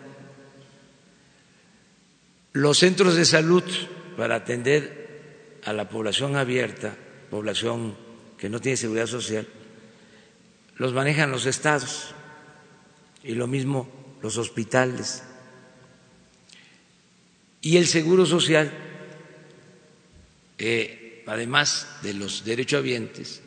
Los 2.58 2.80
centros 2.80 3.16
de 3.16 3.26
salud 3.26 3.64
para 4.18 4.36
atender 4.36 5.60
a 5.64 5.74
la 5.74 5.90
población 5.90 6.36
abierta, 6.36 6.96
población 7.30 7.96
que 8.38 8.50
no 8.50 8.60
tiene 8.60 8.78
seguridad 8.78 9.06
social, 9.06 9.48
los 10.78 10.94
manejan 10.94 11.32
los 11.32 11.46
estados 11.46 12.16
y 13.24 13.34
lo 13.34 13.48
mismo 13.48 13.90
los 14.22 14.38
hospitales. 14.38 15.24
Y 17.62 17.78
el 17.78 17.86
Seguro 17.88 18.26
Social 18.26 18.72
eh, 20.58 21.08
además 21.28 21.88
de 22.02 22.14
los 22.14 22.44
derechohabientes, 22.46 23.42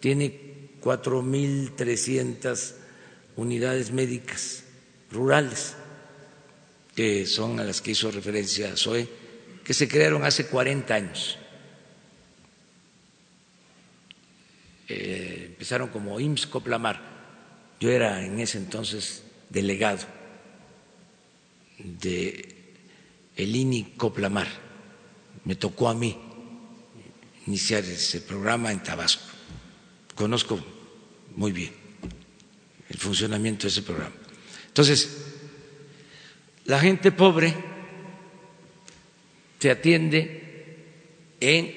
tiene 0.00 0.70
4.300 0.82 2.72
unidades 3.36 3.92
médicas 3.92 4.64
rurales, 5.12 5.74
que 6.96 7.26
son 7.26 7.60
a 7.60 7.64
las 7.64 7.82
que 7.82 7.90
hizo 7.90 8.10
referencia 8.10 8.74
Zoe, 8.74 9.06
que 9.62 9.74
se 9.74 9.86
crearon 9.86 10.24
hace 10.24 10.46
40 10.46 10.94
años. 10.94 11.38
Eh, 14.88 15.44
empezaron 15.48 15.88
como 15.88 16.18
IMSS 16.18 16.46
Coplamar. 16.46 16.98
Yo 17.78 17.90
era 17.90 18.24
en 18.24 18.40
ese 18.40 18.56
entonces 18.56 19.24
delegado 19.50 20.06
de 21.78 22.74
el 23.36 23.54
INI 23.54 23.92
Coplamar. 23.98 24.48
Me 25.44 25.54
tocó 25.54 25.90
a 25.90 25.94
mí 25.94 26.16
iniciar 27.46 27.84
ese 27.84 28.22
programa 28.22 28.72
en 28.72 28.82
Tabasco. 28.82 29.22
Conozco 30.14 30.58
muy 31.36 31.52
bien 31.52 31.72
el 32.88 32.96
funcionamiento 32.96 33.64
de 33.64 33.68
ese 33.68 33.82
programa. 33.82 34.14
Entonces, 34.68 35.25
la 36.66 36.80
gente 36.80 37.12
pobre 37.12 37.54
se 39.58 39.70
atiende 39.70 40.76
en 41.40 41.74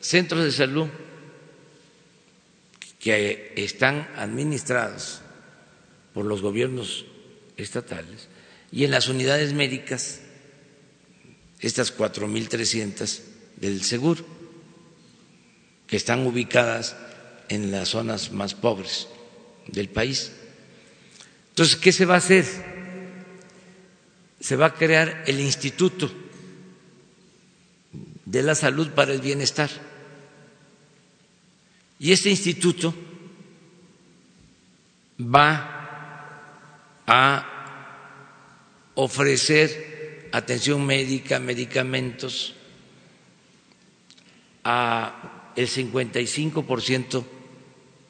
centros 0.00 0.44
de 0.44 0.52
salud 0.52 0.88
que 2.98 3.52
están 3.56 4.08
administrados 4.16 5.22
por 6.14 6.26
los 6.26 6.42
gobiernos 6.42 7.06
estatales 7.56 8.28
y 8.72 8.84
en 8.84 8.90
las 8.90 9.08
unidades 9.08 9.52
médicas, 9.52 10.20
estas 11.60 11.96
4.300 11.96 13.20
del 13.56 13.82
seguro 13.82 14.24
que 15.86 15.96
están 15.96 16.26
ubicadas 16.26 16.96
en 17.48 17.72
las 17.72 17.88
zonas 17.88 18.32
más 18.32 18.54
pobres 18.54 19.08
del 19.66 19.88
país. 19.88 20.32
Entonces, 21.50 21.76
¿qué 21.76 21.90
se 21.90 22.06
va 22.06 22.14
a 22.14 22.18
hacer? 22.18 22.69
Se 24.40 24.56
va 24.56 24.66
a 24.66 24.74
crear 24.74 25.24
el 25.26 25.38
Instituto 25.40 26.10
de 28.24 28.42
la 28.42 28.54
Salud 28.54 28.90
para 28.90 29.12
el 29.12 29.20
Bienestar. 29.20 29.70
Y 31.98 32.12
este 32.12 32.30
instituto 32.30 32.94
va 35.20 37.02
a 37.06 37.50
ofrecer 38.94 40.28
atención 40.32 40.86
médica, 40.86 41.40
medicamentos, 41.40 42.54
a 44.64 45.52
el 45.56 45.68
55% 45.68 47.24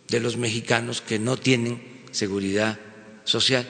de 0.09 0.20
los 0.20 0.37
mexicanos 0.37 1.01
que 1.01 1.18
no 1.18 1.37
tienen 1.37 1.83
seguridad 2.11 2.78
social. 3.24 3.66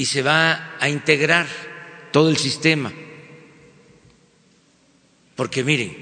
Y 0.00 0.06
se 0.06 0.22
va 0.22 0.78
a 0.80 0.88
integrar 0.88 1.46
todo 2.10 2.30
el 2.30 2.38
sistema. 2.38 2.90
Porque 5.36 5.62
miren, 5.62 5.94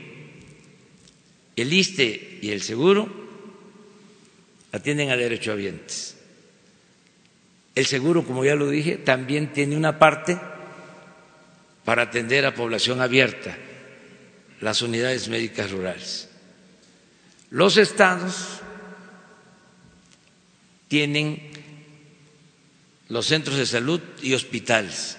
el 1.57 1.73
ISTE 1.73 2.39
y 2.41 2.53
el 2.53 2.63
seguro 2.63 3.09
atienden 4.71 5.11
a 5.11 5.17
derechohabientes. 5.17 6.17
El 7.75 7.87
seguro, 7.87 8.25
como 8.25 8.45
ya 8.45 8.55
lo 8.55 8.71
dije, 8.71 8.99
también 8.99 9.53
tiene 9.53 9.77
una 9.77 9.99
parte 9.99 10.39
para 11.85 12.03
atender 12.03 12.47
a 12.47 12.55
población 12.55 13.01
abierta 13.01 13.59
las 14.61 14.81
unidades 14.81 15.27
médicas 15.27 15.73
rurales. 15.73 16.29
Los 17.51 17.77
estados 17.77 18.61
tienen 20.87 21.48
los 23.09 23.27
centros 23.27 23.57
de 23.57 23.67
salud 23.67 24.01
y 24.23 24.35
hospitales 24.35 25.17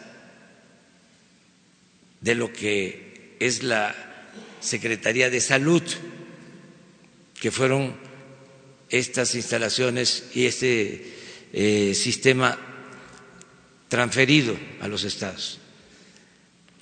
de 2.22 2.36
lo 2.36 2.52
que 2.52 3.36
es 3.40 3.64
la 3.64 3.96
Secretaría 4.60 5.30
de 5.30 5.40
Salud, 5.40 5.82
que 7.40 7.52
fueron 7.52 7.96
estas 8.90 9.36
instalaciones 9.36 10.30
y 10.34 10.46
este 10.46 11.14
eh, 11.54 11.94
sistema 11.96 12.58
transferido 13.88 14.58
a 14.82 14.88
los 14.88 15.04
estados. 15.04 15.60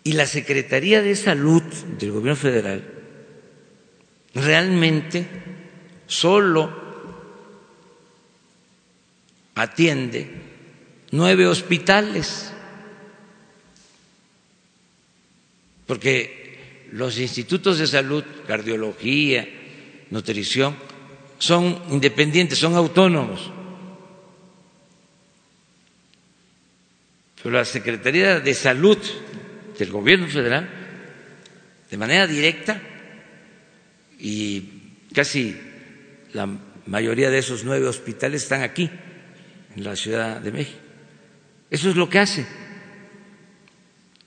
Y 0.03 0.13
la 0.13 0.25
Secretaría 0.25 1.01
de 1.01 1.15
Salud 1.15 1.61
del 1.99 2.11
Gobierno 2.11 2.35
Federal 2.35 2.93
realmente 4.33 5.27
solo 6.07 6.87
atiende 9.55 10.46
nueve 11.11 11.47
hospitales, 11.47 12.51
porque 15.85 16.85
los 16.91 17.17
institutos 17.19 17.79
de 17.79 17.87
salud, 17.87 18.23
cardiología, 18.47 19.47
nutrición, 20.09 20.75
son 21.39 21.81
independientes, 21.89 22.57
son 22.57 22.75
autónomos. 22.75 23.51
Pero 27.41 27.55
la 27.55 27.65
Secretaría 27.65 28.39
de 28.39 28.53
Salud 28.53 28.97
del 29.77 29.91
gobierno 29.91 30.27
federal 30.27 30.67
de 31.89 31.97
manera 31.97 32.27
directa 32.27 32.81
y 34.19 34.63
casi 35.13 35.55
la 36.33 36.47
mayoría 36.87 37.29
de 37.29 37.37
esos 37.37 37.63
nueve 37.63 37.87
hospitales 37.87 38.43
están 38.43 38.63
aquí, 38.63 38.89
en 39.75 39.83
la 39.83 39.95
Ciudad 39.95 40.41
de 40.41 40.51
México. 40.51 40.86
Eso 41.69 41.89
es 41.89 41.95
lo 41.95 42.09
que 42.09 42.19
hace. 42.19 42.45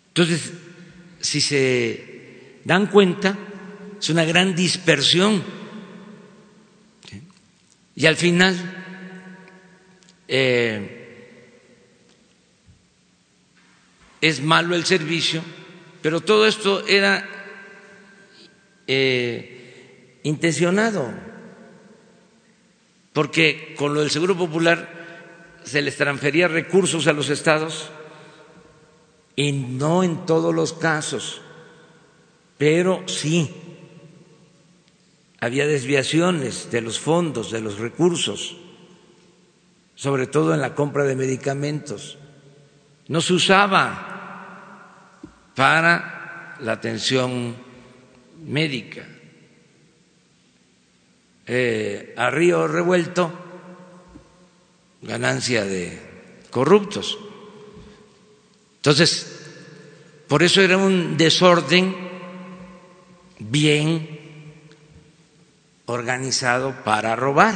Entonces, 0.08 0.52
si 1.20 1.40
se 1.40 2.60
dan 2.64 2.86
cuenta, 2.86 3.36
es 3.98 4.10
una 4.10 4.24
gran 4.24 4.54
dispersión. 4.54 5.42
Y 7.94 8.06
al 8.06 8.16
final, 8.16 8.56
eh, 10.28 11.00
es 14.20 14.42
malo 14.42 14.74
el 14.74 14.84
servicio, 14.84 15.42
pero 16.02 16.20
todo 16.20 16.46
esto 16.46 16.86
era 16.86 17.26
eh, 18.86 20.18
intencionado, 20.22 21.12
porque 23.12 23.74
con 23.76 23.94
lo 23.94 24.00
del 24.00 24.10
Seguro 24.10 24.36
Popular 24.36 24.99
se 25.64 25.82
les 25.82 25.96
transfería 25.96 26.48
recursos 26.48 27.06
a 27.06 27.12
los 27.12 27.30
estados 27.30 27.90
y 29.36 29.52
no 29.52 30.02
en 30.02 30.26
todos 30.26 30.54
los 30.54 30.72
casos, 30.72 31.40
pero 32.58 33.06
sí 33.06 33.50
había 35.40 35.66
desviaciones 35.66 36.70
de 36.70 36.82
los 36.82 37.00
fondos, 37.00 37.50
de 37.50 37.60
los 37.60 37.78
recursos, 37.78 38.56
sobre 39.94 40.26
todo 40.26 40.52
en 40.54 40.60
la 40.60 40.74
compra 40.74 41.04
de 41.04 41.16
medicamentos. 41.16 42.18
No 43.08 43.20
se 43.20 43.32
usaba 43.32 44.18
para 45.54 46.56
la 46.60 46.72
atención 46.72 47.56
médica. 48.44 49.06
Eh, 51.46 52.14
a 52.16 52.30
río 52.30 52.68
revuelto, 52.68 53.49
ganancia 55.02 55.64
de 55.64 55.98
corruptos. 56.50 57.18
Entonces, 58.76 59.40
por 60.28 60.42
eso 60.42 60.60
era 60.60 60.76
un 60.76 61.16
desorden 61.16 61.94
bien 63.38 64.20
organizado 65.86 66.74
para 66.84 67.16
robar. 67.16 67.54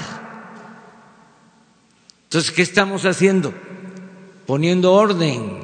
Entonces, 2.25 2.51
¿qué 2.51 2.63
estamos 2.63 3.05
haciendo? 3.05 3.55
Poniendo 4.47 4.93
orden. 4.93 5.61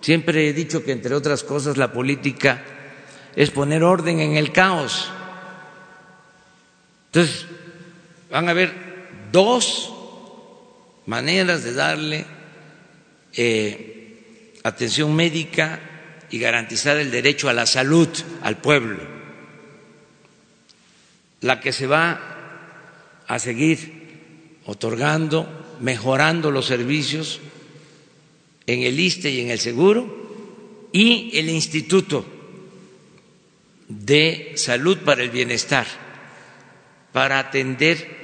Siempre 0.00 0.48
he 0.48 0.52
dicho 0.52 0.82
que, 0.82 0.92
entre 0.92 1.14
otras 1.14 1.44
cosas, 1.44 1.76
la 1.76 1.92
política 1.92 2.64
es 3.36 3.50
poner 3.50 3.84
orden 3.84 4.20
en 4.20 4.36
el 4.36 4.52
caos. 4.52 5.10
Entonces, 7.06 7.46
van 8.30 8.48
a 8.48 8.52
haber 8.52 8.72
dos 9.30 9.91
maneras 11.06 11.64
de 11.64 11.72
darle 11.74 12.26
eh, 13.34 14.54
atención 14.62 15.14
médica 15.14 15.80
y 16.30 16.38
garantizar 16.38 16.96
el 16.96 17.10
derecho 17.10 17.48
a 17.48 17.52
la 17.52 17.66
salud 17.66 18.08
al 18.42 18.58
pueblo. 18.58 18.98
La 21.40 21.60
que 21.60 21.72
se 21.72 21.86
va 21.86 23.22
a 23.26 23.38
seguir 23.38 24.58
otorgando, 24.64 25.76
mejorando 25.80 26.50
los 26.50 26.66
servicios 26.66 27.40
en 28.66 28.82
el 28.82 28.98
ISTE 28.98 29.30
y 29.30 29.40
en 29.40 29.50
el 29.50 29.58
Seguro 29.58 30.88
y 30.92 31.36
el 31.36 31.48
Instituto 31.48 32.24
de 33.88 34.52
Salud 34.56 34.98
para 34.98 35.22
el 35.22 35.30
Bienestar 35.30 35.86
para 37.12 37.38
atender 37.38 38.22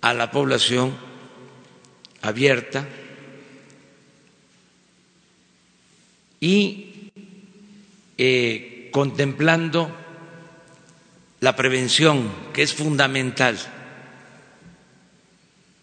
a 0.00 0.12
la 0.12 0.30
población 0.30 1.05
abierta 2.26 2.86
y 6.40 7.10
eh, 8.18 8.88
contemplando 8.92 9.90
la 11.40 11.54
prevención, 11.54 12.30
que 12.52 12.62
es 12.62 12.74
fundamental. 12.74 13.58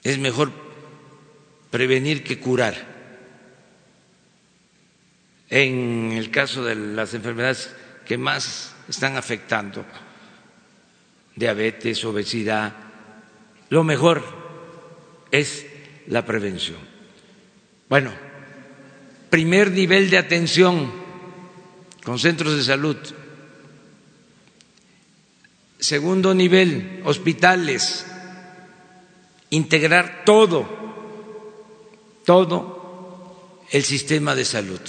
Es 0.04 0.18
mejor 0.18 0.52
prevenir 1.70 2.24
que 2.24 2.40
curar. 2.40 2.92
En 5.50 6.12
el 6.12 6.32
caso 6.32 6.64
de 6.64 6.76
las 6.76 7.14
enfermedades 7.14 7.74
que 8.06 8.18
más 8.18 8.76
están 8.90 9.16
afectando, 9.16 9.86
diabetes, 11.36 12.04
obesidad, 12.04 12.74
lo 13.70 13.84
mejor 13.84 14.24
es 15.32 15.66
la 16.08 16.26
prevención. 16.26 16.80
Bueno, 17.90 18.12
primer 19.30 19.72
nivel 19.72 20.10
de 20.10 20.18
atención 20.18 20.92
con 22.04 22.20
centros 22.20 22.56
de 22.56 22.64
salud. 22.64 22.98
Segundo 25.80 26.34
nivel, 26.34 27.02
hospitales. 27.06 28.06
Integrar 29.50 30.24
todo, 30.26 30.68
todo 32.26 33.64
el 33.70 33.84
sistema 33.84 34.36
de 34.36 34.46
salud. 34.46 34.82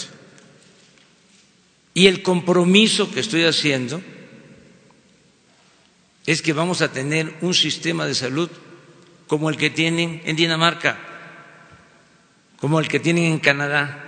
Y 1.93 2.07
el 2.07 2.23
compromiso 2.23 3.11
que 3.11 3.21
estoy 3.21 3.45
haciendo 3.45 4.03
es 6.27 6.43
que 6.43 6.53
vamos 6.53 6.81
a 6.81 6.91
tener 6.91 7.35
un 7.43 7.55
sistema 7.55 8.07
de 8.07 8.15
salud 8.15 8.51
como 9.35 9.51
el 9.51 9.57
que 9.57 9.69
tienen 9.69 10.23
en 10.27 10.37
Dinamarca, 10.37 10.97
como 12.61 12.79
el 12.79 12.87
que 12.87 13.01
tienen 13.01 13.25
en 13.25 13.41
Canadá. 13.41 13.99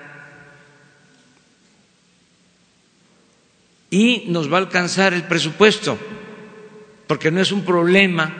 Y 3.90 4.26
nos 4.28 4.48
va 4.48 4.58
a 4.58 4.60
alcanzar 4.60 5.14
el 5.14 5.24
presupuesto, 5.24 5.98
porque 7.08 7.32
no 7.32 7.40
es 7.40 7.50
un 7.50 7.64
problema 7.64 8.32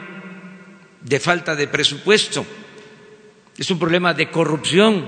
de 1.01 1.19
falta 1.19 1.57
de 1.57 1.67
presupuesto, 1.67 2.45
es 3.57 3.69
un 3.69 3.79
problema 3.79 4.13
de 4.13 4.31
corrupción. 4.31 5.05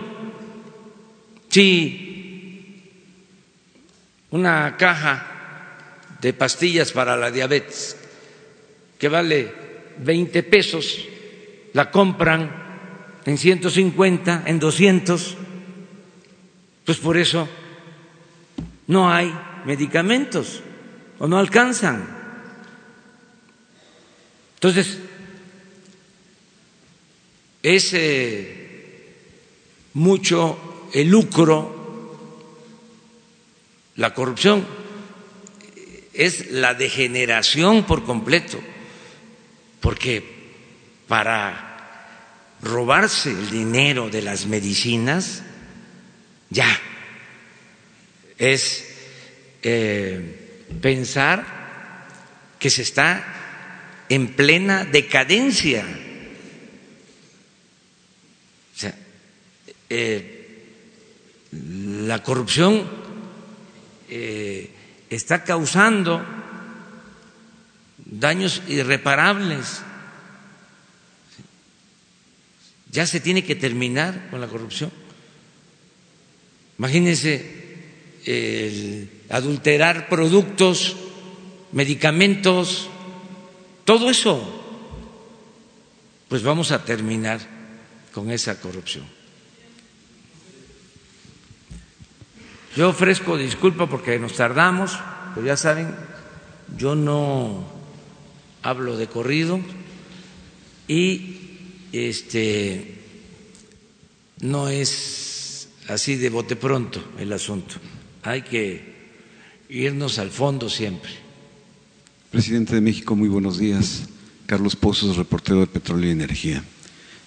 Si 1.47 2.83
una 4.31 4.75
caja 4.75 5.95
de 6.19 6.33
pastillas 6.33 6.91
para 6.91 7.15
la 7.15 7.31
diabetes 7.31 7.95
que 8.99 9.07
vale 9.07 9.69
20 9.99 10.43
pesos, 10.43 11.07
la 11.73 11.91
compran 11.91 12.51
en 13.25 13.37
150, 13.37 14.43
en 14.45 14.59
200, 14.59 15.37
pues 16.85 16.97
por 16.97 17.17
eso 17.17 17.47
no 18.87 19.11
hay 19.11 19.33
medicamentos 19.65 20.61
o 21.19 21.27
no 21.27 21.37
alcanzan. 21.37 22.17
Entonces, 24.55 24.99
es 27.61 27.95
mucho 29.93 30.89
el 30.93 31.07
lucro, 31.09 31.77
la 33.95 34.13
corrupción, 34.13 34.65
es 36.13 36.51
la 36.51 36.73
degeneración 36.73 37.85
por 37.85 38.03
completo 38.03 38.59
porque 39.79 40.38
para 41.09 42.55
robarse 42.61 43.31
el 43.31 43.49
dinero 43.49 44.09
de 44.09 44.21
las 44.21 44.45
medicinas 44.45 45.41
ya 46.49 46.79
es 48.37 48.85
eh, 49.63 50.67
pensar 50.81 51.45
que 52.59 52.69
se 52.69 52.83
está 52.83 54.05
en 54.07 54.35
plena 54.35 54.85
decadencia. 54.85 55.83
O 58.75 58.79
sea, 58.79 58.95
eh, 59.89 60.35
la 61.51 62.21
corrupción 62.23 62.87
eh, 64.09 64.71
está 65.09 65.43
causando 65.43 66.23
daños 67.97 68.61
irreparables. 68.67 69.81
Ya 72.91 73.05
se 73.05 73.19
tiene 73.19 73.43
que 73.43 73.55
terminar 73.55 74.29
con 74.29 74.41
la 74.41 74.47
corrupción. 74.47 74.91
Imagínense 76.77 77.59
adulterar 79.29 80.09
productos, 80.09 80.95
medicamentos, 81.71 82.89
todo 83.85 84.09
eso. 84.09 84.55
Pues 86.27 86.43
vamos 86.43 86.71
a 86.71 86.83
terminar 86.85 87.39
con 88.13 88.31
esa 88.31 88.59
corrupción. 88.59 89.05
Yo 92.75 92.89
ofrezco 92.89 93.35
disculpa 93.35 93.87
porque 93.87 94.19
nos 94.19 94.33
tardamos, 94.35 94.97
pero 95.33 95.45
ya 95.45 95.57
saben, 95.57 95.95
yo 96.77 96.95
no 96.95 97.65
hablo 98.61 98.95
de 98.95 99.07
corrido 99.07 99.59
y 100.87 101.48
este 101.91 102.95
no 104.41 104.69
es 104.69 105.69
así 105.87 106.15
de 106.15 106.29
bote 106.29 106.55
pronto 106.55 107.03
el 107.17 107.33
asunto. 107.33 107.75
Hay 108.23 108.43
que 108.43 108.81
irnos 109.69 110.19
al 110.19 110.29
fondo 110.29 110.69
siempre. 110.69 111.11
Presidente 112.31 112.75
de 112.75 112.81
México, 112.81 113.15
muy 113.15 113.27
buenos 113.27 113.57
días. 113.57 114.03
Carlos 114.45 114.75
Pozos, 114.75 115.17
reportero 115.17 115.59
de 115.59 115.67
Petróleo 115.67 116.09
y 116.09 116.13
Energía. 116.13 116.63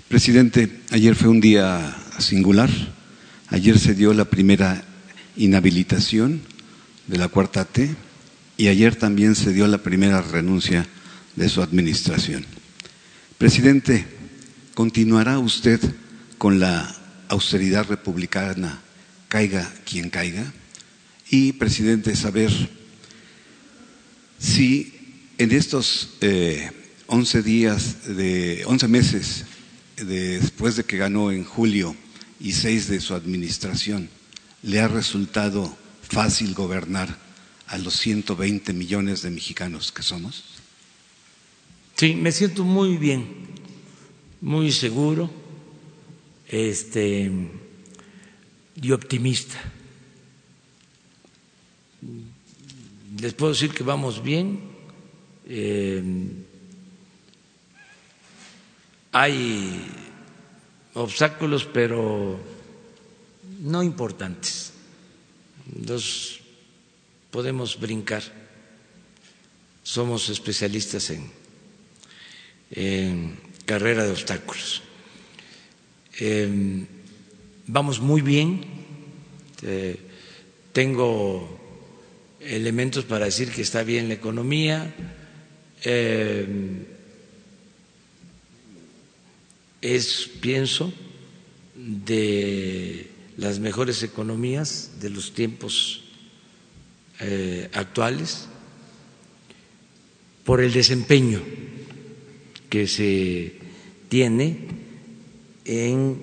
Presidente, 0.08 0.80
ayer 0.90 1.14
fue 1.14 1.28
un 1.28 1.40
día 1.40 1.96
singular. 2.18 2.70
Ayer 3.48 3.78
se 3.78 3.94
dio 3.94 4.12
la 4.14 4.24
primera 4.24 4.84
inhabilitación 5.36 6.40
de 7.06 7.18
la 7.18 7.28
cuarta 7.28 7.64
T 7.64 7.94
y 8.56 8.68
ayer 8.68 8.96
también 8.96 9.34
se 9.34 9.52
dio 9.52 9.66
la 9.66 9.78
primera 9.78 10.20
renuncia 10.20 10.86
de 11.36 11.48
su 11.48 11.62
administración. 11.62 12.44
Presidente, 13.38 14.06
¿continuará 14.74 15.38
usted 15.38 15.80
con 16.38 16.60
la 16.60 16.94
austeridad 17.28 17.86
republicana, 17.86 18.80
caiga 19.28 19.72
quien 19.84 20.10
caiga? 20.10 20.52
Y, 21.30 21.52
presidente, 21.52 22.14
saber 22.16 22.50
si 24.38 24.98
En 25.38 25.50
estos 25.50 26.18
eh, 26.20 26.70
11 27.06 27.42
días, 27.42 28.16
de 28.16 28.62
11 28.66 28.86
meses 28.86 29.44
después 29.96 30.76
de 30.76 30.84
que 30.84 30.98
ganó 30.98 31.32
en 31.32 31.44
julio 31.44 31.96
y 32.38 32.52
seis 32.52 32.88
de 32.88 33.00
su 33.00 33.14
administración, 33.14 34.08
¿le 34.62 34.80
ha 34.80 34.88
resultado 34.88 35.76
fácil 36.02 36.54
gobernar 36.54 37.18
a 37.66 37.78
los 37.78 37.94
120 37.94 38.72
millones 38.72 39.22
de 39.22 39.30
mexicanos 39.30 39.90
que 39.90 40.02
somos? 40.02 40.44
Sí, 41.96 42.14
me 42.14 42.32
siento 42.32 42.64
muy 42.64 42.96
bien, 42.96 43.26
muy 44.42 44.72
seguro 44.72 45.30
este, 46.48 47.30
y 48.74 48.90
optimista. 48.90 49.58
Les 53.20 53.32
puedo 53.34 53.52
decir 53.52 53.72
que 53.72 53.84
vamos 53.84 54.22
bien. 54.22 54.60
Eh, 55.46 56.02
hay 59.12 59.86
obstáculos, 60.94 61.64
pero 61.64 62.40
no 63.60 63.82
importantes. 63.82 64.72
Los 65.86 66.40
podemos 67.30 67.78
brincar. 67.78 68.24
Somos 69.84 70.28
especialistas 70.30 71.10
en, 71.10 71.30
en 72.72 73.41
carrera 73.64 74.04
de 74.04 74.10
obstáculos. 74.10 74.82
Eh, 76.18 76.84
vamos 77.66 78.00
muy 78.00 78.20
bien. 78.20 78.64
Tengo 80.72 81.60
elementos 82.40 83.04
para 83.04 83.26
decir 83.26 83.50
que 83.50 83.62
está 83.62 83.82
bien 83.82 84.08
la 84.08 84.14
economía. 84.14 84.94
Eh, 85.84 86.46
es, 89.80 90.30
pienso, 90.40 90.92
de 91.74 93.10
las 93.36 93.58
mejores 93.58 94.02
economías 94.02 94.92
de 95.00 95.10
los 95.10 95.32
tiempos 95.34 96.04
eh, 97.20 97.68
actuales 97.72 98.46
por 100.44 100.60
el 100.60 100.72
desempeño 100.72 101.40
que 102.72 102.88
se 102.88 103.52
tiene 104.08 104.56
en 105.66 106.22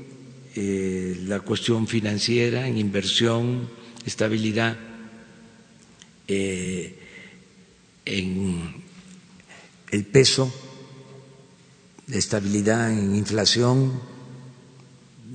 eh, 0.56 1.16
la 1.28 1.41
cuestión 1.41 1.86
financiera, 1.86 2.68
en 2.68 2.76
inversión, 2.80 3.70
estabilidad, 4.04 4.76
eh, 6.28 6.95
en 8.04 8.74
el 9.91 10.06
peso 10.06 10.52
estabilidad 12.12 12.91
en 12.91 13.16
inflación, 13.16 14.02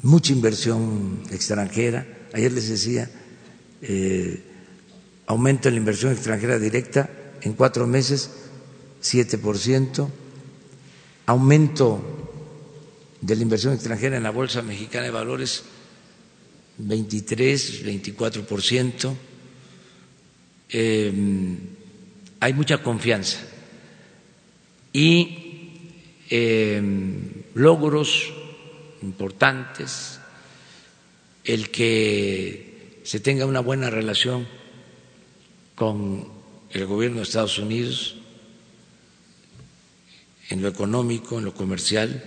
mucha 0.03 0.33
inversión 0.33 1.21
extranjera. 1.31 2.09
Ayer 2.33 2.51
les 2.51 2.69
decía, 2.71 3.09
eh, 3.83 4.43
aumento 5.29 5.69
en 5.69 5.75
la 5.75 5.79
inversión 5.79 6.11
extranjera 6.11 6.59
directa 6.59 7.09
en 7.41 7.53
cuatro 7.53 7.87
meses, 7.87 8.31
7%, 9.01 10.11
aumento 11.27 12.01
de 13.21 13.37
la 13.37 13.43
inversión 13.43 13.73
extranjera 13.75 14.17
en 14.17 14.23
la 14.23 14.31
Bolsa 14.31 14.63
Mexicana 14.63 15.05
de 15.05 15.11
Valores, 15.11 15.65
23, 16.79 17.85
24%. 17.87 19.15
Eh, 20.71 21.13
hay 22.41 22.53
mucha 22.53 22.83
confianza 22.83 23.39
y 24.93 25.41
logros 27.55 28.33
importantes, 29.03 30.19
el 31.45 31.71
que 31.71 33.01
se 33.05 33.21
tenga 33.21 33.47
una 33.47 33.61
buena 33.61 33.91
relación 33.91 34.47
con 35.75 36.29
el 36.71 36.87
gobierno 36.87 37.19
de 37.19 37.23
Estados 37.23 37.59
Unidos 37.59 38.17
en 40.55 40.63
lo 40.63 40.69
económico, 40.69 41.39
en 41.39 41.45
lo 41.45 41.53
comercial, 41.53 42.25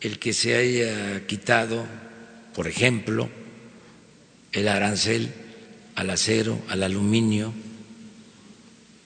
el 0.00 0.18
que 0.18 0.32
se 0.32 0.54
haya 0.54 1.26
quitado, 1.26 1.84
por 2.54 2.68
ejemplo, 2.68 3.28
el 4.52 4.68
arancel 4.68 5.28
al 5.96 6.10
acero, 6.10 6.58
al 6.68 6.84
aluminio, 6.84 7.52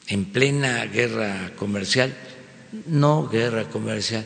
en 0.08 0.26
plena 0.26 0.84
guerra 0.84 1.52
comercial 1.56 2.14
no 2.86 3.28
guerra 3.28 3.68
comercial, 3.68 4.24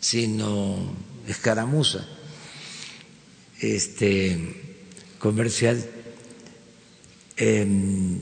sino 0.00 0.94
escaramuza 1.26 2.06
este, 3.60 4.38
comercial 5.18 5.84
em, 7.36 8.18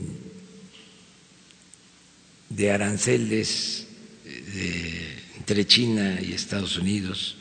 de 2.49 2.71
aranceles 2.71 3.87
entre 4.55 5.65
China 5.65 6.19
y 6.21 6.33
Estados 6.33 6.77
Unidos, 6.77 7.35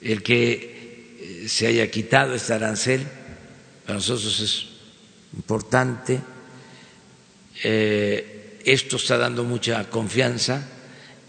el 0.00 0.22
que 0.22 1.16
eh, 1.20 1.48
se 1.48 1.66
haya 1.66 1.90
quitado 1.90 2.34
este 2.34 2.52
arancel 2.52 3.06
para 3.84 3.98
nosotros 3.98 4.40
es 4.40 4.66
importante. 5.34 6.20
Eh, 7.62 8.60
esto 8.64 8.96
está 8.96 9.16
dando 9.16 9.44
mucha 9.44 9.88
confianza 9.88 10.68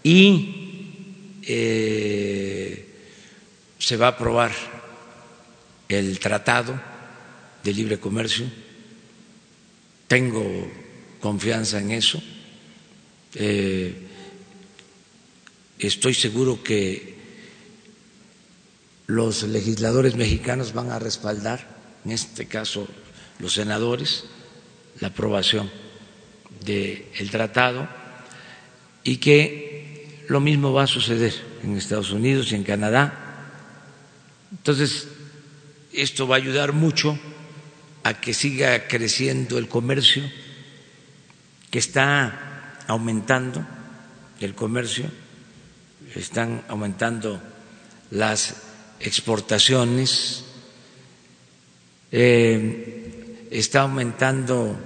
y 0.02 1.40
eh, 1.42 2.86
se 3.78 3.96
va 3.96 4.06
a 4.06 4.10
aprobar 4.10 4.52
el 5.88 6.18
tratado 6.18 6.80
de 7.64 7.72
libre 7.72 7.98
comercio. 7.98 8.46
Tengo 10.06 10.70
confianza 11.20 11.80
en 11.80 11.90
eso. 11.92 12.22
Estoy 15.86 16.14
seguro 16.14 16.62
que 16.62 17.18
los 19.06 19.42
legisladores 19.42 20.14
mexicanos 20.14 20.72
van 20.72 20.90
a 20.90 20.98
respaldar, 20.98 21.66
en 22.04 22.12
este 22.12 22.46
caso 22.46 22.86
los 23.38 23.54
senadores, 23.54 24.24
la 25.00 25.08
aprobación 25.08 25.70
del 26.64 27.30
tratado 27.30 27.88
y 29.02 29.16
que 29.16 30.24
lo 30.28 30.40
mismo 30.40 30.72
va 30.72 30.84
a 30.84 30.86
suceder 30.86 31.34
en 31.64 31.76
Estados 31.76 32.12
Unidos 32.12 32.52
y 32.52 32.54
en 32.54 32.64
Canadá. 32.64 33.48
Entonces, 34.52 35.08
esto 35.92 36.28
va 36.28 36.36
a 36.36 36.38
ayudar 36.38 36.72
mucho 36.72 37.18
a 38.04 38.20
que 38.20 38.32
siga 38.32 38.86
creciendo 38.86 39.58
el 39.58 39.68
comercio, 39.68 40.22
que 41.70 41.78
está 41.78 42.76
aumentando 42.86 43.66
el 44.40 44.54
comercio, 44.54 45.06
están 46.14 46.64
aumentando 46.68 47.40
las 48.10 48.54
exportaciones, 48.98 50.44
eh, 52.12 53.46
está 53.50 53.82
aumentando 53.82 54.76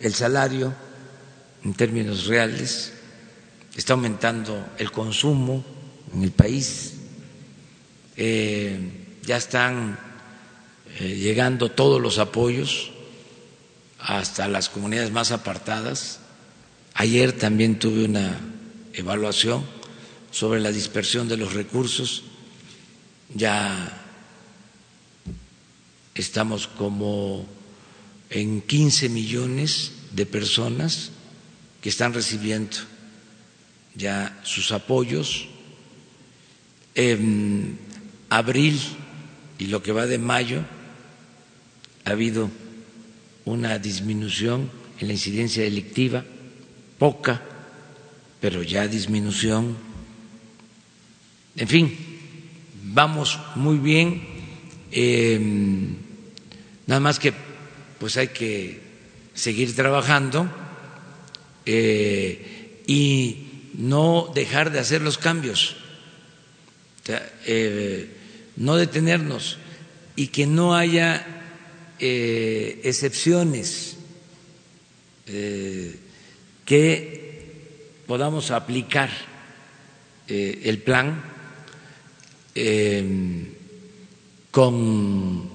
el 0.00 0.14
salario 0.14 0.74
en 1.64 1.74
términos 1.74 2.26
reales. 2.26 2.92
Está 3.76 3.92
aumentando 3.94 4.70
el 4.78 4.90
consumo 4.90 5.64
en 6.12 6.22
el 6.24 6.32
país, 6.32 6.94
eh, 8.16 9.16
ya 9.24 9.36
están 9.36 9.98
eh, 10.98 11.14
llegando 11.14 11.70
todos 11.70 12.00
los 12.00 12.18
apoyos 12.18 12.90
hasta 14.00 14.48
las 14.48 14.68
comunidades 14.68 15.12
más 15.12 15.30
apartadas. 15.30 16.18
Ayer 16.94 17.32
también 17.32 17.78
tuve 17.78 18.04
una 18.06 18.40
evaluación 18.94 19.77
sobre 20.38 20.60
la 20.60 20.70
dispersión 20.70 21.26
de 21.26 21.36
los 21.36 21.52
recursos. 21.52 22.22
Ya 23.34 24.04
estamos 26.14 26.68
como 26.68 27.44
en 28.30 28.62
15 28.62 29.08
millones 29.08 29.90
de 30.12 30.26
personas 30.26 31.10
que 31.80 31.88
están 31.88 32.14
recibiendo 32.14 32.76
ya 33.96 34.38
sus 34.44 34.70
apoyos. 34.70 35.48
En 36.94 37.76
abril 38.30 38.78
y 39.58 39.66
lo 39.66 39.82
que 39.82 39.90
va 39.90 40.06
de 40.06 40.18
mayo 40.18 40.62
ha 42.04 42.10
habido 42.10 42.48
una 43.44 43.80
disminución 43.80 44.70
en 45.00 45.08
la 45.08 45.14
incidencia 45.14 45.64
delictiva, 45.64 46.24
poca, 46.96 47.42
pero 48.40 48.62
ya 48.62 48.86
disminución. 48.86 49.87
En 51.58 51.66
fin, 51.68 51.96
vamos 52.84 53.38
muy 53.56 53.78
bien. 53.78 54.22
Em, 54.92 55.96
nada 56.86 57.00
más 57.00 57.18
que 57.18 57.34
pues 57.98 58.16
hay 58.16 58.28
que 58.28 58.80
seguir 59.34 59.74
trabajando. 59.74 60.48
Eh, 61.66 62.82
y 62.86 63.66
no 63.74 64.32
dejar 64.34 64.72
de 64.72 64.78
hacer 64.78 65.02
los 65.02 65.18
cambios, 65.18 65.76
eh, 67.44 68.08
no 68.56 68.76
detenernos 68.76 69.58
y 70.16 70.28
que 70.28 70.46
no 70.46 70.74
haya 70.74 71.26
eh, 71.98 72.80
excepciones 72.84 73.96
que 76.64 77.20
podamos 78.06 78.50
aplicar 78.50 79.10
el 80.26 80.78
plan 80.78 81.22
con 84.50 85.50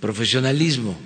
profesionalismo 0.00 0.96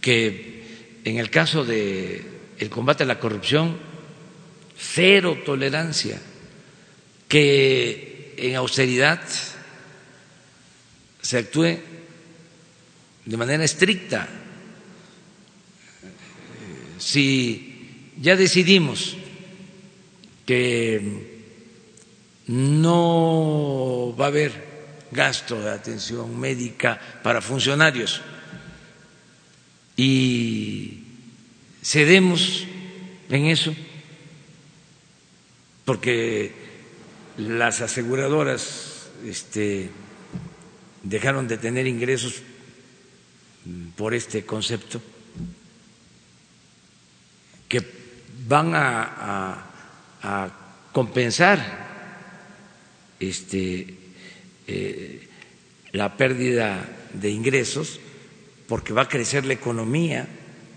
que 0.00 1.00
en 1.04 1.18
el 1.18 1.30
caso 1.30 1.64
de 1.64 2.22
el 2.58 2.70
combate 2.70 3.04
a 3.04 3.06
la 3.06 3.20
corrupción 3.20 3.76
cero 4.76 5.38
tolerancia 5.44 6.20
que 7.28 8.34
en 8.36 8.56
austeridad 8.56 9.20
se 11.20 11.38
actúe 11.38 11.78
de 13.26 13.36
manera 13.36 13.64
estricta. 13.64 14.28
Si 16.98 18.12
ya 18.16 18.34
decidimos 18.34 19.16
que 20.46 21.27
no 22.48 24.14
va 24.18 24.26
a 24.26 24.28
haber 24.28 24.52
gasto 25.10 25.60
de 25.60 25.70
atención 25.70 26.38
médica 26.38 27.00
para 27.22 27.40
funcionarios. 27.40 28.20
Y 29.96 31.04
cedemos 31.82 32.64
en 33.28 33.46
eso 33.46 33.74
porque 35.84 36.52
las 37.38 37.80
aseguradoras 37.80 39.08
este, 39.24 39.90
dejaron 41.02 41.48
de 41.48 41.56
tener 41.56 41.86
ingresos 41.86 42.42
por 43.96 44.12
este 44.14 44.44
concepto 44.44 45.00
que 47.68 47.82
van 48.46 48.74
a, 48.74 49.64
a, 50.22 50.50
compensar 50.92 51.87
este, 53.20 53.94
eh, 54.66 55.28
la 55.92 56.16
pérdida 56.16 56.88
de 57.14 57.30
ingresos 57.30 58.00
porque 58.66 58.92
va 58.92 59.02
a 59.02 59.08
crecer 59.08 59.46
la 59.46 59.54
economía 59.54 60.28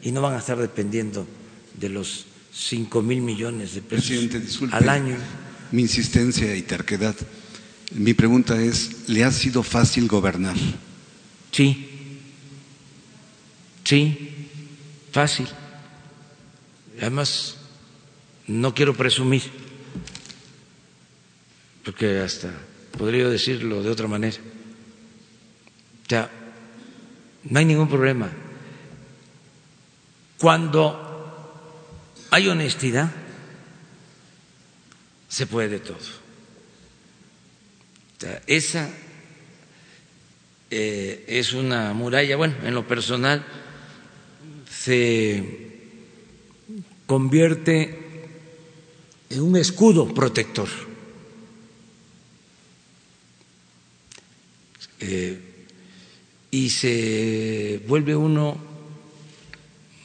y 0.01 0.11
no 0.11 0.21
van 0.21 0.35
a 0.35 0.39
estar 0.39 0.57
dependiendo 0.57 1.27
de 1.75 1.89
los 1.89 2.25
cinco 2.53 3.01
mil 3.01 3.21
millones 3.21 3.75
de 3.75 3.81
pesos 3.81 4.29
al 4.71 4.89
año. 4.89 5.17
Mi 5.71 5.83
insistencia 5.83 6.55
y 6.55 6.61
terquedad. 6.63 7.15
Mi 7.93 8.13
pregunta 8.13 8.61
es, 8.61 9.09
¿le 9.09 9.23
ha 9.23 9.31
sido 9.31 9.63
fácil 9.63 10.07
gobernar? 10.07 10.55
Sí, 11.51 11.87
sí, 13.83 14.47
fácil. 15.11 15.47
Además, 16.99 17.57
no 18.47 18.73
quiero 18.73 18.95
presumir, 18.95 19.43
porque 21.83 22.19
hasta 22.19 22.51
podría 22.97 23.27
decirlo 23.27 23.81
de 23.81 23.89
otra 23.89 24.07
manera. 24.07 24.37
O 26.05 26.09
sea, 26.09 26.29
no 27.43 27.59
hay 27.59 27.65
ningún 27.65 27.87
problema. 27.87 28.29
Cuando 30.37 31.11
hay 32.31 32.47
honestidad, 32.47 33.11
se 35.27 35.47
puede 35.47 35.79
todo. 35.79 35.97
esa 38.45 38.89
eh, 40.69 41.25
es 41.27 41.53
una 41.53 41.93
muralla, 41.93 42.35
bueno, 42.35 42.55
en 42.63 42.73
lo 42.73 42.87
personal 42.87 43.43
se 44.69 45.43
convierte 47.05 47.99
en 49.29 49.41
un 49.41 49.57
escudo 49.57 50.13
protector. 50.13 50.67
Eh, 55.01 55.39
y 56.51 56.69
se 56.69 57.81
vuelve 57.87 58.15
uno 58.15 58.57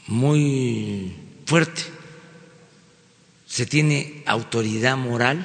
muy 0.06 1.12
fuerte, 1.44 1.82
se 3.46 3.66
tiene 3.66 4.22
autoridad 4.26 4.96
moral 4.96 5.44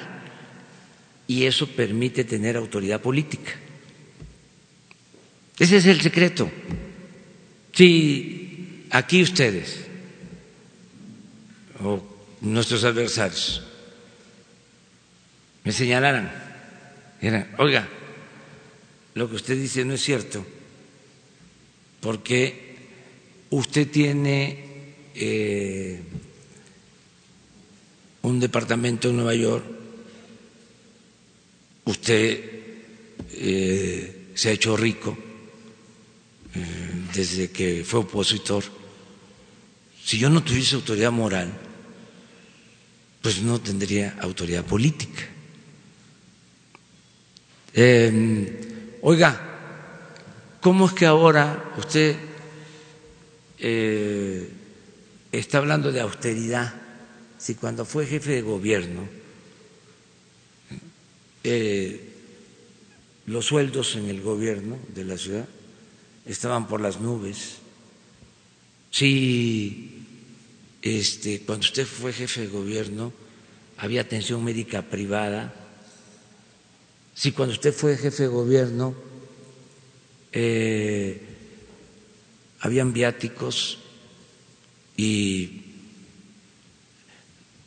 y 1.26 1.44
eso 1.44 1.66
permite 1.66 2.24
tener 2.24 2.56
autoridad 2.56 3.00
política. 3.00 3.52
Ese 5.58 5.76
es 5.78 5.86
el 5.86 6.00
secreto. 6.00 6.50
Si 7.72 8.86
aquí 8.90 9.22
ustedes 9.22 9.86
o 11.82 12.02
nuestros 12.40 12.84
adversarios 12.84 13.62
me 15.64 15.72
señalaran, 15.72 16.30
oiga, 17.58 17.88
lo 19.14 19.28
que 19.28 19.36
usted 19.36 19.56
dice 19.58 19.84
no 19.84 19.94
es 19.94 20.02
cierto, 20.02 20.44
porque 22.00 22.76
usted 23.50 23.88
tiene 23.90 24.64
eh, 25.14 26.00
un 28.22 28.40
departamento 28.40 29.10
en 29.10 29.16
Nueva 29.16 29.34
York, 29.34 29.64
usted 31.84 32.40
eh, 33.32 34.28
se 34.34 34.48
ha 34.48 34.52
hecho 34.52 34.76
rico 34.76 35.16
eh, 36.54 36.66
desde 37.14 37.50
que 37.50 37.84
fue 37.84 38.00
opositor. 38.00 38.64
Si 40.04 40.18
yo 40.18 40.30
no 40.30 40.42
tuviese 40.42 40.74
autoridad 40.74 41.12
moral, 41.12 41.52
pues 43.20 43.42
no 43.42 43.60
tendría 43.60 44.16
autoridad 44.20 44.64
política. 44.64 45.22
Oiga, 49.02 49.52
¿Cómo 50.62 50.86
es 50.86 50.92
que 50.92 51.06
ahora 51.06 51.74
usted 51.76 52.14
eh, 53.58 54.48
está 55.32 55.58
hablando 55.58 55.90
de 55.90 56.00
austeridad 56.00 56.72
si 57.36 57.56
cuando 57.56 57.84
fue 57.84 58.06
jefe 58.06 58.30
de 58.30 58.42
gobierno 58.42 59.08
eh, 61.42 62.12
los 63.26 63.44
sueldos 63.44 63.96
en 63.96 64.08
el 64.08 64.20
gobierno 64.22 64.78
de 64.94 65.04
la 65.04 65.18
ciudad 65.18 65.48
estaban 66.26 66.68
por 66.68 66.80
las 66.80 67.00
nubes? 67.00 67.56
Si 68.92 70.06
este, 70.80 71.40
cuando 71.40 71.64
usted 71.64 71.88
fue 71.88 72.12
jefe 72.12 72.42
de 72.42 72.46
gobierno 72.46 73.12
había 73.78 74.02
atención 74.02 74.44
médica 74.44 74.82
privada, 74.82 75.52
si 77.14 77.32
cuando 77.32 77.52
usted 77.52 77.72
fue 77.72 77.96
jefe 77.96 78.24
de 78.24 78.28
gobierno 78.28 78.94
eh, 80.32 81.20
habían 82.60 82.92
viáticos 82.92 83.78
y 84.96 85.62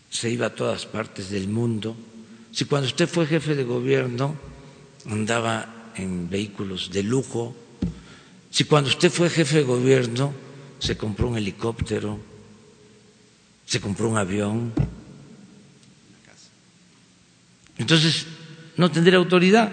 se 0.10 0.30
iba 0.30 0.48
a 0.48 0.56
todas 0.56 0.86
partes 0.86 1.30
del 1.30 1.48
mundo. 1.48 1.96
Si 2.52 2.66
cuando 2.66 2.88
usted 2.88 3.08
fue 3.08 3.28
jefe 3.28 3.56
de 3.56 3.64
gobierno 3.64 4.36
andaba 5.06 5.92
en 5.96 6.30
vehículos 6.30 6.92
de 6.92 7.04
lujo, 7.04 7.56
si 8.50 8.64
cuando 8.64 8.90
usted 8.90 9.12
fue 9.12 9.30
jefe 9.30 9.58
de 9.58 9.64
gobierno 9.64 10.34
se 10.80 10.98
compró 10.98 11.28
un 11.28 11.38
helicóptero, 11.38 12.18
se 13.66 13.82
compró 13.82 14.10
un 14.10 14.18
avión, 14.18 14.74
entonces 17.78 18.26
no 18.78 18.92
tendría 18.92 19.18
autoridad. 19.18 19.72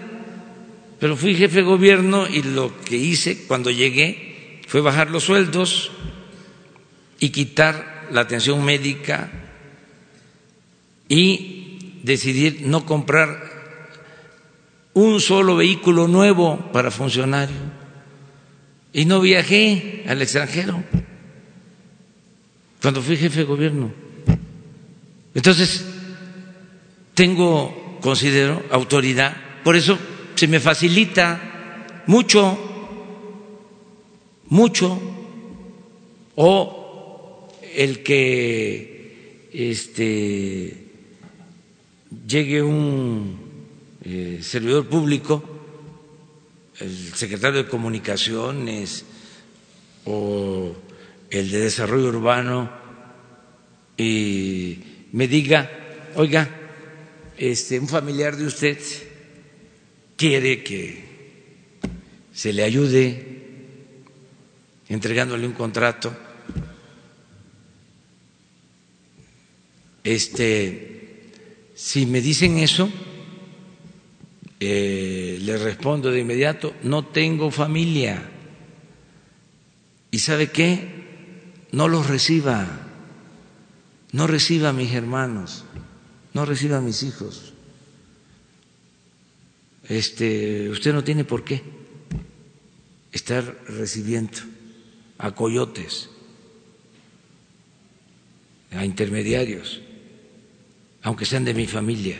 Pero 0.99 1.17
fui 1.17 1.35
jefe 1.35 1.57
de 1.57 1.63
gobierno 1.63 2.27
y 2.27 2.43
lo 2.43 2.79
que 2.81 2.95
hice 2.95 3.45
cuando 3.45 3.69
llegué 3.71 4.61
fue 4.67 4.81
bajar 4.81 5.09
los 5.09 5.23
sueldos 5.23 5.91
y 7.19 7.29
quitar 7.29 8.07
la 8.11 8.21
atención 8.21 8.63
médica 8.63 9.31
y 11.09 11.99
decidir 12.03 12.61
no 12.65 12.85
comprar 12.85 13.53
un 14.93 15.19
solo 15.19 15.55
vehículo 15.55 16.07
nuevo 16.07 16.71
para 16.71 16.91
funcionarios. 16.91 17.59
Y 18.93 19.05
no 19.05 19.19
viajé 19.21 20.05
al 20.07 20.21
extranjero 20.21 20.83
cuando 22.81 23.01
fui 23.01 23.17
jefe 23.17 23.39
de 23.39 23.45
gobierno. 23.45 23.91
Entonces, 25.33 25.85
tengo, 27.13 27.82
considero, 28.03 28.61
autoridad. 28.69 29.35
Por 29.63 29.77
eso 29.77 29.97
se 30.35 30.47
me 30.47 30.59
facilita 30.59 32.03
mucho, 32.05 32.59
mucho, 34.47 34.99
o 36.35 37.47
el 37.73 38.03
que 38.03 39.47
este, 39.53 40.85
llegue 42.27 42.61
un 42.61 43.39
eh, 44.03 44.39
servidor 44.41 44.85
público, 44.87 45.41
el 46.81 47.13
secretario 47.15 47.63
de 47.63 47.69
Comunicaciones 47.69 49.05
o 50.03 50.75
el 51.29 51.51
de 51.51 51.59
Desarrollo 51.61 52.09
Urbano, 52.09 52.69
y 53.95 54.79
me 55.13 55.29
diga, 55.29 55.71
oiga, 56.15 56.62
este, 57.37 57.79
un 57.79 57.87
familiar 57.87 58.35
de 58.35 58.45
usted 58.45 58.77
quiere 60.15 60.63
que 60.63 61.03
se 62.33 62.53
le 62.53 62.63
ayude 62.63 63.33
entregándole 64.89 65.47
un 65.47 65.53
contrato. 65.53 66.15
Este, 70.03 71.31
si 71.75 72.05
me 72.05 72.21
dicen 72.21 72.57
eso, 72.57 72.89
eh, 74.59 75.39
le 75.41 75.57
respondo 75.57 76.11
de 76.11 76.19
inmediato, 76.19 76.73
no 76.83 77.05
tengo 77.05 77.51
familia. 77.51 78.29
¿Y 80.11 80.19
sabe 80.19 80.51
qué? 80.51 81.03
No 81.71 81.87
los 81.87 82.07
reciba, 82.07 82.67
no 84.11 84.27
reciba 84.27 84.69
a 84.69 84.73
mis 84.73 84.93
hermanos, 84.93 85.65
no 86.33 86.45
reciba 86.45 86.77
a 86.77 86.81
mis 86.81 87.03
hijos. 87.03 87.53
Este, 89.87 90.69
usted 90.69 90.93
no 90.93 91.03
tiene 91.03 91.25
por 91.25 91.43
qué 91.43 91.61
estar 93.11 93.43
recibiendo 93.67 94.39
a 95.17 95.31
coyotes, 95.35 96.09
a 98.71 98.83
intermediarios, 98.85 99.81
aunque 101.03 101.25
sean 101.25 101.45
de 101.45 101.53
mi 101.53 101.67
familia. 101.67 102.19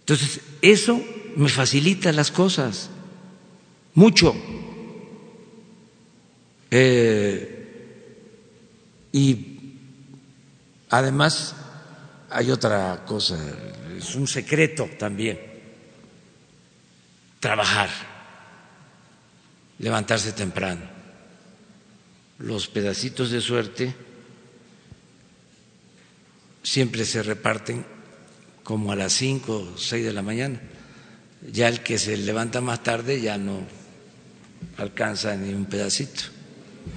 Entonces, 0.00 0.40
eso 0.60 1.02
me 1.36 1.48
facilita 1.48 2.12
las 2.12 2.30
cosas, 2.30 2.90
mucho. 3.94 4.34
Eh, 6.70 7.52
y 9.12 9.56
además 10.90 11.54
hay 12.36 12.50
otra 12.50 13.04
cosa, 13.06 13.38
es 13.96 14.14
un 14.14 14.26
secreto 14.26 14.88
también, 14.98 15.40
trabajar, 17.40 17.88
levantarse 19.78 20.32
temprano 20.32 20.96
los 22.38 22.66
pedacitos 22.68 23.30
de 23.30 23.40
suerte 23.40 23.94
siempre 26.62 27.04
se 27.04 27.22
reparten 27.22 27.84
como 28.62 28.92
a 28.92 28.96
las 28.96 29.12
cinco 29.12 29.72
o 29.74 29.78
seis 29.78 30.04
de 30.04 30.12
la 30.12 30.22
mañana. 30.22 30.60
Ya 31.52 31.68
el 31.68 31.80
que 31.80 31.98
se 31.98 32.16
levanta 32.16 32.60
más 32.60 32.82
tarde 32.82 33.20
ya 33.20 33.38
no 33.38 33.60
alcanza 34.76 35.36
ni 35.36 35.54
un 35.54 35.66
pedacito. 35.66 36.22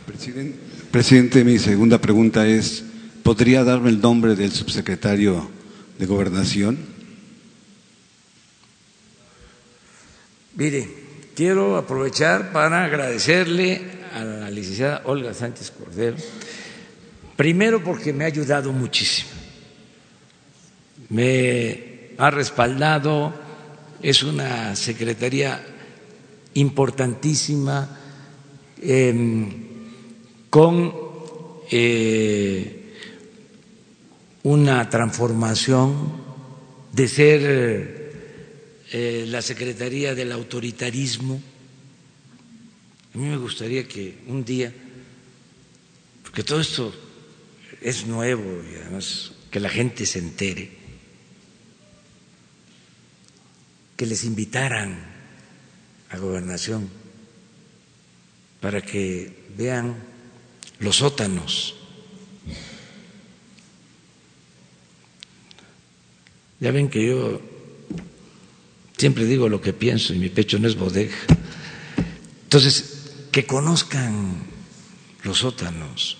Presidente, 0.05 0.57
presidente, 0.91 1.43
mi 1.43 1.59
segunda 1.59 1.99
pregunta 1.99 2.47
es, 2.47 2.83
¿podría 3.29 3.63
darme 3.63 3.91
el 3.91 4.01
nombre 4.01 4.35
del 4.35 4.51
subsecretario 4.51 5.47
de 5.99 6.05
Gobernación? 6.07 6.79
Mire, 10.55 10.89
quiero 11.35 11.77
aprovechar 11.77 12.51
para 12.51 12.85
agradecerle 12.85 13.83
a 14.15 14.23
la 14.23 14.49
licenciada 14.49 15.03
Olga 15.05 15.35
Sánchez 15.35 15.69
Cordero, 15.69 16.17
primero 17.37 17.83
porque 17.83 18.13
me 18.13 18.23
ha 18.23 18.27
ayudado 18.27 18.73
muchísimo, 18.73 19.29
me 21.09 22.15
ha 22.17 22.31
respaldado, 22.31 23.31
es 24.01 24.23
una 24.23 24.75
secretaría 24.75 25.63
importantísima 26.55 27.95
em, 28.81 29.67
con 30.49 30.91
eh, 31.69 32.78
una 34.43 34.89
transformación 34.89 36.11
de 36.93 37.07
ser 37.07 37.41
eh, 38.91 39.25
la 39.27 39.41
Secretaría 39.41 40.15
del 40.15 40.31
Autoritarismo 40.31 41.41
a 43.13 43.17
mí 43.17 43.25
me 43.27 43.37
gustaría 43.37 43.87
que 43.87 44.19
un 44.27 44.45
día, 44.45 44.71
porque 46.23 46.43
todo 46.43 46.61
esto 46.61 46.93
es 47.81 48.05
nuevo 48.05 48.61
y 48.63 48.75
además 48.75 49.31
que 49.49 49.59
la 49.59 49.69
gente 49.69 50.05
se 50.05 50.19
entere, 50.19 50.69
que 53.97 54.05
les 54.05 54.23
invitaran 54.23 54.99
a 56.11 56.17
gobernación 56.17 56.87
para 58.61 58.81
que 58.81 59.47
vean 59.57 59.95
los 60.79 60.97
sótanos. 60.97 61.75
Ya 66.59 66.71
ven 66.71 66.89
que 66.89 67.05
yo 67.05 67.41
siempre 68.97 69.25
digo 69.25 69.47
lo 69.47 69.61
que 69.61 69.73
pienso 69.73 70.13
y 70.13 70.19
mi 70.19 70.29
pecho 70.29 70.59
no 70.59 70.67
es 70.67 70.75
bodega. 70.75 71.15
Entonces, 72.43 73.27
que 73.31 73.45
conozcan 73.45 74.43
los 75.23 75.39
sótanos. 75.39 76.17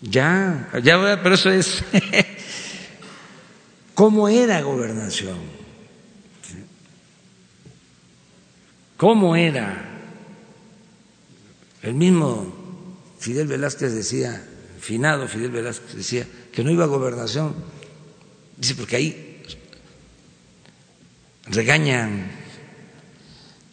Ya, 0.00 0.68
ya, 0.82 1.20
pero 1.22 1.36
eso 1.36 1.50
es 1.50 1.84
cómo 3.94 4.28
era 4.28 4.60
gobernación, 4.62 5.38
cómo 8.96 9.36
era. 9.36 9.90
El 11.82 11.94
mismo 11.94 12.52
Fidel 13.20 13.46
Velázquez 13.46 13.92
decía, 13.92 14.44
finado 14.80 15.28
Fidel 15.28 15.52
Velázquez 15.52 15.94
decía 15.94 16.26
que 16.52 16.64
no 16.64 16.70
iba 16.72 16.84
a 16.84 16.88
gobernación, 16.88 17.54
dice 18.62 18.76
porque 18.76 18.96
ahí 18.96 19.42
regañan 21.46 22.42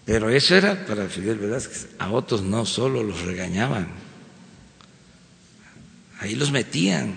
pero 0.10 0.32
eso 0.32 0.56
era 0.56 0.88
para 0.88 1.08
Fidel 1.08 1.38
Velázquez. 1.38 1.90
A 2.00 2.10
otros 2.10 2.42
no, 2.42 2.66
solo 2.66 3.04
los 3.04 3.22
regañaban. 3.22 3.90
Ahí 6.20 6.34
los 6.34 6.52
metían. 6.52 7.14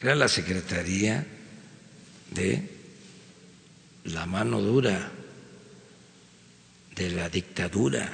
Era 0.00 0.14
la 0.14 0.28
secretaría 0.28 1.26
de 2.30 2.70
la 4.04 4.24
mano 4.24 4.62
dura, 4.62 5.12
de 6.94 7.10
la 7.10 7.28
dictadura. 7.28 8.10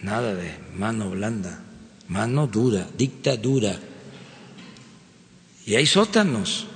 Nada 0.00 0.34
de 0.34 0.56
mano 0.74 1.10
blanda, 1.10 1.62
mano 2.08 2.46
dura, 2.46 2.88
dictadura. 2.96 3.78
Y 5.66 5.74
hay 5.74 5.86
sótanos. 5.86 6.66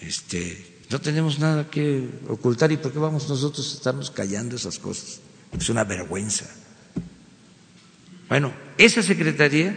Este, 0.00 0.66
no 0.90 1.00
tenemos 1.00 1.38
nada 1.38 1.68
que 1.70 2.08
ocultar 2.28 2.72
y 2.72 2.76
por 2.76 2.92
qué 2.92 2.98
vamos 2.98 3.28
nosotros 3.28 3.72
a 3.72 3.76
estarnos 3.76 4.10
callando 4.10 4.56
esas 4.56 4.78
cosas. 4.78 5.20
Es 5.58 5.68
una 5.68 5.84
vergüenza. 5.84 6.46
Bueno, 8.28 8.52
esa 8.76 9.02
secretaría 9.02 9.76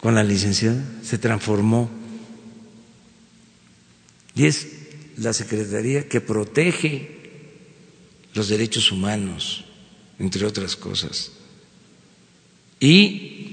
con 0.00 0.14
la 0.14 0.22
licenciada 0.22 0.82
se 1.02 1.18
transformó 1.18 1.90
y 4.34 4.46
es 4.46 4.68
la 5.16 5.32
secretaría 5.32 6.08
que 6.08 6.20
protege 6.20 7.14
los 8.34 8.48
derechos 8.48 8.90
humanos, 8.90 9.64
entre 10.18 10.44
otras 10.44 10.76
cosas, 10.76 11.30
y 12.80 13.43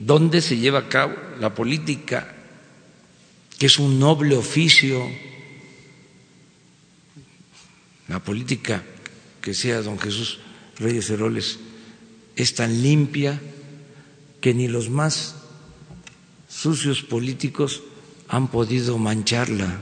donde 0.00 0.40
se 0.40 0.56
lleva 0.56 0.80
a 0.80 0.88
cabo 0.88 1.14
la 1.38 1.54
política, 1.54 2.34
que 3.58 3.66
es 3.66 3.78
un 3.78 4.00
noble 4.00 4.34
oficio 4.34 5.06
la 8.08 8.18
política 8.18 8.82
que 9.40 9.54
sea 9.54 9.82
don 9.82 9.96
Jesús 10.00 10.40
Reyes 10.78 11.08
Heroles 11.10 11.60
es 12.34 12.54
tan 12.56 12.82
limpia 12.82 13.40
que 14.40 14.52
ni 14.52 14.66
los 14.66 14.90
más 14.90 15.36
sucios 16.48 17.02
políticos 17.02 17.84
han 18.26 18.48
podido 18.48 18.98
mancharla, 18.98 19.80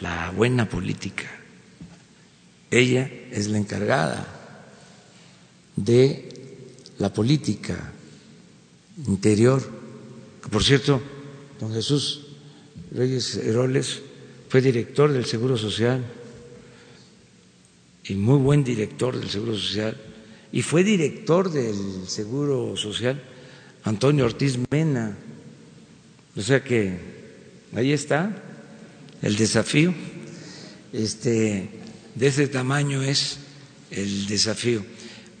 la 0.00 0.30
buena 0.30 0.68
política. 0.68 1.28
Ella 2.70 3.10
es 3.32 3.48
la 3.48 3.58
encargada 3.58 4.26
de 5.74 6.25
la 6.98 7.12
política 7.12 7.92
interior. 9.06 9.62
Por 10.50 10.62
cierto, 10.62 11.00
don 11.60 11.72
Jesús 11.72 12.26
Reyes 12.92 13.36
Heroles 13.36 14.00
fue 14.48 14.60
director 14.60 15.12
del 15.12 15.26
Seguro 15.26 15.56
Social 15.56 16.04
y 18.08 18.14
muy 18.14 18.38
buen 18.38 18.62
director 18.62 19.18
del 19.18 19.28
Seguro 19.28 19.56
Social, 19.56 19.96
y 20.52 20.62
fue 20.62 20.84
director 20.84 21.50
del 21.50 22.06
Seguro 22.06 22.76
Social 22.76 23.20
Antonio 23.82 24.24
Ortiz 24.24 24.58
Mena. 24.70 25.16
O 26.36 26.40
sea 26.40 26.62
que 26.62 26.98
ahí 27.74 27.92
está 27.92 28.42
el 29.22 29.36
desafío. 29.36 29.92
Este, 30.92 31.68
de 32.14 32.26
ese 32.26 32.46
tamaño 32.46 33.02
es 33.02 33.38
el 33.90 34.26
desafío. 34.26 34.84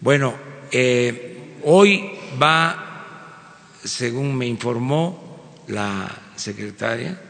Bueno, 0.00 0.34
eh, 0.72 1.35
hoy 1.68 2.12
va, 2.40 3.54
según 3.82 4.36
me 4.36 4.46
informó 4.46 5.64
la 5.68 6.08
secretaria, 6.36 7.20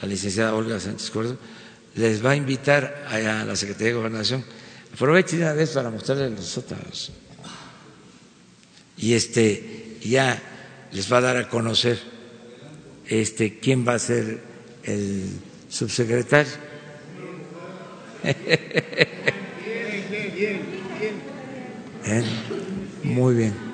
la 0.00 0.08
licenciada 0.08 0.54
Olga 0.54 0.78
Sánchez 0.78 1.10
Córdoba, 1.10 1.38
les 1.94 2.24
va 2.24 2.32
a 2.32 2.36
invitar 2.36 3.06
a 3.08 3.44
la 3.44 3.56
Secretaría 3.56 3.88
de 3.88 3.98
Gobernación. 3.98 4.44
Aproveche 4.92 5.36
una 5.36 5.52
vez 5.54 5.70
para 5.70 5.90
mostrarles 5.90 6.32
los 6.32 6.58
otros. 6.58 7.12
Y 8.98 9.14
este 9.14 9.96
ya 10.02 10.40
les 10.92 11.10
va 11.10 11.18
a 11.18 11.22
dar 11.22 11.36
a 11.36 11.48
conocer 11.48 11.98
este 13.06 13.58
quién 13.58 13.86
va 13.88 13.94
a 13.94 13.98
ser 13.98 14.40
el 14.82 15.30
subsecretario. 15.68 16.52
¿Eh? 22.04 22.24
Muy 23.04 23.34
bien. 23.34 23.67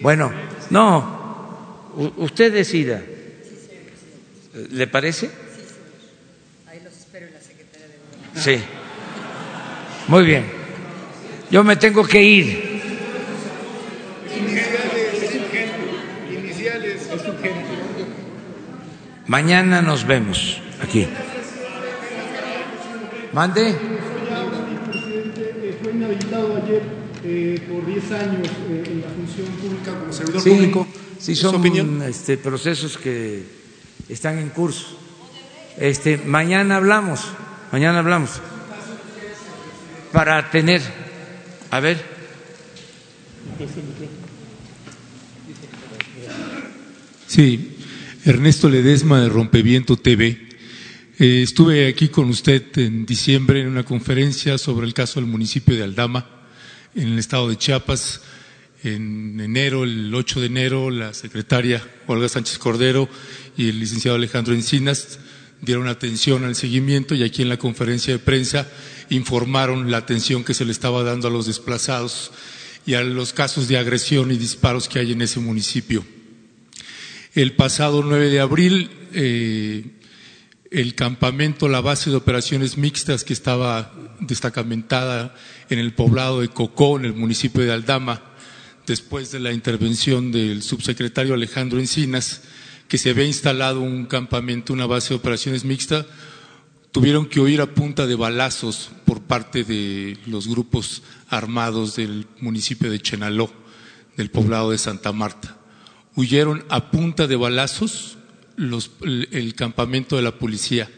Bueno, 0.00 0.32
no, 0.70 1.94
usted 2.16 2.52
decida. 2.52 3.02
¿Le 4.70 4.86
parece? 4.86 5.30
Ahí 6.66 6.80
los 6.84 6.92
espero 6.92 7.26
en 7.26 7.34
la 7.34 7.40
Secretaría 7.40 7.86
de 8.34 8.40
Sí. 8.40 8.64
Muy 10.08 10.24
bien. 10.24 10.44
Yo 11.50 11.64
me 11.64 11.76
tengo 11.76 12.06
que 12.06 12.22
ir. 12.22 12.74
Mañana 19.26 19.80
nos 19.80 20.06
vemos 20.06 20.60
aquí. 20.82 21.08
Mande. 23.32 23.74
Fue 25.82 25.92
inhabilitado 25.92 26.56
ayer 26.56 26.82
eh, 27.24 27.60
por 27.68 27.86
10 27.86 28.12
años 28.12 28.48
eh, 28.68 28.84
en 28.86 29.00
la 29.00 29.08
función 29.08 29.46
pública 29.56 29.98
como 29.98 30.12
servidor 30.12 30.42
público. 30.42 30.86
Sí, 31.18 31.34
son 31.34 32.02
este, 32.02 32.36
procesos 32.36 32.98
que 32.98 33.42
están 34.08 34.38
en 34.38 34.50
curso. 34.50 34.98
Este, 35.78 36.18
mañana 36.18 36.76
hablamos, 36.76 37.20
mañana 37.72 38.00
hablamos 38.00 38.40
para 40.12 40.48
tener, 40.50 40.80
a 41.70 41.80
ver. 41.80 42.00
Sí, 47.26 47.78
Ernesto 48.24 48.68
Ledesma 48.68 49.20
de 49.22 49.28
Rompeviento 49.28 49.96
TV. 49.96 50.48
Eh, 51.18 51.42
estuve 51.42 51.88
aquí 51.88 52.08
con 52.08 52.28
usted 52.28 52.62
en 52.76 53.04
diciembre 53.04 53.60
en 53.60 53.68
una 53.68 53.82
conferencia 53.82 54.56
sobre 54.56 54.86
el 54.86 54.94
caso 54.94 55.20
del 55.20 55.28
municipio 55.28 55.74
de 55.74 55.82
Aldama, 55.82 56.43
en 56.94 57.08
el 57.08 57.18
estado 57.18 57.48
de 57.48 57.56
Chiapas. 57.56 58.20
En 58.82 59.40
enero, 59.40 59.84
el 59.84 60.14
8 60.14 60.40
de 60.40 60.46
enero, 60.46 60.90
la 60.90 61.14
secretaria 61.14 61.82
Olga 62.06 62.28
Sánchez 62.28 62.58
Cordero 62.58 63.08
y 63.56 63.68
el 63.70 63.80
licenciado 63.80 64.16
Alejandro 64.16 64.54
Encinas 64.54 65.18
dieron 65.62 65.88
atención 65.88 66.44
al 66.44 66.54
seguimiento 66.54 67.14
y 67.14 67.22
aquí 67.22 67.42
en 67.42 67.48
la 67.48 67.56
conferencia 67.56 68.12
de 68.12 68.18
prensa 68.18 68.68
informaron 69.08 69.90
la 69.90 69.96
atención 69.96 70.44
que 70.44 70.52
se 70.52 70.66
le 70.66 70.72
estaba 70.72 71.02
dando 71.02 71.28
a 71.28 71.30
los 71.30 71.46
desplazados 71.46 72.30
y 72.84 72.94
a 72.94 73.02
los 73.02 73.32
casos 73.32 73.68
de 73.68 73.78
agresión 73.78 74.30
y 74.30 74.36
disparos 74.36 74.88
que 74.88 74.98
hay 74.98 75.12
en 75.12 75.22
ese 75.22 75.40
municipio. 75.40 76.04
El 77.34 77.54
pasado 77.54 78.02
9 78.02 78.28
de 78.28 78.40
abril, 78.40 78.90
eh, 79.14 79.84
el 80.74 80.96
campamento, 80.96 81.68
la 81.68 81.80
base 81.80 82.10
de 82.10 82.16
operaciones 82.16 82.76
mixtas 82.76 83.22
que 83.22 83.32
estaba 83.32 83.92
destacamentada 84.18 85.34
en 85.70 85.78
el 85.78 85.94
poblado 85.94 86.40
de 86.40 86.48
Cocó, 86.48 86.98
en 86.98 87.04
el 87.04 87.14
municipio 87.14 87.62
de 87.62 87.72
Aldama, 87.72 88.22
después 88.84 89.30
de 89.30 89.38
la 89.38 89.52
intervención 89.52 90.32
del 90.32 90.62
subsecretario 90.62 91.34
Alejandro 91.34 91.78
Encinas, 91.78 92.42
que 92.88 92.98
se 92.98 93.10
había 93.10 93.24
instalado 93.24 93.80
un 93.80 94.06
campamento, 94.06 94.72
una 94.72 94.86
base 94.86 95.10
de 95.10 95.20
operaciones 95.20 95.64
mixta, 95.64 96.06
tuvieron 96.90 97.26
que 97.26 97.40
huir 97.40 97.60
a 97.60 97.72
punta 97.72 98.06
de 98.06 98.16
balazos 98.16 98.90
por 99.04 99.22
parte 99.22 99.62
de 99.62 100.18
los 100.26 100.48
grupos 100.48 101.02
armados 101.28 101.96
del 101.96 102.26
municipio 102.40 102.90
de 102.90 103.00
Chenaló, 103.00 103.50
del 104.16 104.30
poblado 104.30 104.72
de 104.72 104.78
Santa 104.78 105.12
Marta. 105.12 105.56
Huyeron 106.16 106.64
a 106.68 106.90
punta 106.90 107.28
de 107.28 107.36
balazos 107.36 108.18
el, 108.56 109.54
campamento 109.54 110.16
de 110.16 110.22
la 110.22 110.38
policía. 110.38 110.90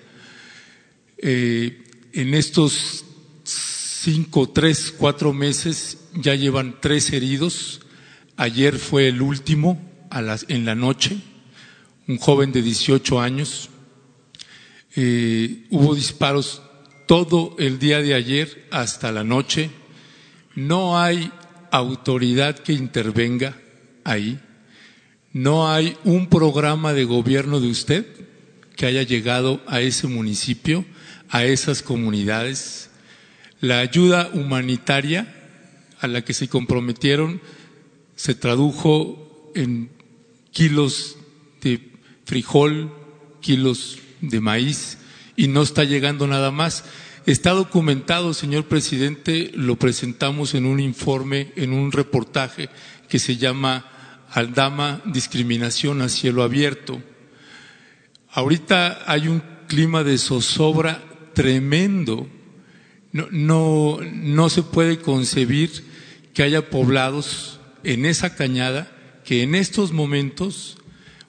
Eh, 1.18 1.82
en 2.12 2.34
estos 2.34 3.04
cinco, 3.44 4.48
tres, 4.48 4.94
cuatro 4.96 5.32
meses 5.32 5.98
ya 6.14 6.34
llevan 6.34 6.76
tres 6.80 7.12
heridos. 7.12 7.80
Ayer 8.36 8.78
fue 8.78 9.08
el 9.08 9.22
último 9.22 9.80
en 10.48 10.64
la 10.64 10.74
noche 10.74 11.18
un 12.08 12.18
joven 12.18 12.52
de 12.52 12.62
18 12.62 13.20
años. 13.20 13.68
Eh, 14.94 15.66
hubo 15.70 15.94
disparos 15.94 16.62
todo 17.06 17.54
el 17.58 17.78
día 17.78 18.00
de 18.00 18.14
ayer 18.14 18.66
hasta 18.70 19.12
la 19.12 19.24
noche. 19.24 19.70
No 20.54 20.98
hay 20.98 21.30
autoridad 21.70 22.58
que 22.58 22.72
intervenga 22.72 23.56
ahí. 24.04 24.40
No 25.36 25.70
hay 25.70 25.98
un 26.04 26.28
programa 26.30 26.94
de 26.94 27.04
gobierno 27.04 27.60
de 27.60 27.68
usted 27.68 28.06
que 28.74 28.86
haya 28.86 29.02
llegado 29.02 29.60
a 29.66 29.82
ese 29.82 30.06
municipio, 30.06 30.86
a 31.28 31.44
esas 31.44 31.82
comunidades. 31.82 32.88
La 33.60 33.80
ayuda 33.80 34.30
humanitaria 34.32 35.30
a 36.00 36.06
la 36.06 36.24
que 36.24 36.32
se 36.32 36.48
comprometieron 36.48 37.42
se 38.14 38.34
tradujo 38.34 39.52
en 39.54 39.90
kilos 40.52 41.18
de 41.60 41.86
frijol, 42.24 42.90
kilos 43.42 43.98
de 44.22 44.40
maíz 44.40 44.96
y 45.36 45.48
no 45.48 45.60
está 45.60 45.84
llegando 45.84 46.26
nada 46.26 46.50
más. 46.50 46.84
Está 47.26 47.50
documentado, 47.50 48.32
señor 48.32 48.64
presidente, 48.68 49.50
lo 49.52 49.76
presentamos 49.76 50.54
en 50.54 50.64
un 50.64 50.80
informe, 50.80 51.52
en 51.56 51.74
un 51.74 51.92
reportaje 51.92 52.70
que 53.10 53.18
se 53.18 53.36
llama 53.36 53.92
Aldama 54.30 55.02
Discriminación 55.04 56.02
a 56.02 56.08
Cielo 56.08 56.42
Abierto. 56.42 57.02
Ahorita 58.30 59.04
hay 59.06 59.28
un 59.28 59.42
clima 59.66 60.04
de 60.04 60.18
zozobra 60.18 61.02
tremendo. 61.34 62.28
No, 63.12 63.28
no, 63.30 63.98
no 64.02 64.48
se 64.50 64.62
puede 64.62 64.98
concebir 64.98 65.70
que 66.34 66.42
haya 66.42 66.68
poblados 66.68 67.60
en 67.82 68.04
esa 68.04 68.34
cañada 68.34 68.92
que 69.24 69.42
en 69.42 69.54
estos 69.54 69.92
momentos, 69.92 70.76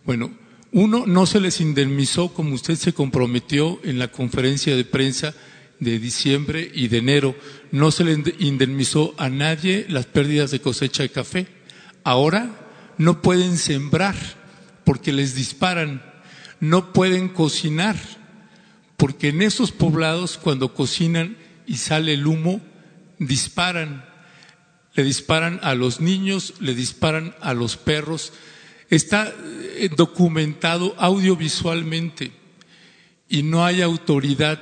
bueno, 0.05 0.31
uno, 0.71 1.05
no 1.07 1.25
se 1.25 1.39
les 1.39 1.61
indemnizó 1.61 2.33
como 2.33 2.53
usted 2.53 2.75
se 2.75 2.93
comprometió 2.93 3.79
en 3.83 3.99
la 3.99 4.09
conferencia 4.09 4.75
de 4.75 4.83
prensa 4.83 5.33
de 5.79 5.97
diciembre 5.97 6.69
y 6.73 6.89
de 6.89 6.97
enero. 6.97 7.35
No 7.71 7.91
se 7.91 8.03
le 8.03 8.21
indemnizó 8.39 9.15
a 9.17 9.29
nadie 9.29 9.85
las 9.89 10.05
pérdidas 10.05 10.51
de 10.51 10.59
cosecha 10.59 11.03
de 11.03 11.09
café. 11.09 11.47
Ahora 12.03 12.66
no 12.97 13.21
pueden 13.21 13.57
sembrar 13.57 14.15
porque 14.83 15.11
les 15.11 15.35
disparan. 15.35 16.03
No 16.59 16.91
pueden 16.93 17.29
cocinar 17.29 17.95
porque 18.95 19.29
en 19.29 19.41
esos 19.43 19.71
poblados 19.71 20.37
cuando 20.37 20.73
cocinan 20.73 21.37
y 21.67 21.77
sale 21.77 22.13
el 22.13 22.25
humo, 22.25 22.61
disparan. 23.19 24.05
Le 24.95 25.03
disparan 25.03 25.59
a 25.61 25.75
los 25.75 26.01
niños, 26.01 26.55
le 26.59 26.73
disparan 26.73 27.35
a 27.41 27.53
los 27.53 27.77
perros 27.77 28.33
está 28.89 29.33
eh, 29.75 29.89
documentado 29.95 30.95
audiovisualmente 30.97 32.31
y 33.29 33.43
no 33.43 33.65
hay 33.65 33.81
autoridad 33.81 34.61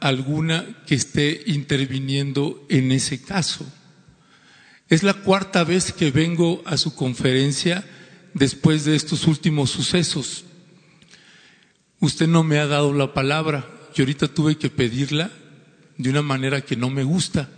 alguna 0.00 0.82
que 0.86 0.94
esté 0.94 1.42
interviniendo 1.46 2.64
en 2.68 2.92
ese 2.92 3.20
caso. 3.20 3.66
Es 4.88 5.02
la 5.02 5.14
cuarta 5.14 5.64
vez 5.64 5.92
que 5.92 6.10
vengo 6.10 6.62
a 6.64 6.76
su 6.76 6.94
conferencia 6.94 7.84
después 8.34 8.84
de 8.84 8.96
estos 8.96 9.26
últimos 9.26 9.70
sucesos. 9.70 10.44
Usted 12.00 12.28
no 12.28 12.44
me 12.44 12.58
ha 12.58 12.66
dado 12.66 12.92
la 12.92 13.14
palabra 13.14 13.68
y 13.94 14.00
ahorita 14.00 14.28
tuve 14.28 14.56
que 14.56 14.70
pedirla 14.70 15.30
de 15.96 16.10
una 16.10 16.22
manera 16.22 16.60
que 16.60 16.76
no 16.76 16.90
me 16.90 17.02
gusta. 17.02 17.48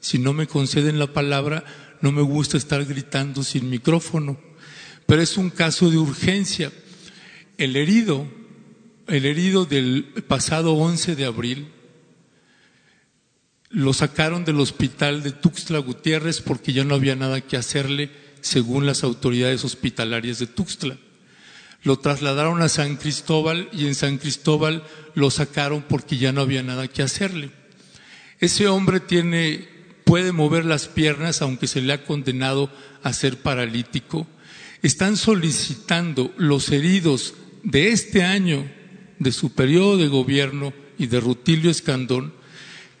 Si 0.00 0.18
no 0.18 0.32
me 0.32 0.46
conceden 0.46 0.98
la 0.98 1.12
palabra, 1.12 1.64
no 2.00 2.12
me 2.12 2.22
gusta 2.22 2.56
estar 2.56 2.84
gritando 2.84 3.42
sin 3.42 3.68
micrófono 3.68 4.38
pero 5.10 5.22
es 5.22 5.36
un 5.36 5.50
caso 5.50 5.90
de 5.90 5.98
urgencia. 5.98 6.70
El 7.58 7.74
herido, 7.74 8.28
el 9.08 9.26
herido 9.26 9.64
del 9.64 10.04
pasado 10.28 10.74
11 10.74 11.16
de 11.16 11.24
abril, 11.24 11.66
Lo 13.70 13.92
sacaron 13.92 14.44
del 14.44 14.58
hospital 14.58 15.22
de 15.22 15.30
Tuxtla 15.30 15.78
Gutiérrez 15.78 16.40
porque 16.40 16.72
ya 16.72 16.82
no 16.82 16.96
había 16.96 17.14
nada 17.14 17.40
que 17.40 17.56
hacerle 17.56 18.10
según 18.40 18.84
las 18.84 19.04
autoridades 19.04 19.64
hospitalarias 19.64 20.40
de 20.40 20.48
Tuxtla. 20.48 20.96
Lo 21.84 21.96
trasladaron 21.98 22.62
a 22.62 22.68
San 22.68 22.96
Cristóbal 22.96 23.68
y 23.72 23.86
en 23.86 23.94
San 23.94 24.18
Cristóbal 24.18 24.82
lo 25.14 25.30
sacaron 25.30 25.84
porque 25.88 26.18
ya 26.18 26.32
no 26.32 26.40
había 26.40 26.64
nada 26.64 26.88
que 26.88 27.02
hacerle. 27.02 27.50
Ese 28.40 28.66
hombre 28.66 28.98
tiene, 28.98 29.68
puede 30.04 30.32
mover 30.32 30.64
las 30.64 30.88
piernas 30.88 31.40
aunque 31.40 31.68
se 31.68 31.80
le 31.80 31.92
ha 31.92 32.04
condenado 32.04 32.72
a 33.04 33.12
ser 33.12 33.36
paralítico. 33.36 34.26
Están 34.82 35.16
solicitando 35.16 36.34
los 36.36 36.70
heridos 36.70 37.34
de 37.62 37.92
este 37.92 38.24
año, 38.24 38.68
de 39.20 39.30
su 39.30 39.52
periodo 39.52 39.96
de 39.96 40.08
gobierno 40.08 40.72
y 40.98 41.06
de 41.06 41.20
Rutilio 41.20 41.70
Escandón, 41.70 42.39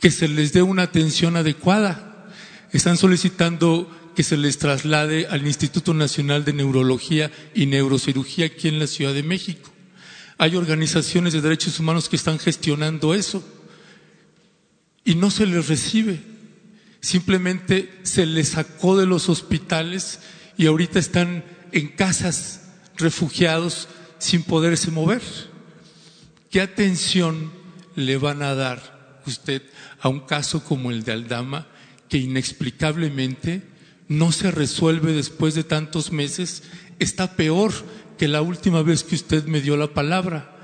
que 0.00 0.10
se 0.10 0.28
les 0.28 0.52
dé 0.52 0.62
una 0.62 0.82
atención 0.82 1.36
adecuada. 1.36 2.28
Están 2.72 2.96
solicitando 2.96 3.88
que 4.14 4.22
se 4.22 4.36
les 4.36 4.58
traslade 4.58 5.26
al 5.26 5.46
Instituto 5.46 5.94
Nacional 5.94 6.44
de 6.44 6.52
Neurología 6.52 7.30
y 7.54 7.66
Neurocirugía 7.66 8.46
aquí 8.46 8.68
en 8.68 8.78
la 8.78 8.86
Ciudad 8.86 9.14
de 9.14 9.22
México. 9.22 9.70
Hay 10.38 10.56
organizaciones 10.56 11.32
de 11.32 11.42
derechos 11.42 11.78
humanos 11.78 12.08
que 12.08 12.16
están 12.16 12.38
gestionando 12.38 13.14
eso 13.14 13.44
y 15.04 15.14
no 15.14 15.30
se 15.30 15.46
les 15.46 15.68
recibe. 15.68 16.20
Simplemente 17.00 18.00
se 18.02 18.26
les 18.26 18.48
sacó 18.50 18.96
de 18.96 19.06
los 19.06 19.28
hospitales 19.28 20.20
y 20.56 20.66
ahorita 20.66 20.98
están 20.98 21.44
en 21.72 21.88
casas 21.88 22.62
refugiados 22.96 23.88
sin 24.18 24.42
poderse 24.42 24.90
mover. 24.90 25.22
¿Qué 26.50 26.60
atención 26.60 27.52
le 27.96 28.16
van 28.16 28.42
a 28.42 28.54
dar 28.54 29.20
usted 29.26 29.62
a 30.00 30.08
un 30.08 30.20
caso 30.20 30.64
como 30.64 30.90
el 30.90 31.04
de 31.04 31.12
Aldama 31.12 31.66
que 32.08 32.18
inexplicablemente 32.18 33.62
no 34.08 34.32
se 34.32 34.50
resuelve 34.50 35.12
después 35.12 35.54
de 35.54 35.62
tantos 35.62 36.10
meses, 36.10 36.64
está 36.98 37.36
peor 37.36 37.72
que 38.18 38.26
la 38.26 38.42
última 38.42 38.82
vez 38.82 39.04
que 39.04 39.14
usted 39.14 39.44
me 39.44 39.60
dio 39.60 39.76
la 39.76 39.94
palabra. 39.94 40.56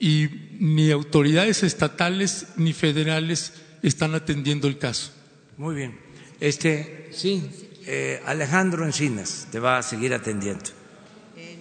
Y 0.00 0.28
ni 0.58 0.90
autoridades 0.90 1.62
estatales 1.62 2.48
ni 2.56 2.72
federales 2.72 3.52
están 3.82 4.16
atendiendo 4.16 4.66
el 4.66 4.78
caso. 4.78 5.12
Muy 5.56 5.76
bien. 5.76 5.98
Este, 6.40 7.08
sí, 7.12 7.48
eh, 7.86 8.20
Alejandro 8.26 8.84
Encinas 8.84 9.46
te 9.52 9.60
va 9.60 9.78
a 9.78 9.82
seguir 9.82 10.12
atendiendo. 10.12 10.64
Eh, 11.36 11.58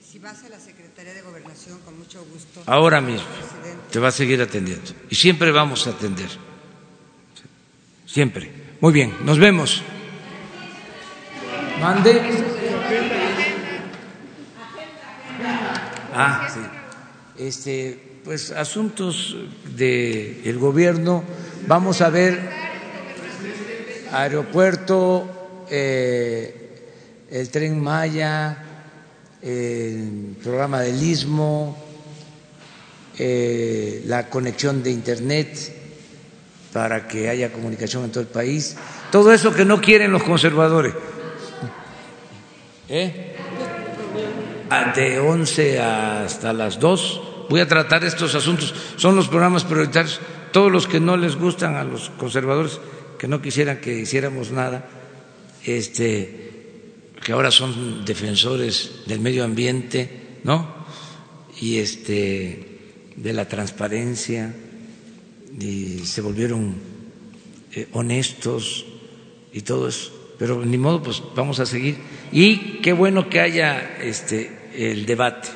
si 0.00 0.18
vas 0.18 0.42
a 0.42 0.48
la 0.48 0.58
Secretaría 0.58 1.14
de 1.14 1.22
Gobernación, 1.22 1.78
con 1.84 1.96
mucho 1.96 2.24
gusto. 2.32 2.62
Ahora 2.66 3.00
mismo 3.00 3.26
te 3.92 4.00
va 4.00 4.08
a 4.08 4.12
seguir 4.12 4.42
atendiendo. 4.42 4.90
Y 5.08 5.14
siempre 5.14 5.52
vamos 5.52 5.86
a 5.86 5.90
atender. 5.90 6.28
Siempre. 8.16 8.50
Muy 8.80 8.94
bien, 8.94 9.12
nos 9.26 9.38
vemos. 9.38 9.82
Mande. 11.78 12.22
Ah, 16.14 16.48
sí. 16.50 16.60
Este, 17.44 18.00
pues 18.24 18.52
asuntos 18.52 19.36
del 19.76 20.40
el 20.46 20.58
gobierno. 20.58 21.24
Vamos 21.66 22.00
a 22.00 22.08
ver 22.08 22.40
aeropuerto, 24.10 25.66
eh, 25.70 26.88
el 27.30 27.50
tren 27.50 27.78
Maya, 27.78 28.56
el 29.42 30.36
programa 30.42 30.80
del 30.80 31.02
Istmo, 31.02 31.76
eh, 33.18 34.04
la 34.06 34.30
conexión 34.30 34.82
de 34.82 34.90
Internet 34.90 35.75
para 36.76 37.08
que 37.08 37.30
haya 37.30 37.50
comunicación 37.50 38.04
en 38.04 38.10
todo 38.10 38.20
el 38.20 38.28
país. 38.28 38.76
Todo 39.10 39.32
eso 39.32 39.54
que 39.54 39.64
no 39.64 39.80
quieren 39.80 40.12
los 40.12 40.22
conservadores. 40.22 40.92
¿Eh? 42.90 43.34
De 44.94 45.18
11 45.18 45.80
hasta 45.80 46.52
las 46.52 46.78
2 46.78 47.48
voy 47.48 47.60
a 47.60 47.66
tratar 47.66 48.04
estos 48.04 48.34
asuntos. 48.34 48.74
Son 48.96 49.16
los 49.16 49.28
programas 49.28 49.64
prioritarios. 49.64 50.20
Todos 50.52 50.70
los 50.70 50.86
que 50.86 51.00
no 51.00 51.16
les 51.16 51.36
gustan 51.36 51.76
a 51.76 51.84
los 51.84 52.10
conservadores, 52.10 52.78
que 53.18 53.26
no 53.26 53.40
quisieran 53.40 53.80
que 53.80 53.96
hiciéramos 53.96 54.50
nada, 54.50 54.86
este, 55.64 57.08
que 57.24 57.32
ahora 57.32 57.50
son 57.50 58.04
defensores 58.04 58.96
del 59.06 59.20
medio 59.20 59.44
ambiente, 59.44 60.40
¿no? 60.44 60.84
Y 61.58 61.78
este, 61.78 62.80
de 63.16 63.32
la 63.32 63.48
transparencia, 63.48 64.54
y 65.58 66.00
se 66.04 66.20
volvieron 66.20 66.74
eh, 67.72 67.88
honestos 67.92 68.86
y 69.52 69.62
todo 69.62 69.88
eso 69.88 70.16
pero 70.38 70.64
ni 70.64 70.78
modo, 70.78 71.02
pues 71.02 71.22
vamos 71.34 71.60
a 71.60 71.66
seguir. 71.66 71.98
Y 72.32 72.80
qué 72.80 72.92
bueno 72.92 73.28
que 73.28 73.40
haya 73.40 73.96
este 74.00 74.50
el 74.74 75.06
debate. 75.06 75.48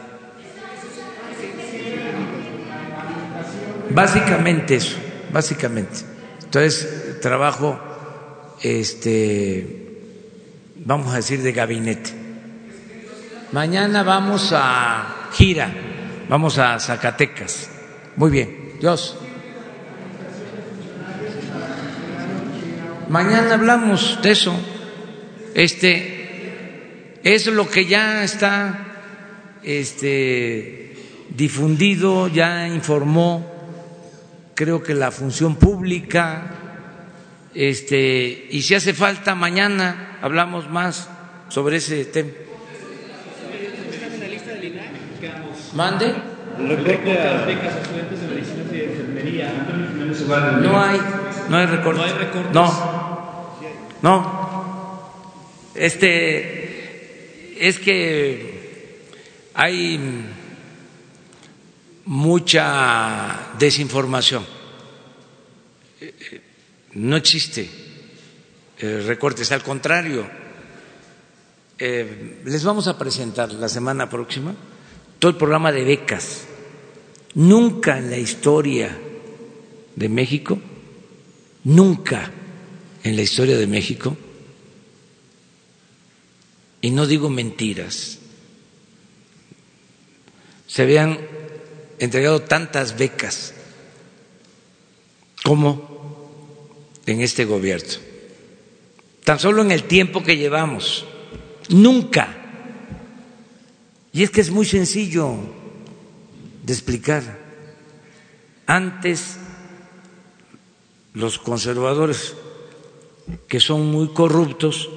Básicamente 3.91 4.77
eso, 4.77 4.97
básicamente. 5.33 5.99
Entonces, 6.45 7.21
trabajo, 7.21 7.79
este, 8.63 10.01
vamos 10.77 11.13
a 11.13 11.17
decir, 11.17 11.43
de 11.43 11.53
gabinete. 11.53 12.13
Mañana 13.53 14.05
vamos 14.05 14.53
a 14.55 15.29
gira, 15.33 15.73
vamos 16.29 16.59
a 16.59 16.79
Zacatecas. 16.79 17.69
Muy 18.17 18.31
bien, 18.31 18.77
Dios. 18.81 19.17
Mañana 23.11 23.55
hablamos 23.55 24.21
de 24.23 24.31
eso. 24.31 24.55
Este 25.57 27.19
es 27.25 27.49
lo 27.49 27.69
que 27.69 27.87
ya 27.87 28.23
está 28.23 28.87
este, 29.65 30.97
difundido, 31.31 32.29
ya 32.29 32.69
informó, 32.69 33.45
creo 34.55 34.81
que 34.85 34.95
la 34.95 35.11
función 35.11 35.57
pública, 35.57 36.55
este, 37.53 38.47
y 38.49 38.63
si 38.63 38.77
hace 38.77 38.95
falta 38.95 39.35
mañana 39.35 40.19
hablamos 40.23 40.71
más 40.71 41.11
sobre 41.49 41.79
ese 41.79 42.05
tema. 42.05 42.31
Mande. 45.75 46.15
No 50.63 50.81
hay, 50.81 51.01
no 51.49 51.57
hay 51.57 51.67
recortes. 51.67 52.15
No. 52.53 53.00
No, 54.03 55.03
este 55.75 57.69
es 57.69 57.79
que 57.79 58.61
hay 59.55 60.01
mucha 62.07 63.51
desinformación. 63.59 64.45
No 66.95 67.17
existe 67.17 67.69
eh, 68.79 69.05
recortes, 69.07 69.53
al 69.53 69.63
contrario, 69.63 70.27
eh, 71.79 72.41
les 72.45 72.65
vamos 72.65 72.89
a 72.89 72.97
presentar 72.99 73.53
la 73.53 73.69
semana 73.69 74.09
próxima 74.09 74.55
todo 75.19 75.31
el 75.31 75.37
programa 75.37 75.71
de 75.71 75.85
becas. 75.85 76.47
Nunca 77.35 77.99
en 77.99 78.11
la 78.11 78.17
historia 78.17 78.99
de 79.95 80.09
México, 80.09 80.59
nunca 81.65 82.31
en 83.03 83.17
la 83.17 83.23
historia 83.23 83.57
de 83.57 83.67
México, 83.67 84.17
y 86.83 86.91
no 86.91 87.07
digo 87.07 87.29
mentiras, 87.29 88.19
se 90.67 90.83
habían 90.83 91.19
entregado 91.99 92.43
tantas 92.43 92.97
becas 92.97 93.55
como 95.43 95.91
en 97.07 97.21
este 97.21 97.45
gobierno. 97.45 97.89
Tan 99.25 99.39
solo 99.39 99.63
en 99.63 99.71
el 99.71 99.85
tiempo 99.85 100.23
que 100.23 100.37
llevamos. 100.37 101.05
Nunca. 101.69 102.37
Y 104.13 104.23
es 104.23 104.31
que 104.31 104.41
es 104.41 104.51
muy 104.51 104.65
sencillo 104.65 105.37
de 106.63 106.73
explicar. 106.73 107.39
Antes 108.67 109.37
los 111.15 111.39
conservadores 111.39 112.35
que 113.49 113.61
son 113.61 113.91
muy 113.91 114.09
corruptos, 114.09 114.89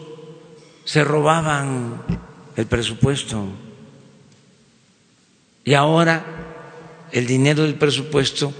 se 0.85 1.03
robaban 1.03 2.01
el 2.55 2.65
presupuesto. 2.65 3.45
Y 5.63 5.73
ahora 5.73 6.25
el 7.11 7.25
dinero 7.25 7.63
del 7.63 7.75
presupuesto 7.75 8.53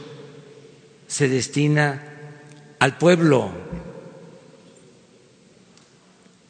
se 1.07 1.27
destina 1.27 2.03
al 2.79 2.97
pueblo, 2.97 3.51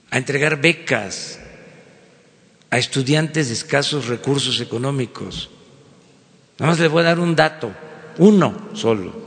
a 0.10 0.18
entregar 0.18 0.62
becas 0.62 1.40
a 2.70 2.78
estudiantes 2.78 3.48
de 3.48 3.54
escasos 3.54 4.08
recursos 4.08 4.60
económicos. 4.60 5.50
Nada 6.60 6.72
más 6.72 6.80
les 6.80 6.90
voy 6.90 7.02
a 7.02 7.06
dar 7.06 7.20
un 7.20 7.36
dato, 7.36 7.72
uno 8.18 8.70
solo. 8.74 9.23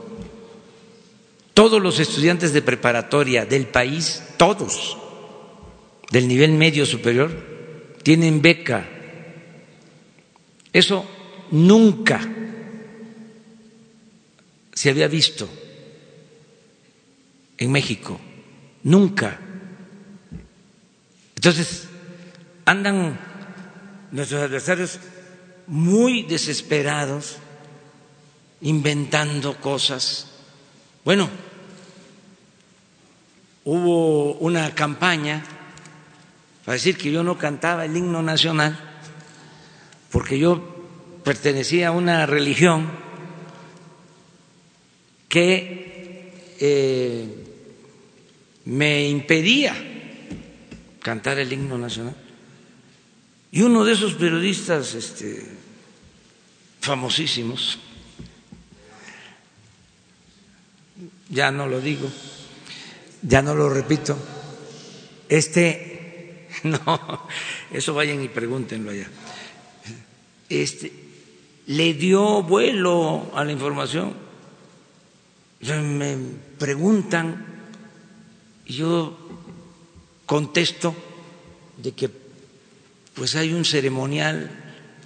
Todos 1.57 1.81
los 1.81 1.99
estudiantes 2.01 2.53
de 2.53 2.61
preparatoria 2.61 3.47
del 3.47 3.67
país, 3.69 4.23
todos, 4.37 4.99
del 6.11 6.29
nivel 6.29 6.51
medio 6.51 6.85
superior, 6.85 7.33
tienen 8.03 8.43
beca. 8.43 8.87
Eso 10.71 11.07
nunca 11.53 12.21
se 14.75 14.91
había 14.91 15.09
visto 15.09 15.49
en 17.57 17.73
México, 17.73 18.21
nunca. 18.83 19.41
Entonces, 21.37 21.89
andan 22.67 23.19
nuestros 24.13 24.43
adversarios 24.43 24.99
muy 25.69 26.25
desesperados, 26.25 27.39
inventando 28.61 29.59
cosas. 29.59 30.33
Bueno, 31.03 31.46
hubo 33.67 34.35
una 34.35 34.75
campaña 34.75 35.45
para 36.65 36.75
decir 36.75 36.97
que 36.97 37.11
yo 37.11 37.23
no 37.23 37.37
cantaba 37.37 37.85
el 37.85 37.97
himno 37.97 38.23
nacional 38.23 38.79
porque 40.11 40.39
yo 40.39 41.21
pertenecía 41.25 41.89
a 41.89 41.91
una 41.91 42.27
religión 42.27 42.89
que 45.29 46.57
eh, 46.61 47.45
me 48.67 49.09
impedía 49.09 49.75
cantar 51.03 51.39
el 51.39 51.53
himno 51.53 51.77
nacional. 51.77 52.17
Y 53.51 53.63
uno 53.63 53.85
de 53.85 53.93
esos 53.93 54.15
periodistas 54.15 54.95
este, 54.95 55.45
famosísimos, 56.81 57.79
ya 61.29 61.51
no 61.51 61.67
lo 61.67 61.81
digo, 61.81 62.09
ya 63.27 63.43
no 63.43 63.55
lo 63.55 63.69
repito, 63.69 64.17
este, 65.29 66.49
no, 66.65 67.27
eso 67.73 67.95
vayan 67.95 68.23
y 68.23 68.29
pregúntenlo 68.29 68.91
allá, 68.93 69.09
este, 70.49 70.93
le 71.67 71.95
dio 71.95 72.43
vuelo 72.43 73.31
a 73.35 73.45
la 73.45 73.53
información. 73.53 74.15
Me 75.61 76.17
preguntan 76.59 77.45
yo 78.67 79.17
contesto 80.27 80.95
de 81.77 81.93
que 81.93 82.11
pues 83.15 83.35
hay 83.35 83.53
un 83.53 83.65
ceremonial, 83.65 84.51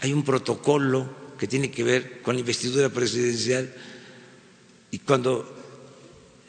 hay 0.00 0.12
un 0.12 0.24
protocolo 0.24 1.08
que 1.38 1.46
tiene 1.46 1.70
que 1.70 1.84
ver 1.84 2.20
con 2.20 2.34
la 2.34 2.40
investidura 2.40 2.90
presidencial 2.90 3.72
y 4.90 4.98
cuando 4.98 5.48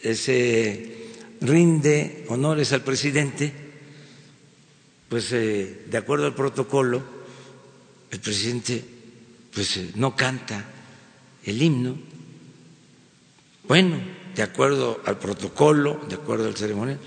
se 0.02 1.01
rinde 1.42 2.26
honores 2.30 2.72
al 2.72 2.84
presidente, 2.84 3.52
pues 5.10 5.32
eh, 5.34 5.86
de 5.90 5.98
acuerdo 5.98 6.28
al 6.28 6.36
protocolo, 6.36 7.02
el 8.10 8.20
presidente 8.20 8.84
pues 9.54 9.78
eh, 9.78 9.92
no 9.96 10.16
canta 10.16 10.64
el 11.44 11.62
himno. 11.62 11.96
Bueno, 13.68 13.98
de 14.36 14.44
acuerdo 14.44 15.02
al 15.06 15.18
protocolo, 15.18 16.00
de 16.08 16.16
acuerdo 16.16 16.48
al 16.48 16.56
ceremonial. 16.56 17.00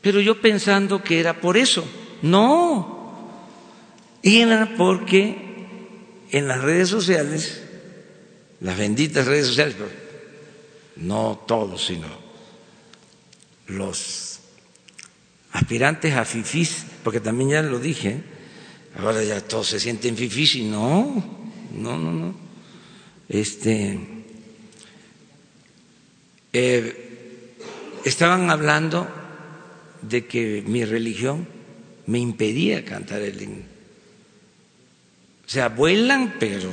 Pero 0.00 0.20
yo 0.20 0.40
pensando 0.40 1.02
que 1.02 1.20
era 1.20 1.40
por 1.40 1.56
eso. 1.56 1.84
No, 2.22 3.46
era 4.22 4.74
porque 4.76 5.66
en 6.30 6.48
las 6.48 6.62
redes 6.62 6.88
sociales, 6.88 7.62
las 8.60 8.78
benditas 8.78 9.26
redes 9.26 9.48
sociales, 9.48 9.76
no 10.96 11.44
todos, 11.46 11.84
sino 11.84 12.21
los 13.72 14.40
aspirantes 15.52 16.14
a 16.14 16.24
FIFIs, 16.24 16.86
porque 17.04 17.20
también 17.20 17.50
ya 17.50 17.62
lo 17.62 17.78
dije, 17.78 18.22
ahora 18.98 19.22
ya 19.22 19.40
todos 19.40 19.68
se 19.68 19.80
sienten 19.80 20.16
FIFIs 20.16 20.54
y 20.56 20.64
no, 20.64 21.24
no, 21.74 21.98
no, 21.98 22.12
no. 22.12 22.34
Este, 23.28 23.98
eh, 26.52 27.56
estaban 28.04 28.50
hablando 28.50 29.08
de 30.02 30.26
que 30.26 30.62
mi 30.66 30.84
religión 30.84 31.46
me 32.06 32.18
impedía 32.18 32.84
cantar 32.84 33.22
el 33.22 33.40
himno. 33.40 33.64
O 35.46 35.48
sea, 35.48 35.68
vuelan, 35.68 36.36
pero... 36.38 36.70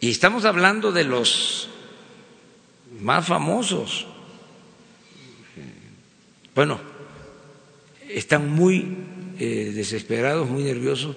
Y 0.00 0.10
estamos 0.10 0.44
hablando 0.44 0.90
de 0.90 1.04
los 1.04 1.68
más 3.00 3.26
famosos. 3.26 4.06
Bueno, 6.54 6.80
están 8.08 8.50
muy 8.50 8.96
eh, 9.38 9.72
desesperados, 9.74 10.48
muy 10.48 10.64
nerviosos. 10.64 11.16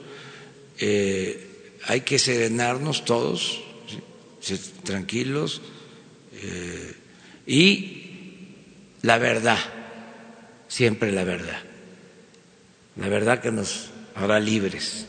Eh, 0.79 1.71
hay 1.87 2.01
que 2.01 2.19
serenarnos 2.19 3.05
todos, 3.05 3.61
ser 4.39 4.59
tranquilos 4.83 5.61
eh, 6.33 6.93
y 7.45 8.01
la 9.01 9.17
verdad, 9.17 9.59
siempre 10.67 11.11
la 11.11 11.23
verdad, 11.23 11.61
la 12.95 13.07
verdad 13.07 13.41
que 13.41 13.51
nos 13.51 13.89
hará 14.15 14.39
libres, 14.39 15.05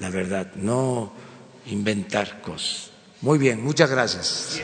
la 0.00 0.10
verdad, 0.10 0.54
no 0.56 1.12
inventar 1.66 2.40
cosas. 2.40 2.90
Muy 3.20 3.38
bien, 3.38 3.62
muchas 3.62 3.90
gracias. 3.90 4.60